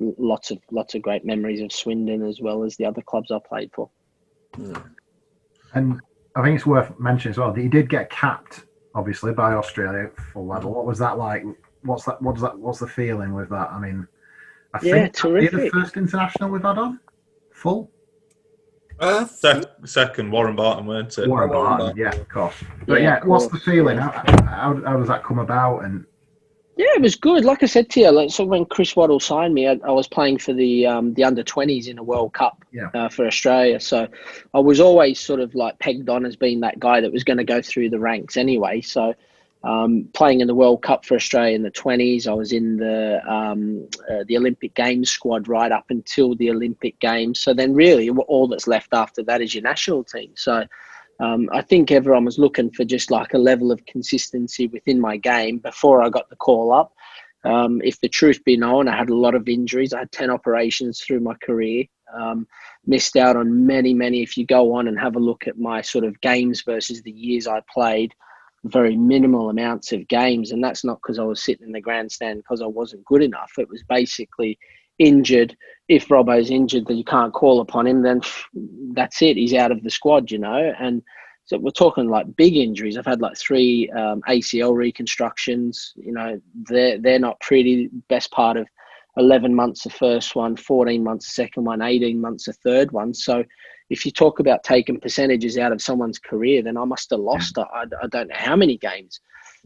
lots 0.00 0.50
of 0.50 0.58
lots 0.70 0.94
of 0.94 1.02
great 1.02 1.24
memories 1.24 1.60
of 1.60 1.72
Swindon 1.72 2.24
as 2.26 2.40
well 2.40 2.64
as 2.64 2.76
the 2.76 2.84
other 2.86 3.02
clubs 3.02 3.30
I 3.30 3.38
played 3.46 3.70
for. 3.74 3.90
And 5.74 6.00
I 6.34 6.42
think 6.42 6.56
it's 6.56 6.66
worth 6.66 6.98
mentioning 6.98 7.32
as 7.32 7.38
well 7.38 7.52
that 7.52 7.62
you 7.62 7.68
did 7.68 7.88
get 7.88 8.10
capped, 8.10 8.64
obviously, 8.94 9.32
by 9.32 9.54
Australia 9.54 10.04
at 10.04 10.16
full 10.16 10.46
level. 10.46 10.72
What 10.72 10.86
was 10.86 10.98
that 10.98 11.18
like? 11.18 11.44
What's 11.82 12.04
that? 12.04 12.22
What 12.22 12.34
does 12.34 12.42
that? 12.42 12.58
What's 12.58 12.78
the 12.78 12.86
feeling 12.86 13.34
with 13.34 13.48
that? 13.50 13.70
I 13.70 13.78
mean, 13.78 14.06
I 14.74 14.80
Yeah, 14.82 15.08
think 15.08 15.24
are 15.24 15.40
you 15.40 15.50
the 15.50 15.70
first 15.70 15.96
international 15.96 16.50
we've 16.50 16.62
had 16.62 16.78
on 16.78 17.00
full. 17.52 17.90
Uh, 19.00 19.26
Sec- 19.26 19.64
second, 19.84 20.30
Warren 20.30 20.56
Barton, 20.56 20.86
weren't 20.86 21.16
it? 21.18 21.28
Warren 21.28 21.50
Warren 21.50 21.64
Barton, 21.66 21.86
Barton. 21.86 21.96
yeah, 21.98 22.10
of 22.20 22.28
course. 22.28 22.54
But 22.86 23.00
Yeah, 23.00 23.08
yeah, 23.08 23.16
of 23.18 23.28
what's 23.28 23.46
the 23.46 23.58
feeling? 23.58 23.96
How, 23.98 24.10
how, 24.10 24.82
how 24.84 24.96
does 24.96 25.08
that 25.08 25.22
come 25.22 25.38
about? 25.38 25.84
And 25.84 26.04
Yeah, 26.76 26.86
it 26.96 27.02
was 27.02 27.14
good. 27.14 27.44
Like 27.44 27.62
I 27.62 27.66
said 27.66 27.90
to 27.90 28.00
you, 28.00 28.10
like, 28.10 28.30
so 28.30 28.44
when 28.44 28.64
Chris 28.64 28.96
Waddle 28.96 29.20
signed 29.20 29.54
me, 29.54 29.68
I, 29.68 29.78
I 29.84 29.92
was 29.92 30.08
playing 30.08 30.38
for 30.38 30.52
the 30.52 30.86
um, 30.86 31.14
the 31.14 31.22
under 31.24 31.44
twenties 31.44 31.86
in 31.86 31.98
a 31.98 32.02
World 32.02 32.32
Cup 32.34 32.64
Yeah. 32.72 32.88
uh, 32.94 33.08
for 33.08 33.26
Australia. 33.26 33.78
So 33.78 34.08
I 34.52 34.58
was 34.58 34.80
always 34.80 35.20
sort 35.20 35.38
of 35.40 35.54
like 35.54 35.78
pegged 35.78 36.08
on 36.08 36.26
as 36.26 36.34
being 36.34 36.60
that 36.60 36.80
guy 36.80 37.00
that 37.00 37.12
was 37.12 37.22
going 37.22 37.38
to 37.38 37.44
go 37.44 37.62
through 37.62 37.90
the 37.90 38.00
ranks 38.00 38.36
anyway. 38.36 38.80
So 38.80 39.14
um, 39.64 40.08
playing 40.14 40.40
in 40.40 40.46
the 40.46 40.54
World 40.54 40.82
Cup 40.82 41.04
for 41.04 41.14
Australia 41.14 41.54
in 41.54 41.62
the 41.62 41.70
twenties, 41.70 42.26
I 42.26 42.32
was 42.32 42.52
in 42.52 42.76
the 42.76 43.20
um, 43.30 43.88
uh, 44.10 44.24
the 44.26 44.36
Olympic 44.36 44.74
Games 44.74 45.10
squad 45.10 45.48
right 45.48 45.72
up 45.72 45.86
until 45.90 46.34
the 46.36 46.50
Olympic 46.50 46.98
Games. 47.00 47.40
So 47.40 47.52
then, 47.54 47.74
really, 47.74 48.08
all 48.08 48.48
that's 48.48 48.66
left 48.66 48.92
after 48.92 49.22
that 49.24 49.40
is 49.40 49.54
your 49.54 49.62
national 49.62 50.04
team. 50.04 50.32
So. 50.34 50.64
Um, 51.20 51.48
I 51.52 51.62
think 51.62 51.90
everyone 51.90 52.24
was 52.24 52.38
looking 52.38 52.70
for 52.70 52.84
just 52.84 53.10
like 53.10 53.34
a 53.34 53.38
level 53.38 53.72
of 53.72 53.84
consistency 53.86 54.68
within 54.68 55.00
my 55.00 55.16
game 55.16 55.58
before 55.58 56.00
I 56.00 56.10
got 56.10 56.30
the 56.30 56.36
call 56.36 56.72
up. 56.72 56.94
Um, 57.44 57.80
if 57.84 58.00
the 58.00 58.08
truth 58.08 58.44
be 58.44 58.56
known, 58.56 58.88
I 58.88 58.96
had 58.96 59.10
a 59.10 59.16
lot 59.16 59.34
of 59.34 59.48
injuries. 59.48 59.92
I 59.92 60.00
had 60.00 60.12
10 60.12 60.30
operations 60.30 61.00
through 61.00 61.20
my 61.20 61.34
career. 61.34 61.84
Um, 62.14 62.46
missed 62.86 63.16
out 63.16 63.36
on 63.36 63.66
many, 63.66 63.94
many. 63.94 64.22
If 64.22 64.36
you 64.36 64.46
go 64.46 64.74
on 64.74 64.88
and 64.88 64.98
have 64.98 65.16
a 65.16 65.20
look 65.20 65.46
at 65.46 65.58
my 65.58 65.80
sort 65.82 66.04
of 66.04 66.20
games 66.20 66.62
versus 66.62 67.02
the 67.02 67.10
years 67.10 67.46
I 67.46 67.62
played, 67.72 68.14
very 68.68 68.96
minimal 68.96 69.50
amounts 69.50 69.92
of 69.92 70.08
games. 70.08 70.52
And 70.52 70.62
that's 70.62 70.84
not 70.84 70.98
because 71.02 71.18
I 71.18 71.24
was 71.24 71.42
sitting 71.42 71.66
in 71.66 71.72
the 71.72 71.80
grandstand 71.80 72.38
because 72.38 72.62
I 72.62 72.66
wasn't 72.66 73.04
good 73.04 73.22
enough. 73.22 73.52
It 73.58 73.68
was 73.68 73.82
basically 73.88 74.58
injured. 74.98 75.56
If 75.88 76.08
Robbo's 76.08 76.50
injured, 76.50 76.86
then 76.86 76.96
you 76.96 77.04
can't 77.04 77.32
call 77.32 77.60
upon 77.60 77.86
him, 77.86 78.02
then 78.02 78.20
that's 78.92 79.22
it. 79.22 79.36
He's 79.36 79.54
out 79.54 79.72
of 79.72 79.82
the 79.82 79.90
squad, 79.90 80.30
you 80.30 80.38
know. 80.38 80.72
And 80.78 81.02
so 81.44 81.56
we're 81.56 81.70
talking 81.70 82.08
like 82.08 82.36
big 82.36 82.56
injuries. 82.56 82.98
I've 82.98 83.06
had 83.06 83.22
like 83.22 83.38
three 83.38 83.90
um, 83.90 84.20
ACL 84.28 84.74
reconstructions. 84.74 85.94
You 85.96 86.12
know, 86.12 86.40
they're 86.68 86.98
they're 86.98 87.18
not 87.18 87.40
pretty. 87.40 87.88
Best 88.08 88.30
part 88.32 88.58
of 88.58 88.68
eleven 89.16 89.54
months 89.54 89.84
the 89.84 89.90
first 89.90 90.36
one, 90.36 90.56
14 90.56 91.02
months 91.02 91.26
the 91.26 91.42
second 91.42 91.64
one, 91.64 91.80
18 91.80 92.20
months 92.20 92.44
the 92.44 92.52
third 92.52 92.92
one. 92.92 93.14
So 93.14 93.44
if 93.90 94.04
you 94.04 94.12
talk 94.12 94.38
about 94.38 94.64
taking 94.64 95.00
percentages 95.00 95.56
out 95.56 95.72
of 95.72 95.82
someone's 95.82 96.18
career, 96.18 96.62
then 96.62 96.76
I 96.76 96.84
must 96.84 97.10
have 97.10 97.20
lost. 97.20 97.58
I, 97.58 97.84
I 98.02 98.06
don't 98.08 98.28
know 98.28 98.34
how 98.36 98.56
many 98.56 98.76
games. 98.76 99.20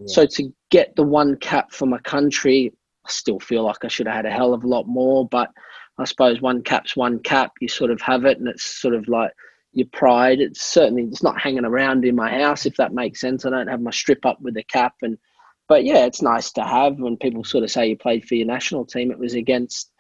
So 0.07 0.27
to 0.27 0.53
get 0.71 0.97
the 0.97 1.03
one 1.03 1.37
cap 1.37 1.73
for 1.73 1.87
my 1.87 1.99
country, 1.99 2.73
I 3.07 3.11
still 3.11 3.39
feel 3.39 3.65
like 3.65 3.85
I 3.85 3.89
should 3.89 4.07
have 4.07 4.17
had 4.17 4.27
a 4.27 4.31
hell 4.31 4.55
of 4.55 4.65
a 4.65 4.69
lot 4.69 4.87
more. 4.87 5.29
But 5.29 5.51
I 5.99 6.05
suppose 6.05 6.41
one 6.41 6.63
cap's 6.63 6.97
one 6.97 7.19
cap. 7.21 7.53
You 7.61 7.69
sort 7.69 7.91
of 7.91 8.01
have 8.01 8.25
it, 8.25 8.39
and 8.39 8.49
it's 8.49 8.81
sort 8.81 8.95
of 8.95 9.07
like 9.09 9.33
your 9.73 9.87
pride. 9.93 10.41
It's 10.41 10.63
certainly 10.63 11.05
it's 11.05 11.23
not 11.23 11.41
hanging 11.41 11.65
around 11.65 12.05
in 12.05 12.17
my 12.17 12.31
house, 12.31 12.67
if 12.67 12.77
that 12.77 12.95
makes 12.95 13.21
sense. 13.21 13.45
I 13.45 13.51
don't 13.51 13.69
have 13.69 13.81
my 13.81 13.91
strip 13.91 14.25
up 14.25 14.41
with 14.41 14.57
a 14.57 14.65
cap, 14.65 14.95
and 15.03 15.19
but 15.69 15.85
yeah, 15.85 16.05
it's 16.05 16.23
nice 16.23 16.51
to 16.53 16.63
have. 16.63 16.99
When 16.99 17.17
people 17.17 17.45
sort 17.45 17.65
of 17.65 17.71
say 17.71 17.89
you 17.89 17.97
played 17.97 18.25
for 18.25 18.35
your 18.35 18.47
national 18.47 18.87
team, 18.87 19.11
it 19.11 19.19
was 19.19 19.35
against 19.35 19.92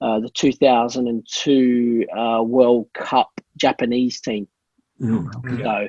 uh, 0.00 0.20
the 0.20 0.30
2002 0.30 2.06
uh, 2.16 2.42
World 2.42 2.88
Cup 2.94 3.30
Japanese 3.56 4.20
team. 4.20 4.48
Mm. 5.00 5.62
So, 5.62 5.88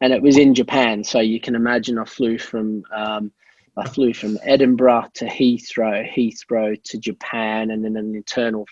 and 0.00 0.12
it 0.12 0.22
was 0.22 0.36
in 0.36 0.54
Japan. 0.54 1.04
So 1.04 1.20
you 1.20 1.40
can 1.40 1.54
imagine 1.54 1.98
I 1.98 2.04
flew 2.04 2.38
from 2.38 2.84
um, 2.94 3.32
I 3.76 3.88
flew 3.88 4.14
from 4.14 4.38
Edinburgh 4.42 5.06
to 5.14 5.26
Heathrow, 5.26 6.10
Heathrow 6.10 6.82
to 6.82 6.98
Japan, 6.98 7.70
and 7.70 7.84
then 7.84 7.96
an 7.96 8.14
internal 8.14 8.66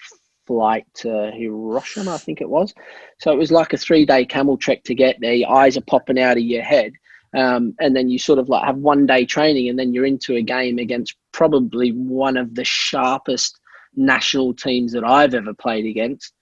flight 0.47 0.85
to 0.95 1.31
Hiroshima, 1.35 2.15
I 2.15 2.19
think 2.19 2.41
it 2.41 2.49
was. 2.49 2.73
So 3.19 3.31
it 3.31 3.39
was 3.39 3.53
like 3.53 3.73
a 3.73 3.79
three 3.79 4.07
day 4.07 4.25
camel 4.25 4.57
trek 4.57 4.83
to 4.85 4.95
get 4.95 5.17
there. 5.21 5.35
Your 5.35 5.53
eyes 5.53 5.77
are 5.77 5.83
popping 5.83 6.19
out 6.19 6.37
of 6.37 6.43
your 6.43 6.63
head. 6.63 6.93
Um, 7.37 7.75
and 7.81 7.97
then 7.97 8.09
you 8.09 8.19
sort 8.19 8.39
of 8.39 8.49
like 8.49 8.65
have 8.65 8.77
one 8.77 9.07
day 9.07 9.25
training, 9.25 9.69
and 9.69 9.79
then 9.79 9.93
you're 9.93 10.07
into 10.07 10.37
a 10.37 10.43
game 10.43 10.79
against 10.79 11.17
probably 11.33 11.91
one 11.91 12.37
of 12.37 12.55
the 12.55 12.65
sharpest 12.65 13.59
national 13.97 14.55
teams 14.55 14.93
that 14.93 15.05
I've 15.05 15.35
ever 15.35 15.55
played 15.55 15.87
against. 15.87 16.33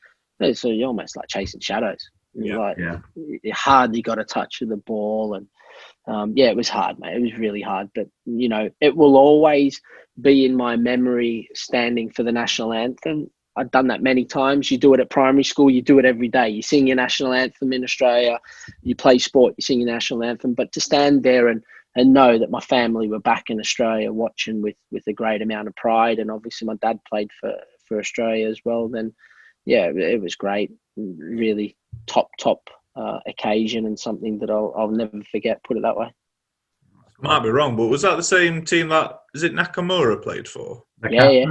So 0.54 0.68
you're 0.68 0.88
almost 0.88 1.16
like 1.16 1.28
chasing 1.28 1.60
shadows. 1.60 2.10
Yeah. 2.34 2.56
like, 2.56 2.78
Yeah. 2.78 2.98
you 3.14 3.52
hardly 3.52 4.02
got 4.02 4.18
a 4.18 4.24
touch 4.24 4.62
of 4.62 4.68
the 4.70 4.78
ball 4.78 5.34
and 5.34 5.46
um, 6.06 6.32
yeah 6.36 6.46
it 6.46 6.56
was 6.56 6.68
hard 6.68 6.98
mate 6.98 7.16
it 7.16 7.22
was 7.22 7.38
really 7.38 7.60
hard 7.62 7.88
but 7.94 8.06
you 8.24 8.48
know 8.48 8.68
it 8.80 8.96
will 8.96 9.16
always 9.16 9.80
be 10.20 10.44
in 10.44 10.54
my 10.56 10.76
memory 10.76 11.48
standing 11.54 12.10
for 12.10 12.22
the 12.22 12.32
national 12.32 12.72
anthem 12.72 13.30
i've 13.56 13.70
done 13.70 13.86
that 13.86 14.02
many 14.02 14.24
times 14.24 14.70
you 14.70 14.78
do 14.78 14.92
it 14.94 15.00
at 15.00 15.10
primary 15.10 15.44
school 15.44 15.70
you 15.70 15.82
do 15.82 15.98
it 15.98 16.04
every 16.04 16.28
day 16.28 16.48
you 16.48 16.62
sing 16.62 16.86
your 16.86 16.96
national 16.96 17.32
anthem 17.32 17.72
in 17.72 17.84
australia 17.84 18.38
you 18.82 18.94
play 18.96 19.18
sport 19.18 19.54
you 19.56 19.62
sing 19.62 19.80
your 19.80 19.90
national 19.90 20.22
anthem 20.22 20.54
but 20.54 20.72
to 20.72 20.80
stand 20.80 21.22
there 21.22 21.48
and 21.48 21.62
and 21.94 22.12
know 22.12 22.38
that 22.38 22.50
my 22.50 22.60
family 22.60 23.08
were 23.08 23.20
back 23.20 23.44
in 23.48 23.60
australia 23.60 24.12
watching 24.12 24.62
with 24.62 24.76
with 24.90 25.06
a 25.06 25.12
great 25.12 25.42
amount 25.42 25.68
of 25.68 25.76
pride 25.76 26.18
and 26.18 26.30
obviously 26.30 26.66
my 26.66 26.76
dad 26.76 26.98
played 27.08 27.30
for 27.40 27.52
for 27.86 27.98
australia 27.98 28.48
as 28.48 28.60
well 28.64 28.88
then 28.88 29.12
yeah 29.64 29.90
it 29.94 30.20
was 30.20 30.34
great 30.34 30.70
really 30.96 31.76
top 32.06 32.30
top 32.38 32.68
uh, 32.96 33.18
occasion 33.26 33.86
and 33.86 33.98
something 33.98 34.38
that 34.38 34.50
I'll, 34.50 34.74
I'll 34.76 34.90
never 34.90 35.22
forget. 35.30 35.62
Put 35.64 35.76
it 35.76 35.82
that 35.82 35.96
way. 35.96 36.12
Might 37.20 37.42
be 37.42 37.50
wrong, 37.50 37.76
but 37.76 37.86
was 37.86 38.02
that 38.02 38.16
the 38.16 38.22
same 38.22 38.64
team 38.64 38.88
that 38.88 39.20
is 39.34 39.44
it 39.44 39.54
Nakamura 39.54 40.20
played 40.22 40.48
for? 40.48 40.84
Yeah, 41.08 41.30
yeah. 41.30 41.44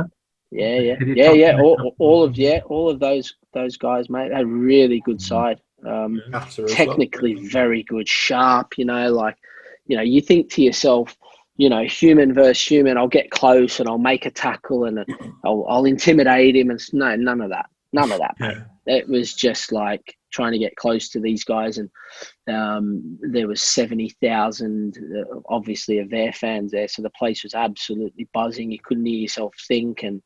Yeah, 0.54 0.80
yeah, 0.80 0.96
yeah, 1.00 1.32
yeah. 1.32 1.62
All, 1.62 1.96
all 1.98 2.24
of 2.24 2.38
yeah, 2.38 2.60
all 2.66 2.90
of 2.90 3.00
those 3.00 3.36
those 3.54 3.78
guys, 3.78 4.10
mate. 4.10 4.32
They're 4.34 4.46
really 4.46 5.00
good 5.00 5.22
side. 5.22 5.62
Um, 5.88 6.22
After 6.34 6.66
as 6.66 6.72
well. 6.72 6.88
technically 6.88 7.36
very 7.48 7.84
good, 7.84 8.10
sharp. 8.10 8.78
You 8.78 8.84
know, 8.84 9.14
like 9.14 9.38
you 9.92 9.98
know, 9.98 10.04
you 10.04 10.22
think 10.22 10.50
to 10.54 10.62
yourself, 10.62 11.18
you 11.58 11.68
know, 11.70 11.84
human 11.84 12.34
versus 12.34 12.66
human. 12.66 12.98
I'll 12.98 13.10
get 13.10 13.30
close 13.30 13.82
and 13.82 13.90
I'll 13.90 13.98
make 13.98 14.26
a 14.26 14.32
tackle 14.32 14.86
and 14.86 15.06
I'll, 15.44 15.66
I'll 15.68 15.84
intimidate 15.84 16.56
him. 16.56 16.70
And 16.70 16.80
no, 16.94 17.14
none 17.18 17.42
of 17.42 17.50
that. 17.50 17.66
None 17.92 18.10
of 18.10 18.20
that. 18.20 18.36
mate. 18.40 18.56
Yeah. 18.88 18.96
it 18.96 19.10
was 19.10 19.34
just 19.34 19.74
like 19.74 20.16
trying 20.32 20.54
to 20.54 20.58
get 20.58 20.78
close 20.78 21.10
to 21.10 21.20
these 21.20 21.44
guys 21.44 21.78
and 21.78 21.90
um, 22.48 23.20
there 23.34 23.50
was 23.50 23.62
70,000 23.62 24.98
uh, 24.98 25.40
obviously 25.50 26.00
of 26.00 26.10
their 26.10 26.32
fans 26.32 26.72
there 26.72 26.88
so 26.88 27.02
the 27.02 27.10
place 27.10 27.44
was 27.44 27.54
absolutely 27.54 28.30
buzzing 28.34 28.72
you 28.72 28.80
couldn't 28.82 29.06
hear 29.06 29.20
yourself 29.20 29.54
think 29.68 30.04
and 30.04 30.22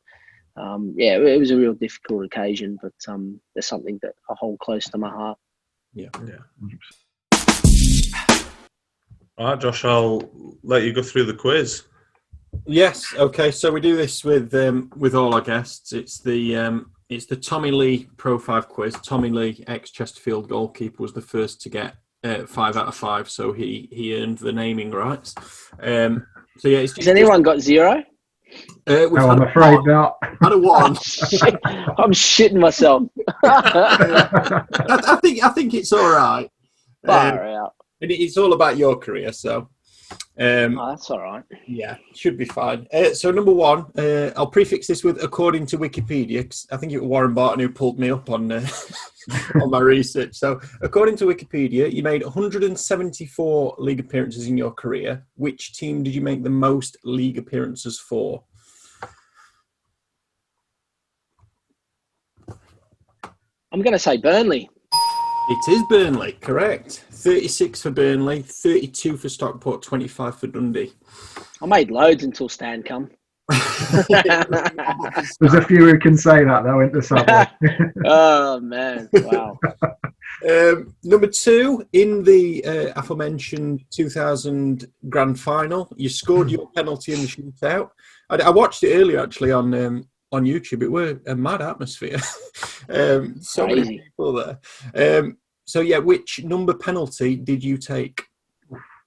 um, 0.56 0.94
yeah 0.96 1.16
it 1.16 1.40
was 1.40 1.50
a 1.50 1.56
real 1.56 1.74
difficult 1.74 2.24
occasion 2.24 2.78
but 2.80 2.94
um, 3.08 3.40
there's 3.56 3.66
something 3.66 3.98
that 4.02 4.14
I 4.30 4.34
hold 4.38 4.60
close 4.60 4.84
to 4.90 4.98
my 4.98 5.10
heart 5.10 5.38
Yeah. 5.92 6.10
Yeah. 6.24 6.36
All 9.38 9.48
right, 9.48 9.60
Josh, 9.60 9.84
I'll 9.84 10.22
let 10.62 10.82
you 10.84 10.92
go 10.92 11.02
through 11.02 11.24
the 11.24 11.34
quiz. 11.34 11.82
Yes. 12.66 13.14
Okay. 13.16 13.50
So 13.50 13.70
we 13.70 13.80
do 13.80 13.94
this 13.96 14.24
with 14.24 14.54
um, 14.54 14.90
with 14.96 15.14
all 15.14 15.34
our 15.34 15.42
guests. 15.42 15.92
It's 15.92 16.18
the 16.20 16.56
um, 16.56 16.90
it's 17.10 17.26
the 17.26 17.36
Tommy 17.36 17.70
Lee 17.70 18.08
Pro 18.16 18.38
Five 18.38 18.68
quiz. 18.68 18.96
Tommy 19.02 19.28
Lee, 19.28 19.62
ex 19.66 19.90
Chesterfield 19.90 20.48
goalkeeper, 20.48 21.02
was 21.02 21.12
the 21.12 21.20
first 21.20 21.60
to 21.62 21.68
get 21.68 21.96
uh, 22.24 22.46
five 22.46 22.76
out 22.76 22.88
of 22.88 22.94
five, 22.94 23.28
so 23.28 23.52
he 23.52 23.88
he 23.92 24.20
earned 24.20 24.38
the 24.38 24.52
naming 24.52 24.90
rights. 24.90 25.34
Um, 25.82 26.26
so 26.58 26.68
yeah, 26.68 26.78
it's 26.78 26.96
Has 26.96 27.08
anyone 27.08 27.42
got 27.42 27.60
zero? 27.60 28.02
Uh, 28.86 29.06
we've 29.10 29.12
No, 29.12 29.28
had, 29.28 29.30
I'm 29.30 29.42
a, 29.42 29.46
afraid 29.46 29.78
not. 29.84 30.16
had 30.40 30.52
a 30.52 30.58
one. 30.58 30.94
Shit, 31.02 31.54
I'm 31.64 32.12
shitting 32.12 32.58
myself. 32.58 33.02
I, 33.44 34.64
I 35.06 35.16
think 35.22 35.44
I 35.44 35.50
think 35.50 35.74
it's 35.74 35.92
all 35.92 36.08
right. 36.10 36.50
Um, 37.06 37.12
out. 37.38 37.74
And 38.00 38.10
it's 38.10 38.36
all 38.36 38.52
about 38.52 38.76
your 38.76 38.96
career, 38.96 39.32
so 39.32 39.68
um, 40.38 40.78
Oh, 40.78 40.90
that's 40.90 41.10
all 41.10 41.20
right. 41.20 41.42
yeah, 41.66 41.96
should 42.14 42.36
be 42.36 42.44
fine. 42.44 42.86
Uh, 42.92 43.12
so 43.14 43.30
number 43.30 43.52
one, 43.52 43.86
uh, 43.98 44.30
I'll 44.36 44.46
prefix 44.46 44.86
this 44.86 45.02
with 45.02 45.22
according 45.22 45.66
to 45.66 45.78
Wikipedia. 45.78 46.48
'cause 46.48 46.66
I 46.70 46.76
think 46.76 46.92
it 46.92 47.00
was 47.00 47.08
Warren 47.08 47.34
Barton 47.34 47.60
who 47.60 47.68
pulled 47.68 47.98
me 47.98 48.10
up 48.10 48.30
on 48.30 48.52
uh, 48.52 48.64
on 49.62 49.70
my 49.70 49.80
research. 49.80 50.36
So 50.36 50.60
according 50.80 51.16
to 51.16 51.24
Wikipedia, 51.26 51.92
you 51.92 52.02
made 52.04 52.22
174 52.22 53.74
league 53.78 53.98
appearances 53.98 54.46
in 54.46 54.56
your 54.56 54.70
career. 54.72 55.26
Which 55.34 55.72
team 55.76 56.04
did 56.04 56.14
you 56.14 56.20
make 56.20 56.44
the 56.44 56.50
most 56.50 56.96
league 57.02 57.38
appearances 57.38 57.98
for? 57.98 58.44
I'm 63.72 63.82
going 63.82 63.92
to 63.92 63.98
say 63.98 64.16
Burnley. 64.18 64.70
It 65.48 65.72
is 65.72 65.82
Burnley, 65.88 66.32
correct. 66.40 67.04
36 67.16 67.82
for 67.82 67.90
Burnley, 67.90 68.42
32 68.42 69.16
for 69.16 69.28
Stockport, 69.28 69.82
25 69.82 70.38
for 70.38 70.46
Dundee. 70.46 70.92
I 71.62 71.66
made 71.66 71.90
loads 71.90 72.24
until 72.24 72.48
Stan 72.48 72.82
come. 72.82 73.10
There's 73.48 74.04
a 75.54 75.62
few 75.62 75.86
who 75.86 75.98
can 75.98 76.16
say 76.16 76.44
that 76.44 76.64
though, 76.64 76.80
isn't 76.80 77.26
there? 77.26 77.92
Oh 78.04 78.60
man! 78.60 79.08
Wow. 79.12 79.58
Um, 80.48 80.94
number 81.04 81.28
two, 81.28 81.86
in 81.92 82.24
the 82.24 82.64
uh, 82.64 82.92
aforementioned 82.96 83.84
2000 83.90 84.86
grand 85.08 85.38
final, 85.38 85.92
you 85.96 86.08
scored 86.08 86.50
your 86.50 86.70
penalty 86.72 87.12
in 87.12 87.20
the 87.20 87.26
shootout. 87.26 87.90
I, 88.28 88.36
I 88.36 88.50
watched 88.50 88.82
it 88.82 88.94
earlier 88.94 89.20
actually 89.20 89.52
on 89.52 89.72
um, 89.74 90.08
on 90.32 90.44
YouTube. 90.44 90.82
It 90.82 90.90
were 90.90 91.20
a 91.26 91.36
mad 91.36 91.62
atmosphere. 91.62 92.18
um, 92.88 93.40
so 93.40 93.66
many 93.66 94.00
people 94.00 94.32
there. 94.32 94.58
So 95.66 95.80
yeah, 95.80 95.98
which 95.98 96.42
number 96.44 96.74
penalty 96.74 97.36
did 97.36 97.62
you 97.62 97.76
take? 97.76 98.22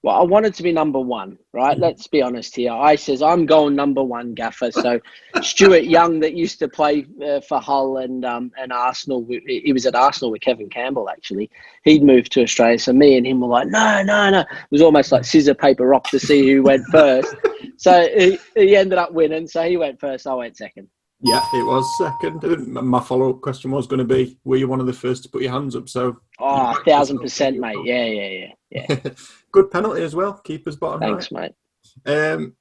Well, 0.02 0.16
I 0.16 0.22
wanted 0.22 0.54
to 0.54 0.62
be 0.62 0.72
number 0.72 0.98
one, 0.98 1.36
right? 1.52 1.78
Let's 1.78 2.06
be 2.06 2.22
honest 2.22 2.56
here. 2.56 2.72
I 2.72 2.96
says 2.96 3.20
I'm 3.20 3.44
going 3.44 3.76
number 3.76 4.02
one, 4.02 4.32
Gaffer. 4.32 4.70
So 4.70 4.98
Stuart 5.42 5.84
Young, 5.84 6.20
that 6.20 6.34
used 6.34 6.58
to 6.60 6.68
play 6.68 7.04
uh, 7.22 7.40
for 7.42 7.60
Hull 7.60 7.98
and 7.98 8.24
um, 8.24 8.50
and 8.58 8.72
Arsenal, 8.72 9.26
he 9.46 9.72
was 9.74 9.84
at 9.84 9.94
Arsenal 9.94 10.30
with 10.30 10.40
Kevin 10.40 10.70
Campbell. 10.70 11.10
Actually, 11.10 11.50
he'd 11.84 12.02
moved 12.02 12.32
to 12.32 12.42
Australia. 12.42 12.78
So 12.78 12.94
me 12.94 13.18
and 13.18 13.26
him 13.26 13.40
were 13.40 13.48
like, 13.48 13.68
no, 13.68 14.02
no, 14.02 14.30
no. 14.30 14.40
It 14.40 14.70
was 14.70 14.80
almost 14.80 15.12
like 15.12 15.24
scissor 15.24 15.54
paper 15.54 15.86
rock 15.86 16.08
to 16.10 16.18
see 16.18 16.50
who 16.50 16.62
went 16.62 16.86
first. 16.90 17.34
So 17.76 18.08
he, 18.16 18.38
he 18.54 18.76
ended 18.76 18.98
up 18.98 19.12
winning. 19.12 19.46
So 19.46 19.68
he 19.68 19.76
went 19.76 20.00
first. 20.00 20.26
I 20.26 20.32
went 20.32 20.56
second. 20.56 20.88
Yeah, 21.22 21.42
it 21.52 21.66
was 21.66 21.84
second. 21.98 22.66
My 22.68 23.00
follow 23.00 23.28
up 23.28 23.42
question 23.42 23.70
was 23.70 23.86
going 23.86 23.98
to 23.98 24.04
be, 24.06 24.38
were 24.44 24.56
you 24.56 24.68
one 24.68 24.80
of 24.80 24.86
the 24.86 24.92
first 24.94 25.22
to 25.24 25.28
put 25.28 25.42
your 25.42 25.52
hands 25.52 25.76
up? 25.76 25.86
So 25.90 26.16
Oh, 26.40 26.76
a 26.78 26.84
thousand 26.84 27.18
percent, 27.18 27.58
mate. 27.58 27.76
Yeah, 27.84 28.04
yeah, 28.06 28.28
yeah, 28.70 28.86
yeah. 28.88 29.10
good 29.52 29.70
penalty 29.70 30.02
as 30.02 30.14
well. 30.14 30.34
Keeper's 30.34 30.76
bottom 30.76 31.00
right. 31.00 31.10
Thanks, 31.10 31.30
mate. 31.30 31.52
Um, 32.06 32.54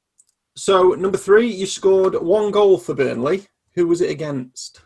so 0.55 0.89
number 0.89 1.17
three, 1.17 1.47
you 1.47 1.65
scored 1.65 2.15
one 2.15 2.51
goal 2.51 2.77
for 2.77 2.93
Burnley. 2.93 3.47
Who 3.75 3.87
was 3.87 4.01
it 4.01 4.09
against? 4.09 4.81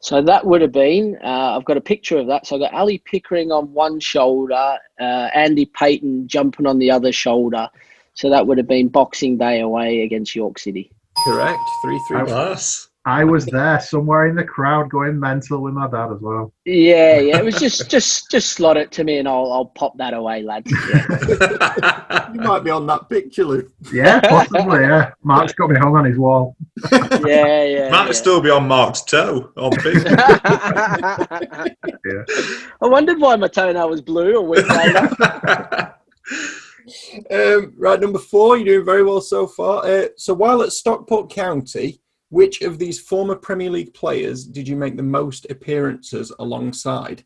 So 0.00 0.20
that 0.20 0.44
would 0.44 0.60
have 0.62 0.72
been. 0.72 1.16
Uh, 1.22 1.56
I've 1.56 1.64
got 1.64 1.76
a 1.76 1.80
picture 1.80 2.18
of 2.18 2.26
that. 2.26 2.46
So 2.46 2.56
I've 2.56 2.62
got 2.62 2.74
Ali 2.74 2.98
Pickering 3.04 3.52
on 3.52 3.72
one 3.72 4.00
shoulder, 4.00 4.76
uh, 5.00 5.28
Andy 5.34 5.64
Payton 5.64 6.26
jumping 6.26 6.66
on 6.66 6.78
the 6.78 6.90
other 6.90 7.12
shoulder. 7.12 7.68
So 8.14 8.28
that 8.28 8.46
would 8.46 8.58
have 8.58 8.66
been 8.66 8.88
Boxing 8.88 9.38
Day 9.38 9.60
away 9.60 10.02
against 10.02 10.34
York 10.34 10.58
City. 10.58 10.90
Correct. 11.24 11.60
Three 11.82 12.00
three. 12.08 12.22
Nice. 12.22 12.88
I 13.04 13.24
was 13.24 13.46
there 13.46 13.80
somewhere 13.80 14.26
in 14.26 14.36
the 14.36 14.44
crowd 14.44 14.88
going 14.88 15.18
mental 15.18 15.60
with 15.60 15.74
my 15.74 15.88
dad 15.88 16.12
as 16.12 16.20
well. 16.20 16.52
Yeah, 16.64 17.18
yeah. 17.18 17.38
It 17.38 17.44
was 17.44 17.54
just, 17.58 17.90
just, 17.90 18.30
just 18.30 18.52
slot 18.52 18.76
it 18.76 18.92
to 18.92 19.02
me, 19.02 19.18
and 19.18 19.26
I'll, 19.26 19.52
I'll 19.52 19.66
pop 19.66 19.98
that 19.98 20.14
away, 20.14 20.42
lads. 20.42 20.72
Yeah, 20.92 22.30
You 22.32 22.40
might 22.40 22.62
be 22.62 22.70
on 22.70 22.86
that 22.86 23.08
picture, 23.08 23.44
Luke. 23.44 23.72
Yeah, 23.92 24.20
possibly. 24.28 24.82
Yeah, 24.82 25.10
Mark's 25.22 25.52
got 25.52 25.70
me 25.70 25.78
hung 25.78 25.96
on 25.96 26.04
his 26.04 26.16
wall. 26.16 26.54
yeah, 26.92 27.64
yeah. 27.64 27.90
Might 27.90 28.06
yeah. 28.06 28.12
still 28.12 28.40
be 28.40 28.50
on 28.50 28.68
Mark's 28.68 29.02
toe 29.02 29.50
on 29.56 29.72
yeah. 29.84 30.14
I 32.80 32.86
wondered 32.86 33.20
why 33.20 33.34
my 33.36 33.48
toenail 33.48 33.88
was 33.88 34.00
blue 34.00 34.36
a 34.36 34.42
week 34.42 34.68
later. 34.68 35.96
Um, 37.30 37.74
right, 37.76 38.00
number 38.00 38.18
four, 38.18 38.56
you're 38.56 38.76
doing 38.76 38.84
very 38.84 39.04
well 39.04 39.20
so 39.20 39.46
far. 39.46 39.84
Uh, 39.84 40.08
so 40.16 40.34
while 40.34 40.62
at 40.62 40.72
Stockport 40.72 41.30
County, 41.30 42.01
which 42.32 42.62
of 42.62 42.78
these 42.78 42.98
former 42.98 43.36
Premier 43.36 43.68
League 43.68 43.92
players 43.92 44.46
did 44.46 44.66
you 44.66 44.74
make 44.74 44.96
the 44.96 45.02
most 45.02 45.46
appearances 45.50 46.32
alongside? 46.38 47.22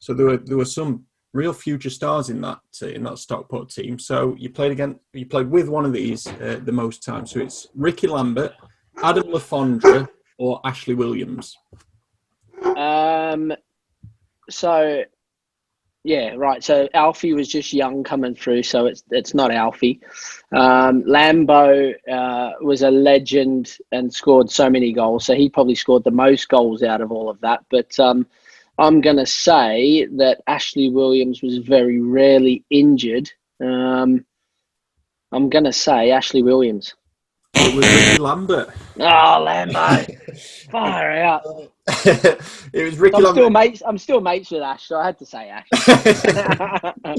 So 0.00 0.12
there 0.12 0.26
were 0.26 0.38
there 0.38 0.56
were 0.56 0.64
some 0.64 1.04
real 1.32 1.52
future 1.52 1.88
stars 1.88 2.30
in 2.30 2.40
that 2.40 2.58
uh, 2.82 2.88
in 2.88 3.04
that 3.04 3.18
Stockport 3.18 3.70
team. 3.70 3.96
So 3.96 4.34
you 4.36 4.50
played 4.50 4.72
again, 4.72 4.98
you 5.12 5.26
played 5.26 5.48
with 5.48 5.68
one 5.68 5.84
of 5.84 5.92
these 5.92 6.26
uh, 6.26 6.60
the 6.64 6.72
most 6.72 7.04
time. 7.04 7.26
So 7.26 7.38
it's 7.38 7.68
Ricky 7.76 8.08
Lambert, 8.08 8.52
Adam 9.04 9.28
Le 9.30 9.38
Fondre, 9.38 10.08
or 10.36 10.60
Ashley 10.64 10.94
Williams. 10.94 11.56
Um, 12.76 13.52
so 14.50 15.04
yeah, 16.02 16.34
right. 16.36 16.64
So 16.64 16.88
Alfie 16.94 17.34
was 17.34 17.46
just 17.48 17.74
young 17.74 18.04
coming 18.04 18.34
through, 18.34 18.62
so 18.62 18.86
it's 18.86 19.04
it's 19.10 19.34
not 19.34 19.52
Alfie. 19.52 20.00
Um, 20.50 21.02
Lambo 21.02 21.94
uh, 22.10 22.52
was 22.62 22.82
a 22.82 22.90
legend 22.90 23.76
and 23.92 24.12
scored 24.12 24.50
so 24.50 24.70
many 24.70 24.92
goals, 24.92 25.26
so 25.26 25.34
he 25.34 25.50
probably 25.50 25.74
scored 25.74 26.04
the 26.04 26.10
most 26.10 26.48
goals 26.48 26.82
out 26.82 27.02
of 27.02 27.12
all 27.12 27.28
of 27.28 27.38
that. 27.42 27.64
But 27.70 27.98
um, 28.00 28.26
I'm 28.78 29.02
gonna 29.02 29.26
say 29.26 30.06
that 30.16 30.40
Ashley 30.46 30.88
Williams 30.88 31.42
was 31.42 31.58
very 31.58 32.00
rarely 32.00 32.64
injured. 32.70 33.30
Um, 33.62 34.24
I'm 35.32 35.50
gonna 35.50 35.72
say 35.72 36.12
Ashley 36.12 36.42
Williams. 36.42 36.94
It 37.54 37.74
was 37.74 37.86
Ricky 37.86 38.18
Lambert. 38.22 38.68
Oh, 38.98 39.02
Lambo, 39.46 40.68
fire 40.70 41.10
out. 41.22 41.42
it 42.72 42.84
was 42.84 42.98
Ricky 42.98 43.16
I'm 43.16 43.22
Lambert. 43.24 43.34
still 43.42 43.50
mates. 43.50 43.82
I'm 43.86 43.98
still 43.98 44.20
mates 44.20 44.50
with 44.50 44.62
Ash, 44.62 44.86
so 44.86 44.96
I 44.96 45.06
had 45.06 45.18
to 45.18 45.26
say 45.26 45.48
Ash. 45.50 45.66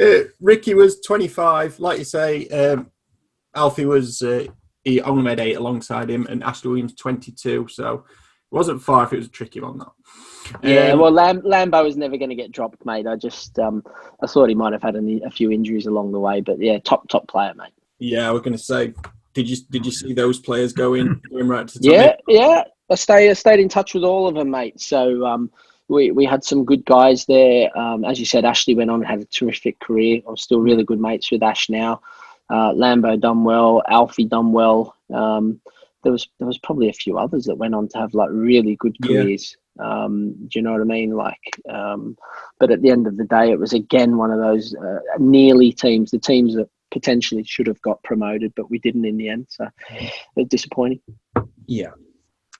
uh, 0.00 0.18
Ricky 0.40 0.74
was 0.74 1.00
25. 1.00 1.80
Like 1.80 1.98
you 1.98 2.04
say, 2.04 2.46
um, 2.48 2.90
Alfie 3.54 3.86
was, 3.86 4.22
uh, 4.22 4.46
he 4.84 5.00
only 5.02 5.22
made 5.22 5.40
eight 5.40 5.54
alongside 5.56 6.10
him, 6.10 6.26
and 6.28 6.42
Ashley 6.44 6.68
Williams 6.70 6.94
22. 6.94 7.68
So 7.68 7.94
it 7.94 8.00
wasn't 8.54 8.82
far 8.82 9.04
if 9.04 9.12
it 9.12 9.16
was 9.18 9.26
a 9.26 9.30
tricky 9.30 9.60
one, 9.60 9.78
that. 9.78 9.88
Yeah, 10.62 10.92
Um, 10.92 11.00
well, 11.00 11.10
Lam- 11.10 11.42
Lambo 11.42 11.82
was 11.82 11.96
never 11.96 12.16
going 12.16 12.30
to 12.30 12.36
get 12.36 12.52
dropped, 12.52 12.84
mate. 12.86 13.06
I 13.06 13.16
just, 13.16 13.58
um, 13.58 13.82
I 14.22 14.26
thought 14.26 14.48
he 14.48 14.54
might 14.54 14.72
have 14.72 14.82
had 14.82 14.94
any, 14.96 15.20
a 15.22 15.30
few 15.30 15.50
injuries 15.50 15.86
along 15.86 16.12
the 16.12 16.20
way, 16.20 16.40
but 16.40 16.60
yeah, 16.60 16.78
top 16.78 17.08
top 17.08 17.26
player, 17.26 17.52
mate. 17.56 17.72
yeah, 17.98 18.30
we're 18.30 18.38
going 18.40 18.52
to 18.52 18.58
say, 18.62 18.94
did 19.36 19.50
you 19.50 19.56
did 19.70 19.84
you 19.84 19.92
see 19.92 20.14
those 20.14 20.38
players 20.40 20.72
going, 20.72 21.20
going 21.30 21.46
right 21.46 21.68
to 21.68 21.78
the 21.78 21.88
top? 21.88 21.94
Yeah, 21.94 22.16
yeah. 22.26 22.64
I 22.88 22.94
stay, 22.94 23.28
I 23.28 23.34
stayed 23.34 23.60
in 23.60 23.68
touch 23.68 23.92
with 23.94 24.02
all 24.02 24.26
of 24.26 24.34
them, 24.34 24.50
mate. 24.50 24.80
So 24.80 25.26
um, 25.26 25.50
we 25.88 26.10
we 26.10 26.24
had 26.24 26.42
some 26.42 26.64
good 26.64 26.84
guys 26.86 27.26
there. 27.26 27.76
Um, 27.78 28.04
as 28.04 28.18
you 28.18 28.24
said, 28.24 28.46
Ashley 28.46 28.74
went 28.74 28.90
on 28.90 29.00
and 29.00 29.06
had 29.06 29.20
a 29.20 29.26
terrific 29.26 29.78
career. 29.80 30.22
I'm 30.26 30.38
still 30.38 30.60
really 30.60 30.84
good 30.84 31.00
mates 31.00 31.30
with 31.30 31.42
Ash 31.42 31.68
now. 31.68 32.00
Uh, 32.48 32.72
Lambo 32.72 33.20
done 33.20 33.44
well, 33.44 33.82
Alfie 33.88 34.24
done 34.24 34.52
well. 34.52 34.96
Um, 35.12 35.60
there 36.02 36.12
was 36.12 36.26
there 36.38 36.48
was 36.48 36.58
probably 36.58 36.88
a 36.88 36.94
few 36.94 37.18
others 37.18 37.44
that 37.44 37.56
went 37.56 37.74
on 37.74 37.88
to 37.88 37.98
have 37.98 38.14
like 38.14 38.30
really 38.32 38.76
good 38.76 38.96
Yeah. 39.00 39.22
careers. 39.22 39.54
Um, 39.78 40.32
do 40.48 40.58
you 40.58 40.62
know 40.62 40.72
what 40.72 40.80
I 40.80 40.84
mean? 40.84 41.10
Like, 41.10 41.60
um, 41.68 42.16
but 42.58 42.70
at 42.70 42.80
the 42.80 42.88
end 42.90 43.06
of 43.06 43.18
the 43.18 43.24
day, 43.24 43.50
it 43.50 43.58
was 43.58 43.74
again 43.74 44.16
one 44.16 44.30
of 44.30 44.38
those 44.38 44.74
uh, 44.74 45.00
nearly 45.18 45.72
teams, 45.72 46.10
the 46.10 46.18
teams 46.18 46.54
that 46.54 46.70
potentially 46.90 47.44
should 47.44 47.66
have 47.66 47.80
got 47.82 48.02
promoted, 48.02 48.52
but 48.56 48.70
we 48.70 48.78
didn't 48.78 49.04
in 49.04 49.16
the 49.16 49.28
end. 49.28 49.46
So 49.48 49.68
it 49.90 50.12
was 50.36 50.48
disappointing. 50.48 51.00
Yeah. 51.66 51.92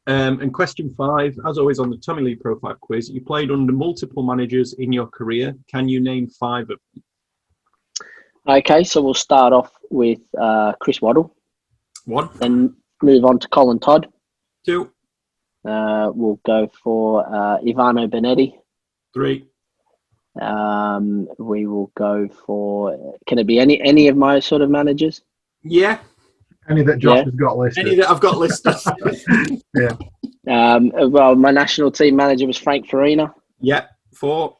Um, 0.08 0.40
and 0.40 0.54
question 0.54 0.94
five, 0.96 1.36
as 1.48 1.58
always 1.58 1.80
on 1.80 1.90
the 1.90 1.96
Tommy 1.96 2.22
Lee 2.22 2.36
Profile 2.36 2.76
Quiz, 2.80 3.10
you 3.10 3.20
played 3.20 3.50
under 3.50 3.72
multiple 3.72 4.22
managers 4.22 4.74
in 4.74 4.92
your 4.92 5.06
career. 5.06 5.54
Can 5.68 5.88
you 5.88 6.00
name 6.00 6.28
five 6.28 6.70
of 6.70 6.78
them? 6.94 7.02
Okay, 8.48 8.84
so 8.84 9.02
we'll 9.02 9.14
start 9.14 9.52
off 9.52 9.72
with 9.90 10.20
uh, 10.38 10.74
Chris 10.80 11.02
Waddle 11.02 11.34
One, 12.04 12.28
and 12.40 12.72
move 13.02 13.24
on 13.24 13.40
to 13.40 13.48
Colin 13.48 13.80
Todd. 13.80 14.06
two, 14.64 14.92
Uh, 15.64 16.12
we'll 16.14 16.38
go 16.46 16.70
for 16.82 17.26
uh, 17.26 17.58
Ivano 17.58 18.08
Bonetti. 18.08 18.54
three, 19.12 19.48
Um, 20.40 21.28
we 21.38 21.66
will 21.66 21.90
go 21.96 22.28
for. 22.46 23.18
Can 23.26 23.38
it 23.38 23.46
be 23.46 23.58
any 23.58 23.80
any 23.82 24.08
of 24.08 24.16
my 24.16 24.38
sort 24.40 24.62
of 24.62 24.70
managers? 24.70 25.22
yeah, 25.62 25.98
Any 26.68 26.82
that 26.82 26.98
Josh 26.98 27.18
Yeah. 27.18 27.24
has 27.24 27.34
got 27.34 27.56
listed. 27.58 27.86
any 27.86 27.96
that 27.96 28.10
I've 28.10 28.20
got 28.20 28.38
listed. 28.38 28.74
Yeah. 29.74 29.96
Um, 30.48 30.92
well, 31.10 31.34
my 31.34 31.50
national 31.50 31.90
team 31.90 32.16
manager 32.16 32.46
was 32.46 32.56
Frank 32.56 32.88
Farina. 32.88 33.34
yeah, 33.60 33.86
four, 34.14 34.56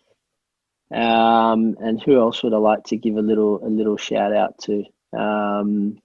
Um, 0.93 1.77
and 1.81 2.03
who 2.03 2.19
else 2.19 2.43
would 2.43 2.53
I 2.55 2.59
like 2.59 2.83
to 2.85 2.97
give 2.97 3.17
a 3.17 3.23
little 3.23 3.65
a 3.65 3.69
little 3.71 3.97
shout 3.97 4.33
out 4.35 4.59
to? 4.65 4.85
Um, 5.17 5.99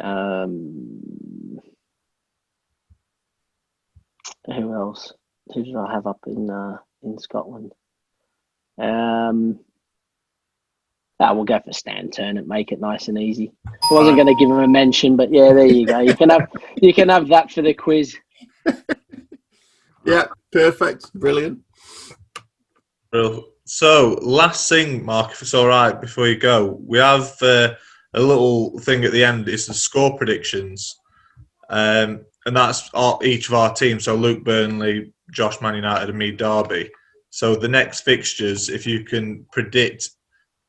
um, 0.00 1.58
who 4.46 4.72
else? 4.74 5.12
Who 5.54 5.62
did 5.64 5.76
I 5.76 5.92
have 5.92 6.06
up 6.06 6.20
in 6.26 6.48
uh, 6.50 6.78
in 7.02 7.18
Scotland? 7.18 7.72
Um, 8.78 9.58
ah, 11.20 11.32
we'll 11.34 11.44
go 11.44 11.60
for 11.64 11.72
Stan 11.72 12.10
Ternent. 12.10 12.46
Make 12.46 12.72
it 12.72 12.80
nice 12.80 13.08
and 13.08 13.18
easy. 13.18 13.52
I 13.66 13.94
wasn't 13.94 14.16
going 14.16 14.28
to 14.28 14.34
give 14.34 14.50
him 14.50 14.58
a 14.58 14.68
mention, 14.68 15.16
but 15.16 15.32
yeah, 15.32 15.52
there 15.52 15.66
you 15.66 15.86
go. 15.86 15.98
You 16.00 16.14
can 16.14 16.30
have 16.30 16.48
you 16.80 16.94
can 16.94 17.08
have 17.08 17.28
that 17.28 17.50
for 17.50 17.62
the 17.62 17.74
quiz. 17.74 18.16
Yeah, 20.08 20.24
perfect, 20.52 21.12
brilliant. 21.12 21.60
Well, 23.12 23.44
So, 23.66 24.18
last 24.22 24.66
thing, 24.66 25.04
Mark, 25.04 25.32
if 25.32 25.42
it's 25.42 25.52
all 25.52 25.66
right, 25.66 26.00
before 26.00 26.26
you 26.26 26.38
go, 26.38 26.80
we 26.86 26.96
have 26.96 27.36
uh, 27.42 27.74
a 28.14 28.20
little 28.20 28.78
thing 28.78 29.04
at 29.04 29.12
the 29.12 29.22
end. 29.22 29.46
It's 29.50 29.66
the 29.66 29.74
score 29.74 30.16
predictions, 30.16 30.96
um, 31.68 32.24
and 32.46 32.56
that's 32.56 32.88
our, 32.94 33.18
each 33.22 33.48
of 33.48 33.54
our 33.54 33.74
teams. 33.74 34.04
So, 34.04 34.14
Luke 34.14 34.44
Burnley, 34.44 35.12
Josh 35.30 35.60
Man 35.60 35.74
United, 35.74 36.08
and 36.08 36.18
me 36.18 36.32
Derby. 36.32 36.90
So, 37.38 37.54
the 37.54 37.68
next 37.68 38.00
fixtures, 38.00 38.68
if 38.68 38.84
you 38.84 39.04
can 39.04 39.46
predict 39.52 40.10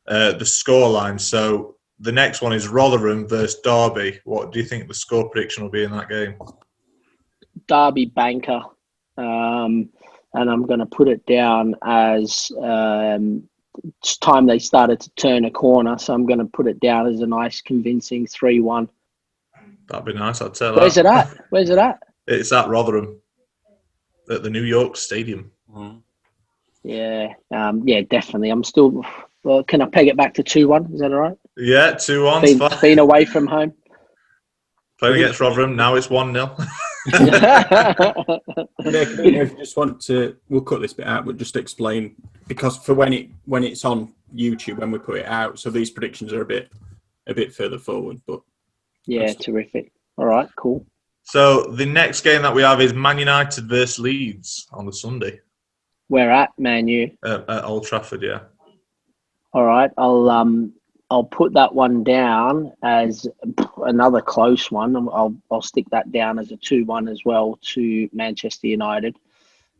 uh, 0.08 0.34
the 0.34 0.46
score 0.46 0.88
line. 0.88 1.18
So, 1.18 1.78
the 2.00 2.12
next 2.12 2.44
one 2.44 2.54
is 2.54 2.68
Rotherham 2.68 3.28
versus 3.28 3.60
Derby. 3.64 4.20
What 4.24 4.52
do 4.52 4.60
you 4.60 4.66
think 4.66 4.88
the 4.88 4.94
score 4.94 5.28
prediction 5.32 5.64
will 5.64 5.72
be 5.72 5.84
in 5.84 5.90
that 5.90 6.10
game? 6.10 6.36
Derby 7.68 8.06
banker, 8.06 8.62
um, 9.18 9.90
and 10.36 10.48
I'm 10.52 10.68
going 10.68 10.80
to 10.80 10.86
put 10.86 11.08
it 11.08 11.26
down 11.26 11.74
as 11.84 12.52
um, 12.62 13.50
it's 14.04 14.18
time 14.18 14.46
they 14.46 14.60
started 14.60 15.00
to 15.00 15.10
turn 15.16 15.46
a 15.46 15.52
corner. 15.52 15.98
So 15.98 16.14
I'm 16.14 16.28
going 16.28 16.38
to 16.38 16.46
put 16.46 16.68
it 16.68 16.80
down 16.80 17.08
as 17.08 17.22
a 17.22 17.26
nice, 17.26 17.62
convincing 17.62 18.28
three-one. 18.28 18.90
That'd 19.88 20.06
be 20.06 20.14
nice. 20.14 20.40
I'd 20.40 20.56
say 20.56 20.72
Where's 20.72 20.94
that. 20.96 21.06
it 21.06 21.08
at? 21.08 21.46
Where's 21.50 21.72
it 21.72 21.80
at? 21.80 22.04
It's 22.28 22.52
at 22.52 22.70
Rotherham, 22.70 23.20
at 24.30 24.44
the 24.44 24.52
New 24.52 24.62
York 24.62 24.98
Stadium. 24.98 25.52
Yeah, 26.84 27.34
um, 27.52 27.88
yeah, 27.88 28.02
definitely. 28.02 28.50
I'm 28.50 28.64
still. 28.64 29.04
Well, 29.44 29.64
can 29.64 29.82
I 29.82 29.86
peg 29.86 30.08
it 30.08 30.18
back 30.18 30.34
to 30.34 30.44
two-one? 30.44 30.92
Is 30.94 31.00
that 31.00 31.14
all 31.14 31.20
right? 31.20 31.38
Yeah, 31.56 31.94
two 31.94 32.26
one. 32.26 32.42
Been, 32.42 32.60
been 32.82 33.00
away 33.00 33.24
from 33.26 33.48
home. 33.48 33.74
Playing 35.00 35.24
against 35.24 35.40
Rotherham. 35.40 35.78
Now 35.78 35.96
it's 35.96 36.10
one 36.10 36.34
0 36.34 36.58
Nick, 37.08 37.34
I 37.34 37.94
don't 37.96 38.88
know 38.88 39.42
if 39.42 39.52
you 39.52 39.58
just 39.58 39.78
want 39.78 40.02
to, 40.02 40.36
we'll 40.50 40.62
cut 40.62 40.82
this 40.82 40.94
bit 40.94 41.08
out, 41.08 41.26
but 41.26 41.38
just 41.38 41.56
explain 41.56 42.16
because 42.48 42.78
for 42.78 42.94
when 42.94 43.14
it 43.14 43.30
when 43.46 43.64
it's 43.64 43.86
on 43.86 44.14
YouTube 44.36 44.80
when 44.80 44.92
we 44.92 45.00
put 45.00 45.20
it 45.20 45.26
out, 45.26 45.58
so 45.58 45.70
these 45.70 45.90
predictions 45.90 46.34
are 46.34 46.42
a 46.42 46.46
bit 46.46 46.70
a 47.28 47.34
bit 47.34 47.54
further 47.54 47.80
forward. 47.80 48.22
But 48.28 48.42
yeah, 49.06 49.32
terrific. 49.34 49.92
All 50.18 50.26
right, 50.26 50.50
cool. 50.58 50.86
So 51.24 51.64
the 51.72 51.86
next 51.86 52.22
game 52.22 52.42
that 52.42 52.54
we 52.54 52.64
have 52.64 52.82
is 52.82 52.94
Man 52.94 53.20
United 53.20 53.70
versus 53.70 54.00
Leeds 54.00 54.68
on 54.74 54.86
the 54.86 54.94
Sunday 54.94 55.40
Where 56.10 56.32
at, 56.32 56.50
Man 56.58 56.88
U? 56.88 57.12
uh, 57.24 57.44
at 57.48 57.64
Old 57.64 57.86
Trafford. 57.86 58.24
Yeah, 58.24 58.42
All 59.54 59.64
right, 59.64 59.92
I'll 59.98 60.30
um 60.30 60.74
I'll 61.12 61.24
put 61.24 61.54
that 61.54 61.74
one 61.74 62.04
down 62.04 62.72
as 62.84 63.28
another 63.78 64.22
close 64.22 64.70
one. 64.72 64.96
I'll 64.96 65.36
I'll 65.50 65.62
stick 65.62 65.86
that 65.92 66.12
down 66.12 66.38
as 66.40 66.52
a 66.52 66.58
two-one 66.58 67.08
as 67.08 67.24
well 67.26 67.58
to 67.74 68.10
Manchester 68.12 68.68
United, 68.68 69.18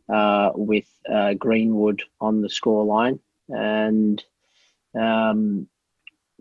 uh, 0.08 0.50
with 0.54 0.88
uh, 1.12 1.34
Greenwood 1.34 2.02
on 2.20 2.42
the 2.42 2.48
score 2.48 2.84
line 2.84 3.18
and 3.48 4.22
um, 4.98 5.68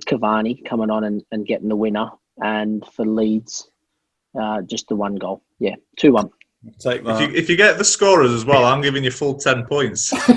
Cavani 0.05 0.63
coming 0.65 0.89
on 0.91 1.03
and, 1.03 1.23
and 1.31 1.45
getting 1.47 1.69
the 1.69 1.75
winner, 1.75 2.09
and 2.41 2.85
for 2.93 3.05
Leeds, 3.05 3.69
uh, 4.39 4.61
just 4.61 4.87
the 4.87 4.95
one 4.95 5.15
goal. 5.15 5.43
Yeah, 5.59 5.75
two-one. 5.97 6.29
Take 6.79 6.99
if 7.01 7.05
that. 7.05 7.21
you 7.21 7.35
if 7.35 7.49
you 7.49 7.55
get 7.55 7.77
the 7.77 7.85
scorers 7.85 8.31
as 8.31 8.43
well, 8.45 8.65
I'm 8.65 8.81
giving 8.81 9.03
you 9.03 9.11
full 9.11 9.35
ten 9.35 9.65
points. 9.65 10.11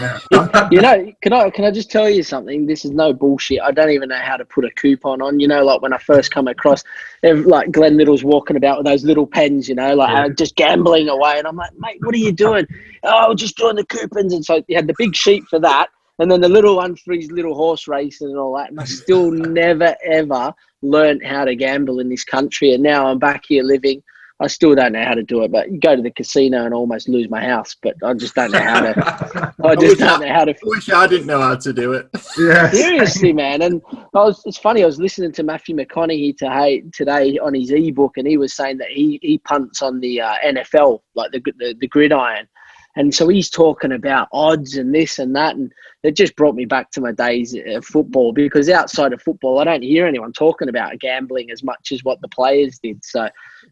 you 0.71 0.81
know, 0.81 1.13
can 1.21 1.33
I 1.33 1.51
can 1.51 1.65
I 1.65 1.71
just 1.71 1.91
tell 1.91 2.09
you 2.09 2.23
something? 2.23 2.67
This 2.67 2.85
is 2.85 2.93
no 2.93 3.13
bullshit. 3.13 3.61
I 3.61 3.73
don't 3.73 3.91
even 3.91 4.09
know 4.09 4.19
how 4.19 4.37
to 4.37 4.45
put 4.45 4.65
a 4.65 4.71
coupon 4.71 5.21
on. 5.21 5.41
You 5.41 5.49
know, 5.49 5.65
like 5.65 5.83
when 5.83 5.93
I 5.93 5.99
first 5.99 6.31
come 6.31 6.49
across, 6.49 6.85
like 7.23 7.73
Glenn 7.73 7.97
Little's 7.97 8.23
walking 8.25 8.57
about 8.57 8.79
with 8.79 8.87
those 8.87 9.05
little 9.05 9.27
pens. 9.27 9.69
You 9.69 9.75
know, 9.75 9.95
like 9.95 10.11
Yeah. 10.11 10.27
uh, 10.27 10.29
just 10.31 10.55
gambling 10.57 11.09
away, 11.09 11.39
and 11.39 11.47
I'm 11.47 11.57
like, 11.57 11.77
mate, 11.79 11.99
what 12.03 12.15
are 12.15 12.19
you 12.19 12.33
doing? 12.33 12.67
oh, 13.05 13.35
just 13.35 13.57
doing 13.57 13.77
the 13.77 13.87
coupons. 13.87 14.33
And 14.33 14.45
so 14.45 14.63
he 14.69 14.75
had 14.75 14.87
the 14.87 14.95
big 14.97 15.17
sheet 15.17 15.43
for 15.51 15.59
that, 15.59 15.89
and 16.21 16.31
then 16.31 16.41
the 16.41 16.49
little 16.49 16.77
one 16.77 16.95
for 16.95 17.15
his 17.15 17.33
little 17.33 17.55
horse 17.55 17.89
racing 17.89 18.29
and 18.29 18.39
all 18.39 18.57
that. 18.57 18.71
And 18.71 18.79
I 18.81 18.85
still 18.85 19.31
never 19.33 19.97
ever 20.05 20.55
learned 20.83 21.25
how 21.25 21.45
to 21.45 21.57
gamble 21.57 21.99
in 21.99 22.09
this 22.09 22.25
country, 22.25 22.75
and 22.75 22.83
now 22.83 23.07
I'm 23.09 23.19
back 23.19 23.45
here 23.49 23.65
living. 23.65 24.03
I 24.43 24.49
still 24.49 24.75
don't 24.75 24.93
know 24.93 25.05
how 25.05 25.15
to 25.15 25.23
do 25.23 25.43
it, 25.45 25.53
but 25.53 25.69
go 25.79 25.95
to 25.95 26.03
the 26.03 26.11
casino 26.11 26.65
and 26.65 26.75
almost 26.75 27.09
lose 27.09 27.31
my 27.31 27.45
house. 27.45 27.77
But 27.81 27.95
I 28.03 28.13
just 28.15 28.35
don't 28.35 28.51
know 28.51 28.59
how 28.59 28.81
to. 28.81 29.55
I 29.65 29.77
just 29.77 30.01
don't 30.01 30.21
know 30.21 30.33
how 30.33 30.45
to 30.45 30.53
I 30.53 30.57
wish 30.65 30.91
I 30.91 31.07
didn't 31.07 31.29
know 31.29 31.41
how 31.41 31.55
to 31.55 31.73
do 31.73 31.93
it. 31.93 32.09
yeah. 32.37 32.71
Seriously, 32.71 33.33
man. 33.33 33.63
And 33.63 33.81
I 34.15 34.25
was, 34.25 34.43
it's 34.45 34.59
funny. 34.59 34.83
I 34.83 34.87
was 34.87 34.99
listening 34.99 35.31
to 35.33 35.45
Matthew 35.45 35.77
McConaughey 35.77 36.37
today, 36.37 36.83
today 36.93 37.39
on 37.39 37.55
his 37.55 37.71
ebook, 37.71 38.17
and 38.17 38.27
he 38.27 38.37
was 38.37 38.53
saying 38.55 38.79
that 38.79 38.89
he, 38.89 39.21
he 39.23 39.39
punts 39.39 39.81
on 39.81 40.01
the 40.01 40.21
uh, 40.21 40.35
NFL, 40.45 41.03
like 41.15 41.31
the, 41.31 41.41
the 41.59 41.77
the 41.79 41.87
gridiron, 41.87 42.49
and 42.97 43.15
so 43.15 43.29
he's 43.29 43.49
talking 43.49 43.93
about 43.93 44.29
odds 44.33 44.77
and 44.77 44.95
this 44.95 45.19
and 45.19 45.35
that, 45.35 45.57
and 45.57 45.73
it 46.03 46.15
just 46.17 46.37
brought 46.37 46.55
me 46.55 46.65
back 46.67 46.91
to 46.91 47.01
my 47.01 47.13
days 47.13 47.57
of 47.67 47.85
football 47.85 48.33
because 48.33 48.69
outside 48.69 49.13
of 49.13 49.23
football, 49.23 49.59
I 49.59 49.65
don't 49.65 49.83
hear 49.83 50.07
anyone 50.07 50.33
talking 50.33 50.69
about 50.69 50.99
gambling 50.99 51.51
as 51.51 51.63
much 51.63 51.93
as 51.93 52.05
what 52.05 52.21
the 52.21 52.29
players 52.29 52.79
did. 52.83 53.03
So, 53.05 53.29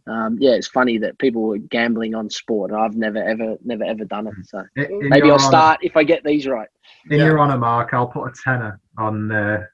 um, 0.06 0.38
yeah, 0.40 0.52
it's 0.52 0.68
funny 0.68 0.96
that 0.98 1.18
people 1.18 1.42
were 1.42 1.58
gambling 1.58 2.14
on 2.14 2.30
sport, 2.30 2.70
and 2.70 2.80
I've 2.80 2.96
never 2.96 3.22
ever 3.22 3.56
never 3.64 3.84
ever 3.84 4.04
done 4.04 4.28
it. 4.28 4.34
So 4.44 4.62
In- 4.76 4.84
in 4.84 5.08
maybe 5.10 5.30
I'll 5.30 5.38
start 5.38 5.80
if 5.82 5.96
I 5.96 6.04
get 6.04 6.24
these 6.24 6.46
right. 6.46 6.68
In 7.10 7.18
Yeah. 7.18 7.26
your 7.26 7.40
honour, 7.40 7.58
Mark, 7.58 7.92
I'll 7.92 8.06
put 8.06 8.28
a 8.28 8.32
tenner 8.42 8.80
on 8.96 9.30
uh, 9.32 9.64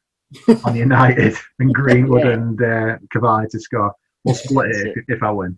on 0.64 0.74
United 0.74 1.36
and 1.60 1.72
Greenwood 1.72 2.24
Yeah. 2.24 2.32
and 2.32 2.60
uh, 2.60 2.98
Cavani 3.14 3.48
to 3.50 3.60
score. 3.60 3.92
We'll 4.24 4.34
split 4.46 4.70
it 4.70 4.96
if, 4.96 5.04
if 5.18 5.22
I 5.22 5.30
win. 5.30 5.56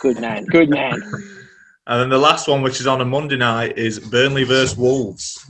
Good 0.00 0.20
man. 0.20 0.44
Good 0.44 0.68
man. 0.68 1.02
and 1.86 2.00
then 2.00 2.08
the 2.08 2.18
last 2.18 2.48
one, 2.48 2.62
which 2.62 2.80
is 2.80 2.86
on 2.86 3.00
a 3.00 3.04
Monday 3.04 3.36
night, 3.36 3.76
is 3.78 3.98
Burnley 3.98 4.44
versus 4.44 4.76
Wolves. 4.76 5.44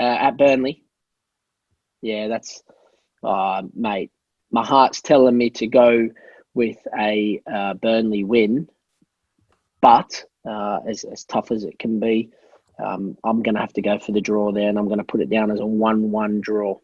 uh, 0.00 0.02
at 0.02 0.36
Burnley. 0.36 0.84
Yeah, 2.02 2.28
that's, 2.28 2.62
uh, 3.24 3.62
mate. 3.74 4.10
My 4.52 4.64
heart's 4.64 5.00
telling 5.02 5.36
me 5.36 5.50
to 5.50 5.66
go 5.66 6.08
with 6.54 6.78
a 6.98 7.40
uh, 7.52 7.74
Burnley 7.74 8.22
win, 8.24 8.68
but 9.80 10.24
uh, 10.48 10.78
as 10.88 11.04
as 11.04 11.24
tough 11.24 11.50
as 11.50 11.64
it 11.64 11.78
can 11.78 11.98
be, 11.98 12.30
um, 12.82 13.16
I'm 13.24 13.42
going 13.42 13.56
to 13.56 13.60
have 13.60 13.72
to 13.74 13.82
go 13.82 13.98
for 13.98 14.12
the 14.12 14.20
draw 14.20 14.52
there, 14.52 14.68
and 14.68 14.78
I'm 14.78 14.86
going 14.86 14.98
to 14.98 15.04
put 15.04 15.20
it 15.20 15.30
down 15.30 15.50
as 15.50 15.60
a 15.60 15.66
one-one 15.66 16.40
draw. 16.40 16.78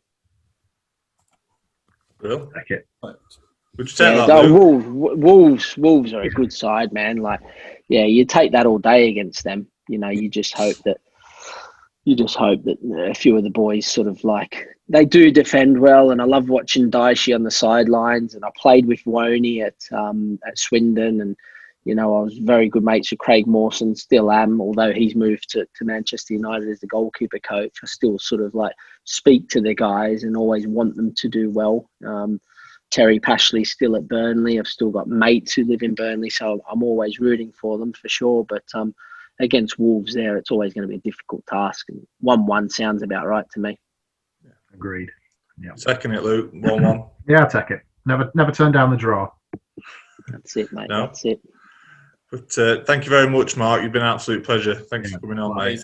Real? 2.20 2.51
Take 2.57 2.70
it. 2.70 2.86
Would 3.03 3.16
you 3.78 3.84
take 3.86 4.16
Yeah, 4.16 4.26
that. 4.26 4.51
Wolves, 4.51 4.86
Wolves, 4.86 5.76
Wolves 5.78 6.12
are 6.12 6.22
a 6.22 6.30
good 6.30 6.53
side, 6.53 6.93
man. 6.93 7.18
Like, 7.18 7.40
yeah, 7.89 8.05
you 8.05 8.24
take 8.24 8.53
that 8.53 8.66
all 8.66 8.78
day 8.78 9.09
against 9.09 9.45
them. 9.45 9.66
You 9.89 9.99
know, 9.99 10.09
you 10.09 10.28
just 10.28 10.55
hope 10.55 10.76
that 10.85 11.01
you 12.05 12.16
just 12.16 12.35
hope 12.35 12.64
that 12.64 12.78
a 13.11 13.14
few 13.14 13.37
of 13.37 13.45
the 13.45 13.51
boys 13.51 13.87
sort 13.87 14.09
of 14.09 14.24
like 14.24 14.66
they 14.89 15.05
do 15.05 15.30
defend 15.30 15.80
well, 15.80 16.11
and 16.11 16.20
I 16.20 16.24
love 16.24 16.49
watching 16.49 16.91
Daishi 16.91 17.35
on 17.35 17.45
the 17.45 17.51
sidelines. 17.51 18.35
And 18.35 18.45
I 18.45 18.51
played 18.57 18.87
with 18.87 19.03
Woney 19.05 19.64
at 19.64 19.76
um, 19.97 20.39
at 20.47 20.59
Swindon, 20.59 21.20
and 21.20 21.37
you 21.85 21.95
know 21.95 22.16
I 22.16 22.22
was 22.22 22.39
very 22.39 22.68
good 22.68 22.85
mates 22.85 23.11
with 23.11 23.20
Craig 23.20 23.47
Mawson. 23.47 23.95
Still 23.95 24.33
am, 24.33 24.61
although 24.61 24.93
he's 24.93 25.14
moved 25.14 25.51
to, 25.51 25.66
to 25.76 25.85
Manchester 25.85 26.35
United 26.35 26.68
as 26.68 26.80
the 26.80 26.87
goalkeeper 26.89 27.39
coach. 27.39 27.78
I 27.83 27.87
still 27.87 28.18
sort 28.18 28.43
of 28.43 28.55
like 28.55 28.74
speak 29.05 29.49
to 29.51 29.61
the 29.61 29.74
guys 29.74 30.24
and 30.24 30.37
always 30.37 30.66
want 30.66 30.97
them 30.97 31.14
to 31.16 31.28
do 31.28 31.51
well. 31.51 31.89
Um, 32.05 32.41
Terry 32.93 33.18
Pashley's 33.18 33.72
still 33.72 33.97
at 33.97 34.07
Burnley. 34.07 34.59
I've 34.59 34.66
still 34.68 34.90
got 34.90 35.09
mates 35.09 35.55
who 35.55 35.64
live 35.64 35.82
in 35.82 35.95
Burnley, 35.95 36.30
so 36.30 36.61
I'm 36.70 36.82
always 36.82 37.18
rooting 37.18 37.51
for 37.53 37.78
them 37.78 37.93
for 37.95 38.09
sure. 38.09 38.45
But 38.45 38.64
um, 38.74 38.95
against 39.40 39.78
Wolves, 39.78 40.14
there, 40.14 40.36
it's 40.36 40.51
always 40.51 40.74
going 40.74 40.82
to 40.82 40.88
be 40.88 40.97
a 40.97 41.11
difficult 41.11 41.45
task. 41.47 41.86
And 41.88 42.07
one-one 42.20 42.68
sounds 42.68 43.03
about 43.03 43.26
right 43.26 43.47
to 43.55 43.61
me. 43.61 43.78
Agreed. 44.74 45.11
Yeah. 45.59 45.72
Second 45.76 46.12
it, 46.14 46.22
Luke. 46.22 46.51
One 46.53 46.82
one. 46.82 47.05
Yeah, 47.28 47.43
I'll 47.45 47.49
take 47.51 47.70
it. 47.70 47.80
Never 48.05 48.32
never 48.34 48.51
turn 48.51 48.72
down 48.72 48.90
the 48.90 48.97
draw. 48.97 49.30
That's 50.26 50.57
it, 50.57 50.72
mate. 50.72 50.88
No. 50.88 51.07
That's 51.07 51.24
it. 51.24 51.40
But 52.32 52.59
uh, 52.59 52.82
thank 52.84 53.05
you 53.05 53.11
very 53.11 53.30
much, 53.30 53.57
Mark. 53.57 53.80
You've 53.82 53.93
been 53.93 54.03
an 54.03 54.09
absolute 54.09 54.43
pleasure. 54.45 54.74
Thanks 54.74 55.11
Yeah. 55.11 55.18
for 55.18 55.20
coming 55.20 55.38
on, 55.38 55.57
mate. 55.57 55.80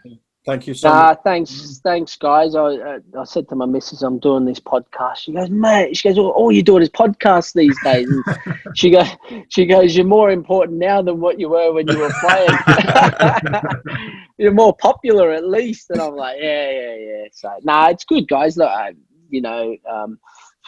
Thank 0.48 0.66
you 0.66 0.72
so 0.72 0.88
Nah, 0.88 1.08
much. 1.08 1.18
thanks, 1.24 1.80
thanks, 1.84 2.16
guys. 2.16 2.54
I 2.54 2.60
uh, 2.60 2.98
I 3.20 3.24
said 3.24 3.50
to 3.50 3.54
my 3.54 3.66
missus, 3.66 4.00
I'm 4.00 4.18
doing 4.18 4.46
this 4.46 4.58
podcast. 4.58 5.16
She 5.16 5.32
goes, 5.34 5.50
mate. 5.50 5.94
She 5.94 6.08
goes, 6.08 6.16
all, 6.16 6.30
all 6.30 6.50
you're 6.50 6.62
doing 6.62 6.82
is 6.82 6.88
podcasts 6.88 7.52
these 7.52 7.78
days. 7.80 8.08
And 8.08 8.24
she 8.74 8.88
goes, 8.88 9.08
she 9.50 9.66
goes, 9.66 9.94
you're 9.94 10.06
more 10.06 10.30
important 10.30 10.78
now 10.78 11.02
than 11.02 11.20
what 11.20 11.38
you 11.38 11.50
were 11.50 11.74
when 11.74 11.86
you 11.86 11.98
were 11.98 12.14
playing. 12.18 12.64
you're 14.38 14.52
more 14.54 14.74
popular 14.74 15.32
at 15.32 15.46
least. 15.46 15.90
And 15.90 16.00
I'm 16.00 16.14
like, 16.14 16.38
yeah, 16.40 16.70
yeah, 16.70 16.96
yeah. 16.96 17.24
So, 17.30 17.50
nah, 17.64 17.90
it's 17.90 18.06
good, 18.06 18.26
guys. 18.26 18.56
Look, 18.56 18.70
I, 18.70 18.92
you 19.28 19.42
know, 19.42 19.76
um, 19.86 20.18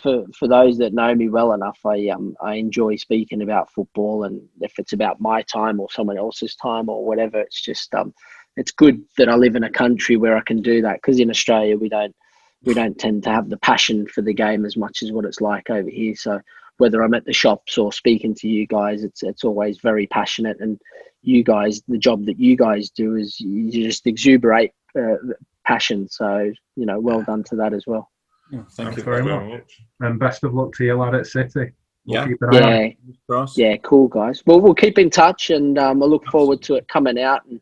for 0.02 0.24
for 0.38 0.46
those 0.46 0.76
that 0.78 0.92
know 0.92 1.14
me 1.14 1.30
well 1.30 1.54
enough, 1.54 1.78
I 1.86 2.08
um 2.08 2.34
I 2.42 2.56
enjoy 2.56 2.96
speaking 2.96 3.40
about 3.40 3.72
football, 3.72 4.24
and 4.24 4.42
if 4.60 4.78
it's 4.78 4.92
about 4.92 5.22
my 5.22 5.40
time 5.40 5.80
or 5.80 5.90
someone 5.90 6.18
else's 6.18 6.54
time 6.56 6.90
or 6.90 7.02
whatever, 7.04 7.40
it's 7.40 7.62
just 7.62 7.94
um 7.94 8.12
it's 8.60 8.72
good 8.72 9.02
that 9.16 9.30
I 9.30 9.36
live 9.36 9.56
in 9.56 9.64
a 9.64 9.70
country 9.70 10.16
where 10.18 10.36
I 10.36 10.42
can 10.42 10.60
do 10.60 10.82
that 10.82 10.96
because 11.00 11.18
in 11.18 11.30
Australia 11.30 11.78
we 11.78 11.88
don't 11.88 12.14
we 12.62 12.74
don't 12.74 12.98
tend 12.98 13.22
to 13.24 13.30
have 13.30 13.48
the 13.48 13.56
passion 13.56 14.06
for 14.06 14.20
the 14.20 14.34
game 14.34 14.66
as 14.66 14.76
much 14.76 15.02
as 15.02 15.10
what 15.10 15.24
it's 15.24 15.40
like 15.40 15.70
over 15.70 15.88
here. 15.88 16.14
So 16.14 16.38
whether 16.76 17.02
I'm 17.02 17.14
at 17.14 17.24
the 17.24 17.32
shops 17.32 17.78
or 17.78 17.90
speaking 17.90 18.34
to 18.34 18.48
you 18.48 18.66
guys, 18.66 19.02
it's 19.02 19.22
it's 19.22 19.44
always 19.44 19.78
very 19.80 20.06
passionate. 20.06 20.58
And 20.60 20.78
you 21.22 21.42
guys, 21.42 21.80
the 21.88 21.96
job 21.96 22.26
that 22.26 22.38
you 22.38 22.54
guys 22.54 22.90
do 22.90 23.16
is 23.16 23.40
you 23.40 23.70
just 23.70 24.06
exuberate 24.06 24.72
uh, 24.94 25.16
passion. 25.64 26.06
So 26.10 26.52
you 26.76 26.84
know, 26.84 27.00
well 27.00 27.22
done 27.22 27.42
to 27.44 27.56
that 27.56 27.72
as 27.72 27.84
well. 27.86 28.10
Yeah, 28.50 28.58
thank 28.58 28.74
Thanks 28.76 28.96
you 28.98 29.04
very 29.04 29.22
much. 29.24 29.80
And 30.00 30.18
best 30.18 30.44
of 30.44 30.52
luck 30.52 30.74
to 30.74 30.84
you, 30.84 30.96
lad, 30.98 31.14
at 31.14 31.26
City. 31.26 31.72
We'll 32.04 32.16
Yeah. 32.16 32.26
keep 32.26 32.42
an 32.42 32.54
eye. 32.54 32.96
Yeah, 33.06 33.14
Cross. 33.26 33.56
yeah, 33.56 33.76
cool 33.78 34.08
guys. 34.08 34.42
Well, 34.44 34.60
we'll 34.60 34.74
keep 34.74 34.98
in 34.98 35.08
touch, 35.08 35.48
and 35.48 35.78
um, 35.78 36.02
I 36.02 36.06
look 36.06 36.26
forward 36.26 36.60
to 36.62 36.74
it 36.74 36.88
coming 36.88 37.18
out, 37.18 37.42
and 37.46 37.58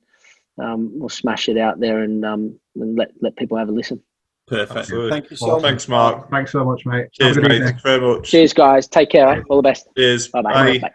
um, 0.60 0.90
we'll 0.98 1.08
smash 1.08 1.48
it 1.48 1.56
out 1.58 1.80
there, 1.80 2.02
and 2.02 2.24
um, 2.24 2.58
and 2.76 2.96
let 2.96 3.12
let 3.20 3.36
people 3.36 3.56
have 3.58 3.68
a 3.68 3.72
listen. 3.72 4.02
Perfect. 4.46 4.78
Absolutely. 4.78 5.10
Thank 5.10 5.30
you 5.30 5.36
so 5.36 5.46
Well, 5.46 5.56
much. 5.56 5.62
Thanks, 5.62 5.88
Mark. 5.88 6.30
Thanks 6.30 6.52
so 6.52 6.64
much, 6.64 6.86
mate. 6.86 7.08
Cheers, 7.12 7.28
Have 7.28 7.36
a 7.36 7.40
good 7.40 7.48
mate. 7.50 7.54
evening. 7.56 7.68
Thanks 7.68 7.82
very 7.82 8.00
much. 8.00 8.30
Cheers, 8.30 8.52
guys. 8.54 8.88
Take 8.88 9.10
care. 9.10 9.28
eh? 9.28 9.42
All 9.50 9.56
the 9.58 9.62
best. 9.62 9.88
Cheers. 9.96 10.28
Bye 10.28 10.40
Bye. 10.42 10.78
bye. 10.78 10.90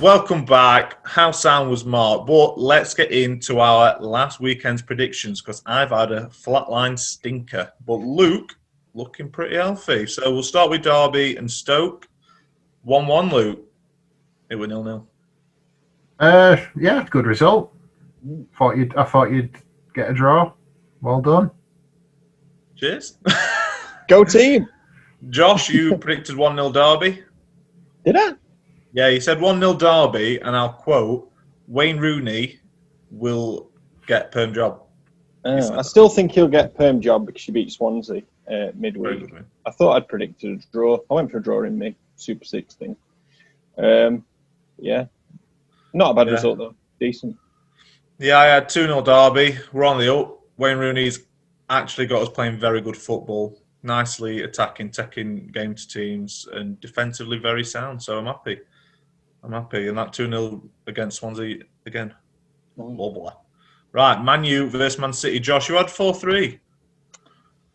Welcome 0.00 0.44
back. 0.44 1.06
How 1.06 1.30
sound 1.30 1.70
was 1.70 1.84
Mark? 1.84 2.26
But 2.26 2.58
let's 2.58 2.94
get 2.94 3.10
into 3.10 3.60
our 3.60 3.98
last 4.00 4.40
weekend's 4.40 4.82
predictions 4.82 5.40
because 5.40 5.62
I've 5.66 5.90
had 5.90 6.10
a 6.10 6.26
flatline 6.26 6.98
stinker. 6.98 7.70
But 7.86 7.96
Luke 7.96 8.54
looking 8.94 9.30
pretty 9.30 9.56
healthy. 9.56 10.06
So 10.06 10.32
we'll 10.32 10.42
start 10.42 10.70
with 10.70 10.82
Derby 10.82 11.36
and 11.36 11.50
Stoke. 11.50 12.08
1 12.82 13.06
1, 13.06 13.28
Luke. 13.30 13.60
It 14.50 14.56
was 14.56 14.68
nil 14.68 14.84
nil. 14.84 15.06
Uh, 16.18 16.56
yeah, 16.78 17.06
good 17.10 17.26
result. 17.26 17.73
Thought 18.56 18.76
you'd, 18.76 18.94
I 18.96 19.04
thought 19.04 19.30
you'd 19.30 19.54
get 19.94 20.10
a 20.10 20.14
draw. 20.14 20.52
Well 21.00 21.20
done. 21.20 21.50
Cheers. 22.76 23.18
Go 24.08 24.24
team. 24.24 24.68
Josh, 25.30 25.68
you 25.70 25.96
predicted 25.98 26.36
1 26.36 26.56
0 26.56 26.72
Derby. 26.72 27.22
Did 28.04 28.16
I? 28.16 28.32
Yeah, 28.92 29.08
you 29.08 29.20
said 29.20 29.40
1 29.40 29.58
0 29.60 29.74
Derby, 29.74 30.40
and 30.40 30.54
I'll 30.56 30.72
quote 30.72 31.30
Wayne 31.68 31.98
Rooney 31.98 32.58
will 33.10 33.70
get 34.06 34.32
perm 34.32 34.52
job. 34.54 34.82
Uh, 35.44 35.70
I 35.74 35.82
still 35.82 36.08
think 36.08 36.32
he'll 36.32 36.48
get 36.48 36.74
perm 36.74 37.00
job 37.00 37.26
because 37.26 37.42
he 37.42 37.52
beat 37.52 37.70
Swansea 37.70 38.22
uh, 38.50 38.68
midweek. 38.74 39.30
I 39.66 39.70
thought 39.70 39.92
I'd 39.96 40.08
predicted 40.08 40.58
a 40.58 40.72
draw. 40.72 40.98
I 41.10 41.14
went 41.14 41.30
for 41.30 41.38
a 41.38 41.42
draw 41.42 41.62
in 41.64 41.78
me 41.78 41.94
Super 42.16 42.44
Six 42.44 42.74
thing. 42.74 42.96
Um, 43.76 44.24
yeah, 44.78 45.06
not 45.92 46.12
a 46.12 46.14
bad 46.14 46.28
Yeah. 46.28 46.34
result 46.34 46.58
though. 46.58 46.74
Decent. 47.00 47.36
Yeah, 48.18 48.38
I 48.38 48.46
had 48.46 48.68
2 48.68 48.86
0 48.86 49.02
Derby. 49.02 49.58
We're 49.72 49.84
on 49.84 49.98
the 49.98 50.14
up. 50.14 50.40
Wayne 50.56 50.78
Rooney's 50.78 51.20
actually 51.68 52.06
got 52.06 52.22
us 52.22 52.28
playing 52.28 52.58
very 52.58 52.80
good 52.80 52.96
football. 52.96 53.60
Nicely 53.82 54.42
attacking, 54.42 54.90
taking 54.90 55.48
game 55.48 55.74
to 55.74 55.88
teams, 55.88 56.46
and 56.52 56.80
defensively 56.80 57.38
very 57.38 57.64
sound. 57.64 58.02
So 58.02 58.16
I'm 58.16 58.26
happy. 58.26 58.60
I'm 59.42 59.52
happy. 59.52 59.88
And 59.88 59.98
that 59.98 60.12
2 60.12 60.28
0 60.30 60.62
against 60.86 61.18
Swansea 61.18 61.62
again. 61.86 62.14
Mm. 62.78 62.96
Blah, 62.96 63.10
blah. 63.10 63.32
Right, 63.92 64.22
Man 64.22 64.44
U 64.44 64.68
versus 64.68 64.98
Man 64.98 65.12
City. 65.12 65.38
Josh, 65.40 65.68
you 65.68 65.74
had 65.74 65.90
4 65.90 66.14
3. 66.14 66.60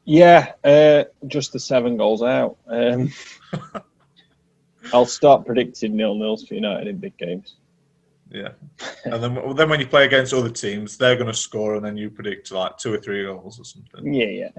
Yeah, 0.06 0.54
uh, 0.64 1.04
just 1.28 1.54
the 1.54 1.60
seven 1.60 1.96
goals 1.98 2.24
out. 2.24 2.58
Um, 2.68 3.12
I'll 4.94 5.06
start 5.06 5.46
predicting 5.46 5.96
nil 5.96 6.16
nils 6.16 6.48
for 6.48 6.56
United 6.56 6.88
in 6.88 6.98
big 6.98 7.16
games. 7.18 7.56
Yeah. 8.32 8.50
And 9.06 9.24
then, 9.24 9.56
then 9.56 9.70
when 9.70 9.80
you 9.80 9.88
play 9.88 10.06
against 10.06 10.34
other 10.34 10.50
teams, 10.50 10.98
they're 10.98 11.16
going 11.16 11.28
to 11.28 11.34
score, 11.34 11.76
and 11.76 11.84
then 11.86 11.98
you 11.98 12.10
predict 12.10 12.52
like 12.52 12.78
two 12.78 12.94
or 12.94 13.00
three 13.00 13.24
goals 13.24 13.60
or 13.60 13.66
something. 13.66 14.14
Yeah, 14.14 14.26
yeah. 14.28 14.50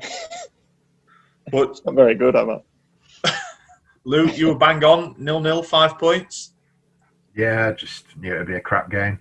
But 1.52 1.80
Not 1.86 1.94
very 1.94 2.14
good, 2.14 2.34
am 2.36 2.50
I? 3.24 3.32
Luke, 4.04 4.36
you 4.36 4.48
were 4.48 4.54
bang 4.58 4.82
on. 4.84 5.14
Nil 5.18 5.40
nil, 5.40 5.62
five 5.62 5.98
points. 5.98 6.54
Yeah, 7.36 7.72
just 7.72 8.04
knew 8.16 8.34
it'd 8.34 8.48
be 8.48 8.54
a 8.56 8.60
crap 8.60 8.90
game. 8.90 9.20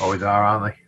Always 0.00 0.22
are, 0.22 0.44
aren't 0.44 0.74
they? 0.74 0.80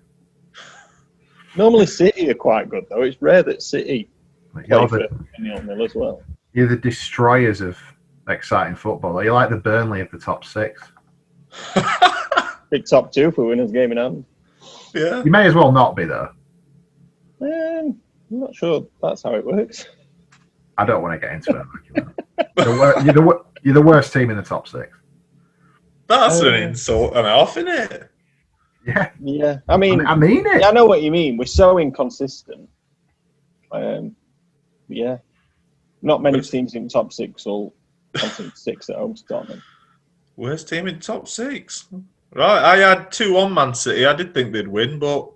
Normally 1.57 1.87
City 1.87 2.31
are 2.31 2.35
quite 2.35 2.69
good 2.69 2.85
though. 2.89 3.03
It's 3.03 3.21
rare 3.21 3.43
that 3.43 3.63
City 3.63 4.09
they? 4.55 4.63
play 4.63 4.65
You're 4.69 4.89
for 4.89 4.99
the, 4.99 5.09
nil 5.41 5.63
nil 5.63 5.83
as 5.85 5.95
well. 5.97 6.23
you're 6.53 6.69
the 6.69 6.77
destroyers 6.77 7.61
of 7.61 7.77
exciting 8.29 8.77
football. 8.77 9.19
Are 9.19 9.25
You're 9.25 9.35
like 9.35 9.51
the 9.51 9.57
Burnley 9.57 10.01
of 10.01 10.11
the 10.13 10.19
top 10.19 10.45
six. 10.45 10.81
Big 12.71 12.87
top 12.87 13.13
two 13.13 13.31
for 13.33 13.45
winners 13.47 13.73
game 13.73 13.93
in 13.93 13.99
hand. 13.99 14.25
Yeah. 14.95 15.23
You 15.25 15.31
may 15.31 15.47
as 15.47 15.55
well 15.55 15.73
not 15.73 15.97
be 15.97 16.05
though. 16.05 16.31
Um, 17.41 17.99
I'm 18.31 18.41
not 18.41 18.55
sure 18.55 18.87
that's 19.03 19.23
how 19.23 19.35
it 19.35 19.45
works. 19.45 19.87
I 20.79 20.85
don't 20.85 21.03
want 21.03 21.21
to 21.21 21.27
get 21.27 21.35
into 21.35 21.51
it. 21.97 22.05
You're 22.57 22.65
the, 22.67 22.79
wor- 22.79 23.03
you're, 23.05 23.15
the, 23.15 23.23
wor- 23.23 23.47
you're 23.63 23.75
the 23.75 23.83
worst 23.83 24.13
team 24.13 24.31
in 24.31 24.37
the 24.37 24.43
top 24.43 24.67
six. 24.69 24.89
That's 26.07 26.41
an 26.41 26.55
Uh, 26.55 26.57
insult 26.59 27.17
and 27.17 27.27
a 27.27 27.31
half, 27.31 27.57
isn't 27.57 27.69
it? 27.69 28.11
Yeah, 28.87 29.11
Yeah, 29.21 29.59
I 29.69 29.75
I 29.75 29.77
mean, 29.77 29.99
mean, 29.99 30.07
I 30.07 30.15
mean 30.15 30.47
it. 30.47 30.61
yeah, 30.63 30.69
I 30.69 30.73
know 30.73 30.87
what 30.87 31.03
you 31.03 31.11
mean. 31.11 31.37
We're 31.37 31.45
so 31.45 31.79
inconsistent. 31.79 32.69
Um, 33.73 34.17
yeah, 34.89 35.19
not 36.03 36.23
many 36.23 36.41
teams 36.41 36.75
in 36.75 36.89
top 36.89 37.13
six 37.13 37.45
will 37.47 37.75
concede 38.15 38.57
six 38.57 38.89
at 38.91 38.97
home 38.97 39.15
to 39.15 39.25
Tottenham. 39.27 39.63
Worst 40.37 40.69
team 40.69 40.89
in 40.89 40.99
top 40.99 41.29
six. 41.29 41.89
Right, 42.33 42.63
I 42.63 42.77
had 42.77 43.11
two 43.11 43.37
on 43.39 43.53
Man 43.53 43.75
City. 43.75 44.07
I 44.07 44.13
did 44.15 44.33
think 44.33 44.53
they'd 44.53 44.69
win, 44.69 44.99
but 44.99 45.31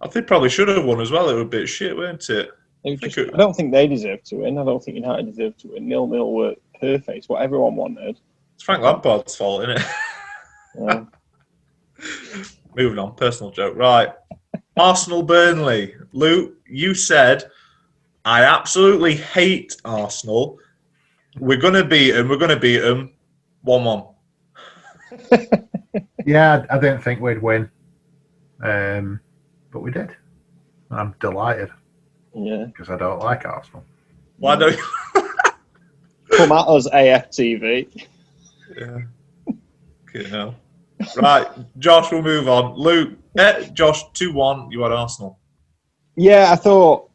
I 0.00 0.08
think 0.08 0.26
probably 0.26 0.48
should 0.48 0.68
have 0.68 0.84
won 0.84 1.00
as 1.00 1.10
well. 1.10 1.28
It 1.28 1.34
was 1.34 1.42
a 1.42 1.46
bit 1.46 1.68
shit, 1.68 1.96
weren't 1.96 2.28
it? 2.30 2.50
Think 2.82 3.00
just, 3.00 3.18
it- 3.18 3.34
I 3.34 3.36
don't 3.36 3.54
think 3.54 3.72
they 3.72 3.86
deserve 3.86 4.22
to 4.24 4.36
win. 4.36 4.56
I 4.58 4.64
don't 4.64 4.82
think 4.82 4.96
United 4.96 5.26
deserve 5.26 5.56
to 5.58 5.68
win. 5.68 5.88
Nil 5.88 6.06
nil 6.06 6.32
were 6.32 6.54
perfect. 6.80 7.26
What 7.28 7.42
everyone 7.42 7.76
wanted. 7.76 8.18
It's 8.54 8.62
Frank 8.64 8.82
Lampard's 8.82 9.34
fault, 9.36 9.68
isn't 9.68 9.78
it? 9.78 10.90
Um, 10.90 11.10
Moving 12.76 12.98
on, 12.98 13.14
personal 13.16 13.50
joke. 13.50 13.76
Right. 13.76 14.10
Arsenal 14.78 15.22
Burnley. 15.24 15.94
Luke, 16.12 16.54
you 16.66 16.94
said, 16.94 17.50
I 18.24 18.44
absolutely 18.44 19.16
hate 19.16 19.76
Arsenal. 19.84 20.58
We're 21.38 21.58
going 21.58 21.74
to 21.74 21.84
beat 21.84 22.12
them. 22.12 22.28
We're 22.28 22.36
going 22.38 22.50
to 22.50 22.60
beat 22.60 22.78
them 22.78 23.12
1 23.62 23.84
1. 23.84 24.04
Yeah, 26.26 26.66
I 26.70 26.78
didn't 26.78 27.02
think 27.02 27.20
we'd 27.20 27.42
win, 27.42 27.70
um, 28.62 29.20
but 29.72 29.80
we 29.80 29.90
did. 29.90 30.14
I'm 30.90 31.14
delighted 31.20 31.70
yeah, 32.34 32.64
because 32.66 32.90
I 32.90 32.96
don't 32.96 33.20
like 33.20 33.44
Arsenal. 33.44 33.84
Why 34.38 34.56
don't 34.56 34.76
you? 34.76 34.84
come 36.30 36.52
at 36.52 36.66
us, 36.66 36.88
AFTV. 36.88 38.06
Yeah. 38.76 38.98
Okay, 40.08 40.30
no. 40.30 40.54
Right, 41.16 41.46
Josh, 41.78 42.10
we'll 42.10 42.22
move 42.22 42.48
on. 42.48 42.74
Luke, 42.74 43.18
eh, 43.38 43.68
Josh, 43.72 44.02
2 44.12 44.32
1, 44.32 44.70
you 44.70 44.82
had 44.82 44.92
Arsenal. 44.92 45.38
Yeah, 46.16 46.48
I 46.50 46.56
thought, 46.56 47.10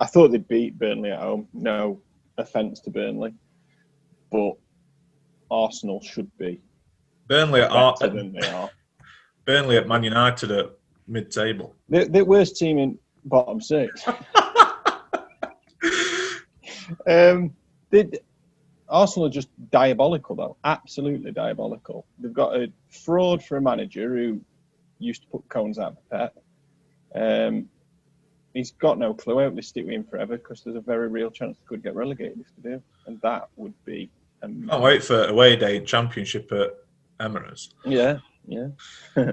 I 0.00 0.06
thought 0.06 0.32
they'd 0.32 0.46
beat 0.46 0.78
Burnley 0.78 1.10
at 1.10 1.20
home. 1.20 1.48
No 1.54 2.00
offense 2.36 2.80
to 2.80 2.90
Burnley, 2.90 3.32
but 4.30 4.52
Arsenal 5.50 6.02
should 6.02 6.30
be 6.36 6.60
Burnley 7.30 7.62
at, 7.62 7.70
Ar- 7.70 7.94
better 7.98 8.16
than 8.16 8.32
they 8.32 8.46
are. 8.48 8.68
Burnley 9.46 9.76
at 9.76 9.86
Man 9.86 10.02
United 10.02 10.50
at 10.50 10.72
mid 11.06 11.30
table. 11.30 11.76
They're 11.88 12.06
the 12.06 12.24
worst 12.24 12.56
team 12.56 12.76
in 12.78 12.98
bottom 13.24 13.60
six. 13.60 14.04
um, 17.06 17.54
they, 17.90 18.10
Arsenal 18.88 19.28
are 19.28 19.30
just 19.30 19.48
diabolical, 19.70 20.34
though. 20.34 20.56
Absolutely 20.64 21.30
diabolical. 21.30 22.04
They've 22.18 22.32
got 22.32 22.56
a 22.56 22.72
fraud 22.88 23.44
for 23.44 23.56
a 23.58 23.62
manager 23.62 24.16
who 24.16 24.40
used 24.98 25.22
to 25.22 25.28
put 25.28 25.48
cones 25.48 25.78
out 25.78 25.94
the 25.94 26.16
pet. 26.16 26.34
Um, 27.14 27.68
he's 28.54 28.72
got 28.72 28.98
no 28.98 29.14
clue. 29.14 29.38
I 29.38 29.44
hope 29.44 29.54
they 29.54 29.62
stick 29.62 29.84
with 29.84 29.94
him 29.94 30.04
forever 30.04 30.36
because 30.36 30.64
there's 30.64 30.74
a 30.74 30.80
very 30.80 31.06
real 31.06 31.30
chance 31.30 31.58
they 31.58 31.64
could 31.68 31.84
get 31.84 31.94
relegated 31.94 32.40
if 32.40 32.46
they 32.56 32.70
do, 32.70 32.82
and 33.06 33.20
that 33.20 33.48
would 33.54 33.74
be. 33.84 34.10
Um, 34.42 34.66
Can't 34.68 34.82
wait 34.82 35.04
for 35.04 35.26
away 35.26 35.54
day 35.54 35.78
championship 35.84 36.50
at 36.50 36.70
Emirates. 37.20 37.68
Yeah, 37.84 38.18
yeah. 38.46 38.68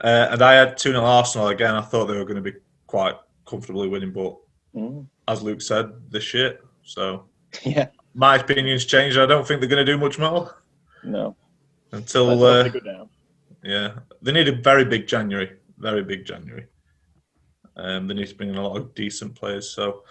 Uh, 0.00 0.28
and 0.30 0.42
I 0.42 0.52
had 0.52 0.76
2 0.76 0.90
0 0.92 1.04
Arsenal 1.04 1.48
again. 1.48 1.74
I 1.74 1.80
thought 1.80 2.06
they 2.06 2.16
were 2.16 2.22
going 2.24 2.36
to 2.36 2.40
be 2.52 2.56
quite 2.86 3.16
comfortably 3.46 3.88
winning, 3.88 4.12
but 4.12 4.36
Mm. 4.76 5.06
as 5.26 5.42
Luke 5.42 5.60
said, 5.60 5.90
the 6.10 6.20
shit. 6.20 6.62
So 6.84 7.24
Yeah. 7.64 7.88
my 8.14 8.36
opinion's 8.36 8.84
changed. 8.84 9.18
I 9.18 9.26
don't 9.26 9.44
think 9.44 9.60
they're 9.60 9.68
going 9.68 9.84
to 9.84 9.92
do 9.92 9.98
much 9.98 10.16
more 10.20 10.62
No. 11.02 11.34
until. 11.90 12.44
Uh, 12.44 12.62
they 12.62 12.70
go 12.70 12.78
down. 12.78 13.08
yeah, 13.64 13.94
they 14.22 14.30
need 14.30 14.46
a 14.46 14.52
very 14.62 14.84
big 14.84 15.08
January. 15.08 15.50
Very 15.78 16.04
big 16.04 16.24
January. 16.24 16.66
Um, 17.76 18.06
they 18.06 18.14
need 18.14 18.28
to 18.28 18.36
bring 18.36 18.50
in 18.50 18.56
a 18.56 18.62
lot 18.68 18.76
of 18.76 18.94
decent 18.94 19.34
players. 19.34 19.70
So, 19.70 20.04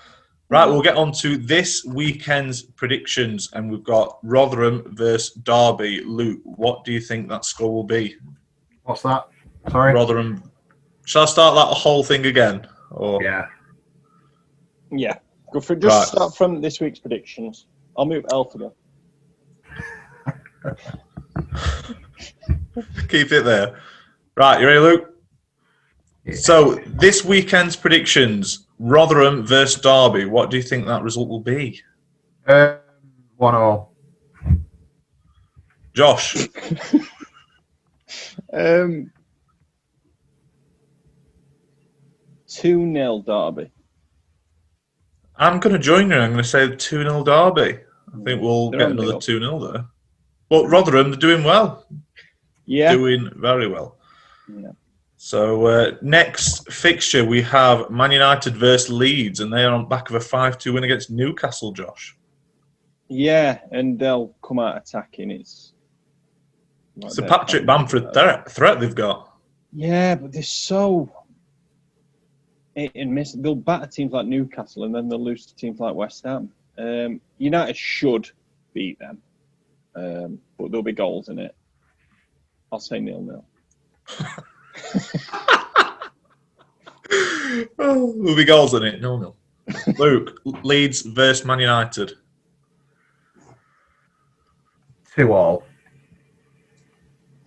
right, 0.50 0.66
we'll 0.66 0.82
get 0.82 0.96
on 0.96 1.12
to 1.14 1.38
this 1.38 1.86
weekend's 1.86 2.64
predictions, 2.64 3.50
and 3.54 3.70
we've 3.70 3.84
got 3.84 4.18
Rotherham 4.24 4.84
versus 4.96 5.34
Derby. 5.44 6.02
Luke, 6.06 6.40
what 6.44 6.84
do 6.84 6.92
you 6.92 7.00
think 7.00 7.30
that 7.30 7.46
score 7.46 7.74
will 7.74 7.84
be? 7.84 8.16
What's 8.84 9.02
that? 9.04 9.26
Sorry. 9.70 9.94
Rotherham. 9.94 10.44
Shall 11.06 11.24
I 11.24 11.26
start 11.26 11.56
that 11.56 11.74
whole 11.76 12.04
thing 12.04 12.26
again? 12.26 12.68
Or 12.92 13.22
Yeah. 13.22 13.48
Yeah. 14.92 15.18
Go 15.54 15.60
for 15.60 15.76
just 15.76 15.98
Right. 15.98 16.08
start 16.08 16.36
from 16.36 16.62
this 16.62 16.80
week's 16.80 17.00
predictions. 17.00 17.68
I'll 17.98 18.06
move 18.06 18.26
Elf 18.32 18.54
keep 23.10 23.32
it 23.32 23.44
there. 23.46 23.80
Right, 24.36 24.60
you 24.60 24.68
ready, 24.68 24.80
Luke? 24.80 25.14
Yeah. 26.26 26.36
So 26.36 26.76
this 26.86 27.24
weekend's 27.26 27.76
predictions: 27.76 28.67
Rotherham 28.80 29.46
versus 29.46 29.82
Derby. 29.82 30.26
What 30.26 30.50
do 30.50 30.58
you 30.58 30.64
think 30.64 30.86
that 30.86 31.04
result 31.04 31.30
will 31.30 31.42
be? 31.42 31.82
Um, 32.48 32.78
one 33.38 33.56
all. 33.56 33.94
Josh, 35.94 36.48
Um, 38.54 39.12
2 42.48 42.94
0 42.94 43.24
Derby. 43.26 43.72
I'm 45.36 45.60
going 45.60 45.74
to 45.74 45.80
join 45.80 46.10
you. 46.10 46.18
I'm 46.18 46.32
going 46.32 46.44
to 46.44 46.50
say 46.50 46.76
2 46.76 47.04
0 47.04 47.24
Derby. 47.24 47.80
I 48.14 48.24
think 48.24 48.42
we'll 48.42 48.72
They're 48.72 48.80
get 48.80 48.92
another 48.92 49.20
2 49.20 49.40
0 49.40 49.72
there. 49.72 49.86
But 50.50 50.68
Rotherham, 50.68 51.12
they're 51.12 51.20
doing 51.20 51.44
well. 51.44 51.86
Yeah. 52.66 52.94
Doing 52.94 53.30
very 53.36 53.68
well. 53.68 53.98
Yeah. 54.48 54.72
So, 55.20 55.66
uh, 55.66 55.92
next 56.04 56.72
fixture, 56.72 57.26
we 57.26 57.42
have 57.42 57.90
Man 57.90 58.12
United 58.12 58.56
versus 58.56 58.90
Leeds, 58.90 59.40
and 59.40 59.52
they 59.52 59.64
are 59.64 59.74
on 59.74 59.90
back 59.90 60.10
of 60.10 60.16
a 60.16 60.20
5 60.20 60.60
2 60.60 60.74
win 60.74 60.84
against 60.84 61.10
Newcastle, 61.10 61.72
Josh. 61.72 62.16
Yeah, 63.10 63.60
and 63.72 63.98
they'll 63.98 64.36
come 64.44 64.60
out 64.60 64.78
attacking. 64.78 65.32
It's 65.32 65.74
like 66.98 67.10
It's 67.10 67.18
a 67.18 67.24
Patrick 67.24 67.66
Bamford 67.66 68.14
threat, 68.14 68.52
threat 68.52 68.80
they've 68.80 68.94
got. 68.94 69.34
Yeah, 69.74 70.16
but 70.16 70.32
they're 70.32 70.44
so 70.44 71.12
hit 72.76 72.92
and 72.94 73.14
miss. 73.14 73.34
They'll 73.34 73.56
batter 73.56 73.88
teams 73.88 74.14
like 74.14 74.28
Newcastle 74.28 74.84
and 74.84 74.94
then 74.94 75.10
they'll 75.10 75.24
lose 75.24 75.48
to 75.48 75.56
teams 75.56 75.80
like 75.80 75.96
West 75.96 76.24
Ham. 76.26 76.52
Um, 76.78 77.22
United 77.40 77.76
should 77.76 78.30
beat 78.74 79.00
them, 79.00 79.18
um, 79.96 80.40
but 80.58 80.70
there'll 80.70 80.84
be 80.84 80.92
goals 80.92 81.30
in 81.30 81.40
it. 81.40 81.56
I'll 82.72 82.80
say 82.80 83.00
nil 83.00 83.22
nil. 83.22 83.46
oh, 87.80 88.14
there'll 88.18 88.36
be 88.36 88.46
goals 88.46 88.74
in 88.74 88.84
it. 88.84 89.02
No, 89.02 89.18
no. 89.18 89.36
Luke, 89.98 90.40
Leeds 90.64 91.02
versus 91.02 91.46
Man 91.46 91.60
United. 91.60 92.14
Two 95.16 95.34
all. 95.34 95.64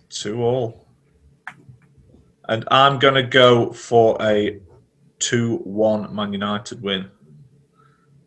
Two 0.09 0.41
all. 0.41 0.85
And 2.49 2.67
I'm 2.69 2.99
going 2.99 3.13
to 3.13 3.23
go 3.23 3.71
for 3.71 4.17
a 4.21 4.59
2 5.19 5.57
1 5.63 6.13
Man 6.13 6.33
United 6.33 6.81
win. 6.81 7.09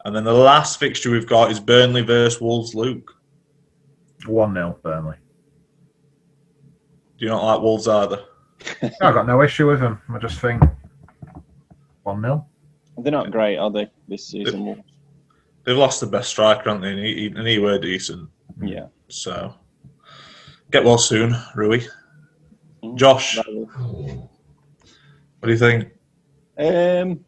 And 0.05 0.15
then 0.15 0.25
the 0.25 0.33
last 0.33 0.79
fixture 0.79 1.11
we've 1.11 1.27
got 1.27 1.51
is 1.51 1.61
Burnley 1.61 2.03
versus 2.03 2.41
Wolves. 2.41 2.75
Luke, 2.75 3.17
One 4.27 4.55
nil 4.55 4.79
Burnley. 4.83 5.17
do 7.19 7.25
you 7.25 7.31
not 7.31 7.45
like 7.45 7.63
Wolves 7.63 7.89
either? 7.89 8.25
I've 9.01 9.15
got 9.15 9.27
no 9.27 9.43
issue 9.43 9.67
with 9.69 9.81
them. 9.81 10.01
I 10.09 10.19
just 10.19 10.41
think 10.41 10.63
one 12.03 12.21
nil. 12.23 12.47
They're 12.99 13.13
not 13.13 13.31
great, 13.31 13.57
are 13.57 13.71
they, 13.71 13.91
this 14.09 14.27
season? 14.27 14.65
Wolves? 14.65 14.83
They've 15.65 15.77
lost 15.77 16.01
the 16.01 16.07
best 16.07 16.29
striker, 16.29 16.71
haven't 16.71 16.83
they? 16.83 16.91
And 16.91 16.99
he, 16.99 17.27
and 17.27 17.47
he 17.47 17.59
were 17.59 17.79
decent. 17.79 18.29
Yeah. 18.61 18.87
So 19.09 19.55
get 20.71 20.85
well 20.85 20.99
soon, 20.99 21.35
Rui. 21.55 21.81
Josh, 22.95 23.37
what 23.37 23.47
do 25.43 25.51
you 25.51 25.57
think? 25.57 25.91
Um, 26.59 27.25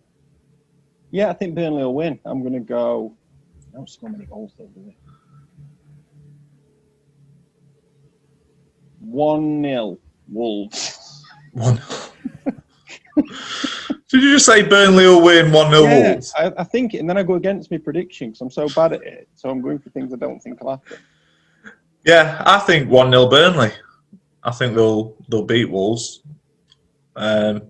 yeah, 1.11 1.30
I 1.30 1.32
think 1.32 1.55
Burnley 1.55 1.82
will 1.82 1.95
win. 1.95 2.20
I'm 2.24 2.43
going 2.43 2.53
to 2.53 2.61
go. 2.61 3.14
I 3.72 3.76
don't 3.76 3.89
score 3.89 4.11
many 4.11 4.26
goals 4.26 4.53
though, 4.59 4.66
do 4.66 4.84
they? 4.84 4.97
One 9.01 9.62
0 9.62 9.99
Wolves. 10.28 10.95
One. 11.57 11.80
Did 13.16 14.22
you 14.22 14.34
just 14.34 14.44
say 14.44 14.62
Burnley 14.62 15.07
will 15.07 15.22
win 15.22 15.50
1 15.50 15.70
0 15.70 15.82
Yeah, 15.84 16.11
Wolves? 16.11 16.34
I, 16.36 16.52
I 16.59 16.64
think, 16.64 16.92
and 16.92 17.09
then 17.09 17.16
I 17.16 17.22
go 17.22 17.34
against 17.34 17.70
my 17.70 17.78
prediction 17.78 18.28
because 18.28 18.42
I'm 18.42 18.50
so 18.50 18.68
bad 18.68 18.92
at 18.92 19.02
it. 19.02 19.28
So 19.36 19.48
I'm 19.48 19.62
going 19.62 19.78
for 19.78 19.88
things 19.88 20.12
I 20.12 20.16
don't 20.16 20.38
think 20.38 20.62
will 20.62 20.72
happen. 20.72 20.98
Yeah, 22.04 22.42
I 22.44 22.59
think 22.59 22.90
1 22.90 23.11
0 23.11 23.28
Burnley. 23.30 23.70
I 24.44 24.50
think 24.50 24.74
they'll 24.74 25.16
they'll 25.30 25.46
beat 25.46 25.70
Wolves. 25.70 26.22
Um, 27.16 27.62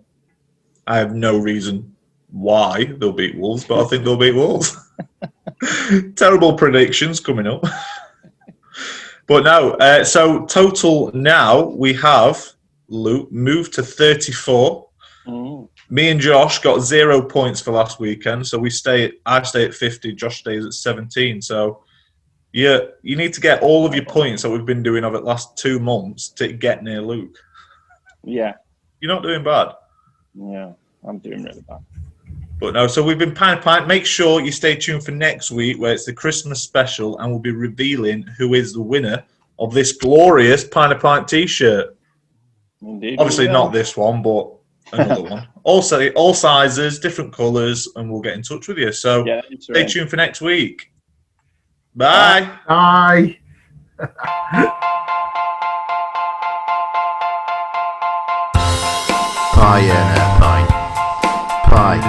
I 0.88 0.98
have 0.98 1.14
no 1.14 1.38
reason 1.38 1.94
why 2.30 2.86
they'll 2.98 3.12
beat 3.12 3.38
Wolves, 3.38 3.64
but 3.64 3.84
I 3.84 3.88
think 3.88 4.04
they'll 4.04 4.16
beat 4.16 4.34
Wolves. 4.34 4.76
Terrible 6.16 6.54
predictions 6.54 7.20
coming 7.20 7.46
up. 7.46 7.64
but 9.28 9.44
no, 9.44 9.74
uh, 9.74 10.02
so 10.02 10.44
total 10.46 11.12
now 11.14 11.66
we 11.66 11.92
have 11.94 12.55
Luke 12.88 13.30
moved 13.32 13.72
to 13.74 13.82
34. 13.82 14.88
Mm. 15.26 15.68
Me 15.90 16.08
and 16.10 16.20
Josh 16.20 16.60
got 16.60 16.80
zero 16.80 17.20
points 17.20 17.60
for 17.60 17.72
last 17.72 17.98
weekend, 17.98 18.46
so 18.46 18.58
we 18.58 18.70
stay. 18.70 19.12
I 19.26 19.42
stay 19.42 19.64
at 19.64 19.74
fifty. 19.74 20.12
Josh 20.12 20.38
stays 20.38 20.64
at 20.64 20.72
seventeen. 20.72 21.42
So, 21.42 21.82
yeah, 22.52 22.78
you 23.02 23.16
need 23.16 23.32
to 23.34 23.40
get 23.40 23.60
all 23.60 23.84
of 23.84 23.92
your 23.94 24.04
points 24.04 24.42
that 24.42 24.50
we've 24.50 24.64
been 24.64 24.84
doing 24.84 25.02
over 25.04 25.18
the 25.18 25.24
last 25.24 25.56
two 25.56 25.80
months 25.80 26.28
to 26.30 26.52
get 26.52 26.84
near 26.84 27.00
Luke. 27.02 27.36
Yeah, 28.22 28.54
You're 29.00 29.12
not 29.12 29.22
doing 29.24 29.42
bad, 29.42 29.72
yeah, 30.34 30.72
I'm 31.06 31.18
doing 31.18 31.42
really 31.42 31.62
bad. 31.68 31.78
but 32.60 32.74
no. 32.74 32.86
So 32.86 33.02
we've 33.02 33.18
been 33.18 33.34
pint 33.34 33.62
pint. 33.62 33.88
Make 33.88 34.06
sure 34.06 34.40
you 34.40 34.52
stay 34.52 34.76
tuned 34.76 35.04
for 35.04 35.10
next 35.12 35.50
week, 35.50 35.78
where 35.80 35.92
it's 35.92 36.04
the 36.06 36.12
Christmas 36.12 36.62
special, 36.62 37.18
and 37.18 37.30
we'll 37.30 37.40
be 37.40 37.50
revealing 37.52 38.22
who 38.38 38.54
is 38.54 38.72
the 38.72 38.82
winner 38.82 39.24
of 39.58 39.72
this 39.74 39.92
glorious 39.92 40.62
pint 40.64 41.00
pint 41.00 41.26
T-shirt. 41.26 41.95
Indeed. 42.82 43.18
Obviously, 43.18 43.46
Yeah. 43.46 43.52
not 43.52 43.72
this 43.72 43.96
one, 43.96 44.22
but 44.22 44.50
another 44.92 45.22
one. 45.22 45.48
Also, 45.66 46.10
all 46.12 46.32
sizes, 46.32 47.00
different 47.00 47.32
colours, 47.32 47.88
and 47.96 48.08
we'll 48.08 48.20
get 48.20 48.34
in 48.34 48.42
touch 48.42 48.68
with 48.68 48.78
you. 48.78 48.92
So. 48.92 49.24
Yeah, 49.26 49.40
Stay 49.58 49.80
right. 49.80 49.88
tuned 49.90 50.08
for 50.08 50.14
next 50.16 50.40
week. 50.40 50.92
Bye. 51.96 52.48
Bye. 52.68 53.38
Pie 59.56 59.80
and 59.80 60.18
a 60.18 60.26
pint. 60.40 60.70
Pie 61.68 62.00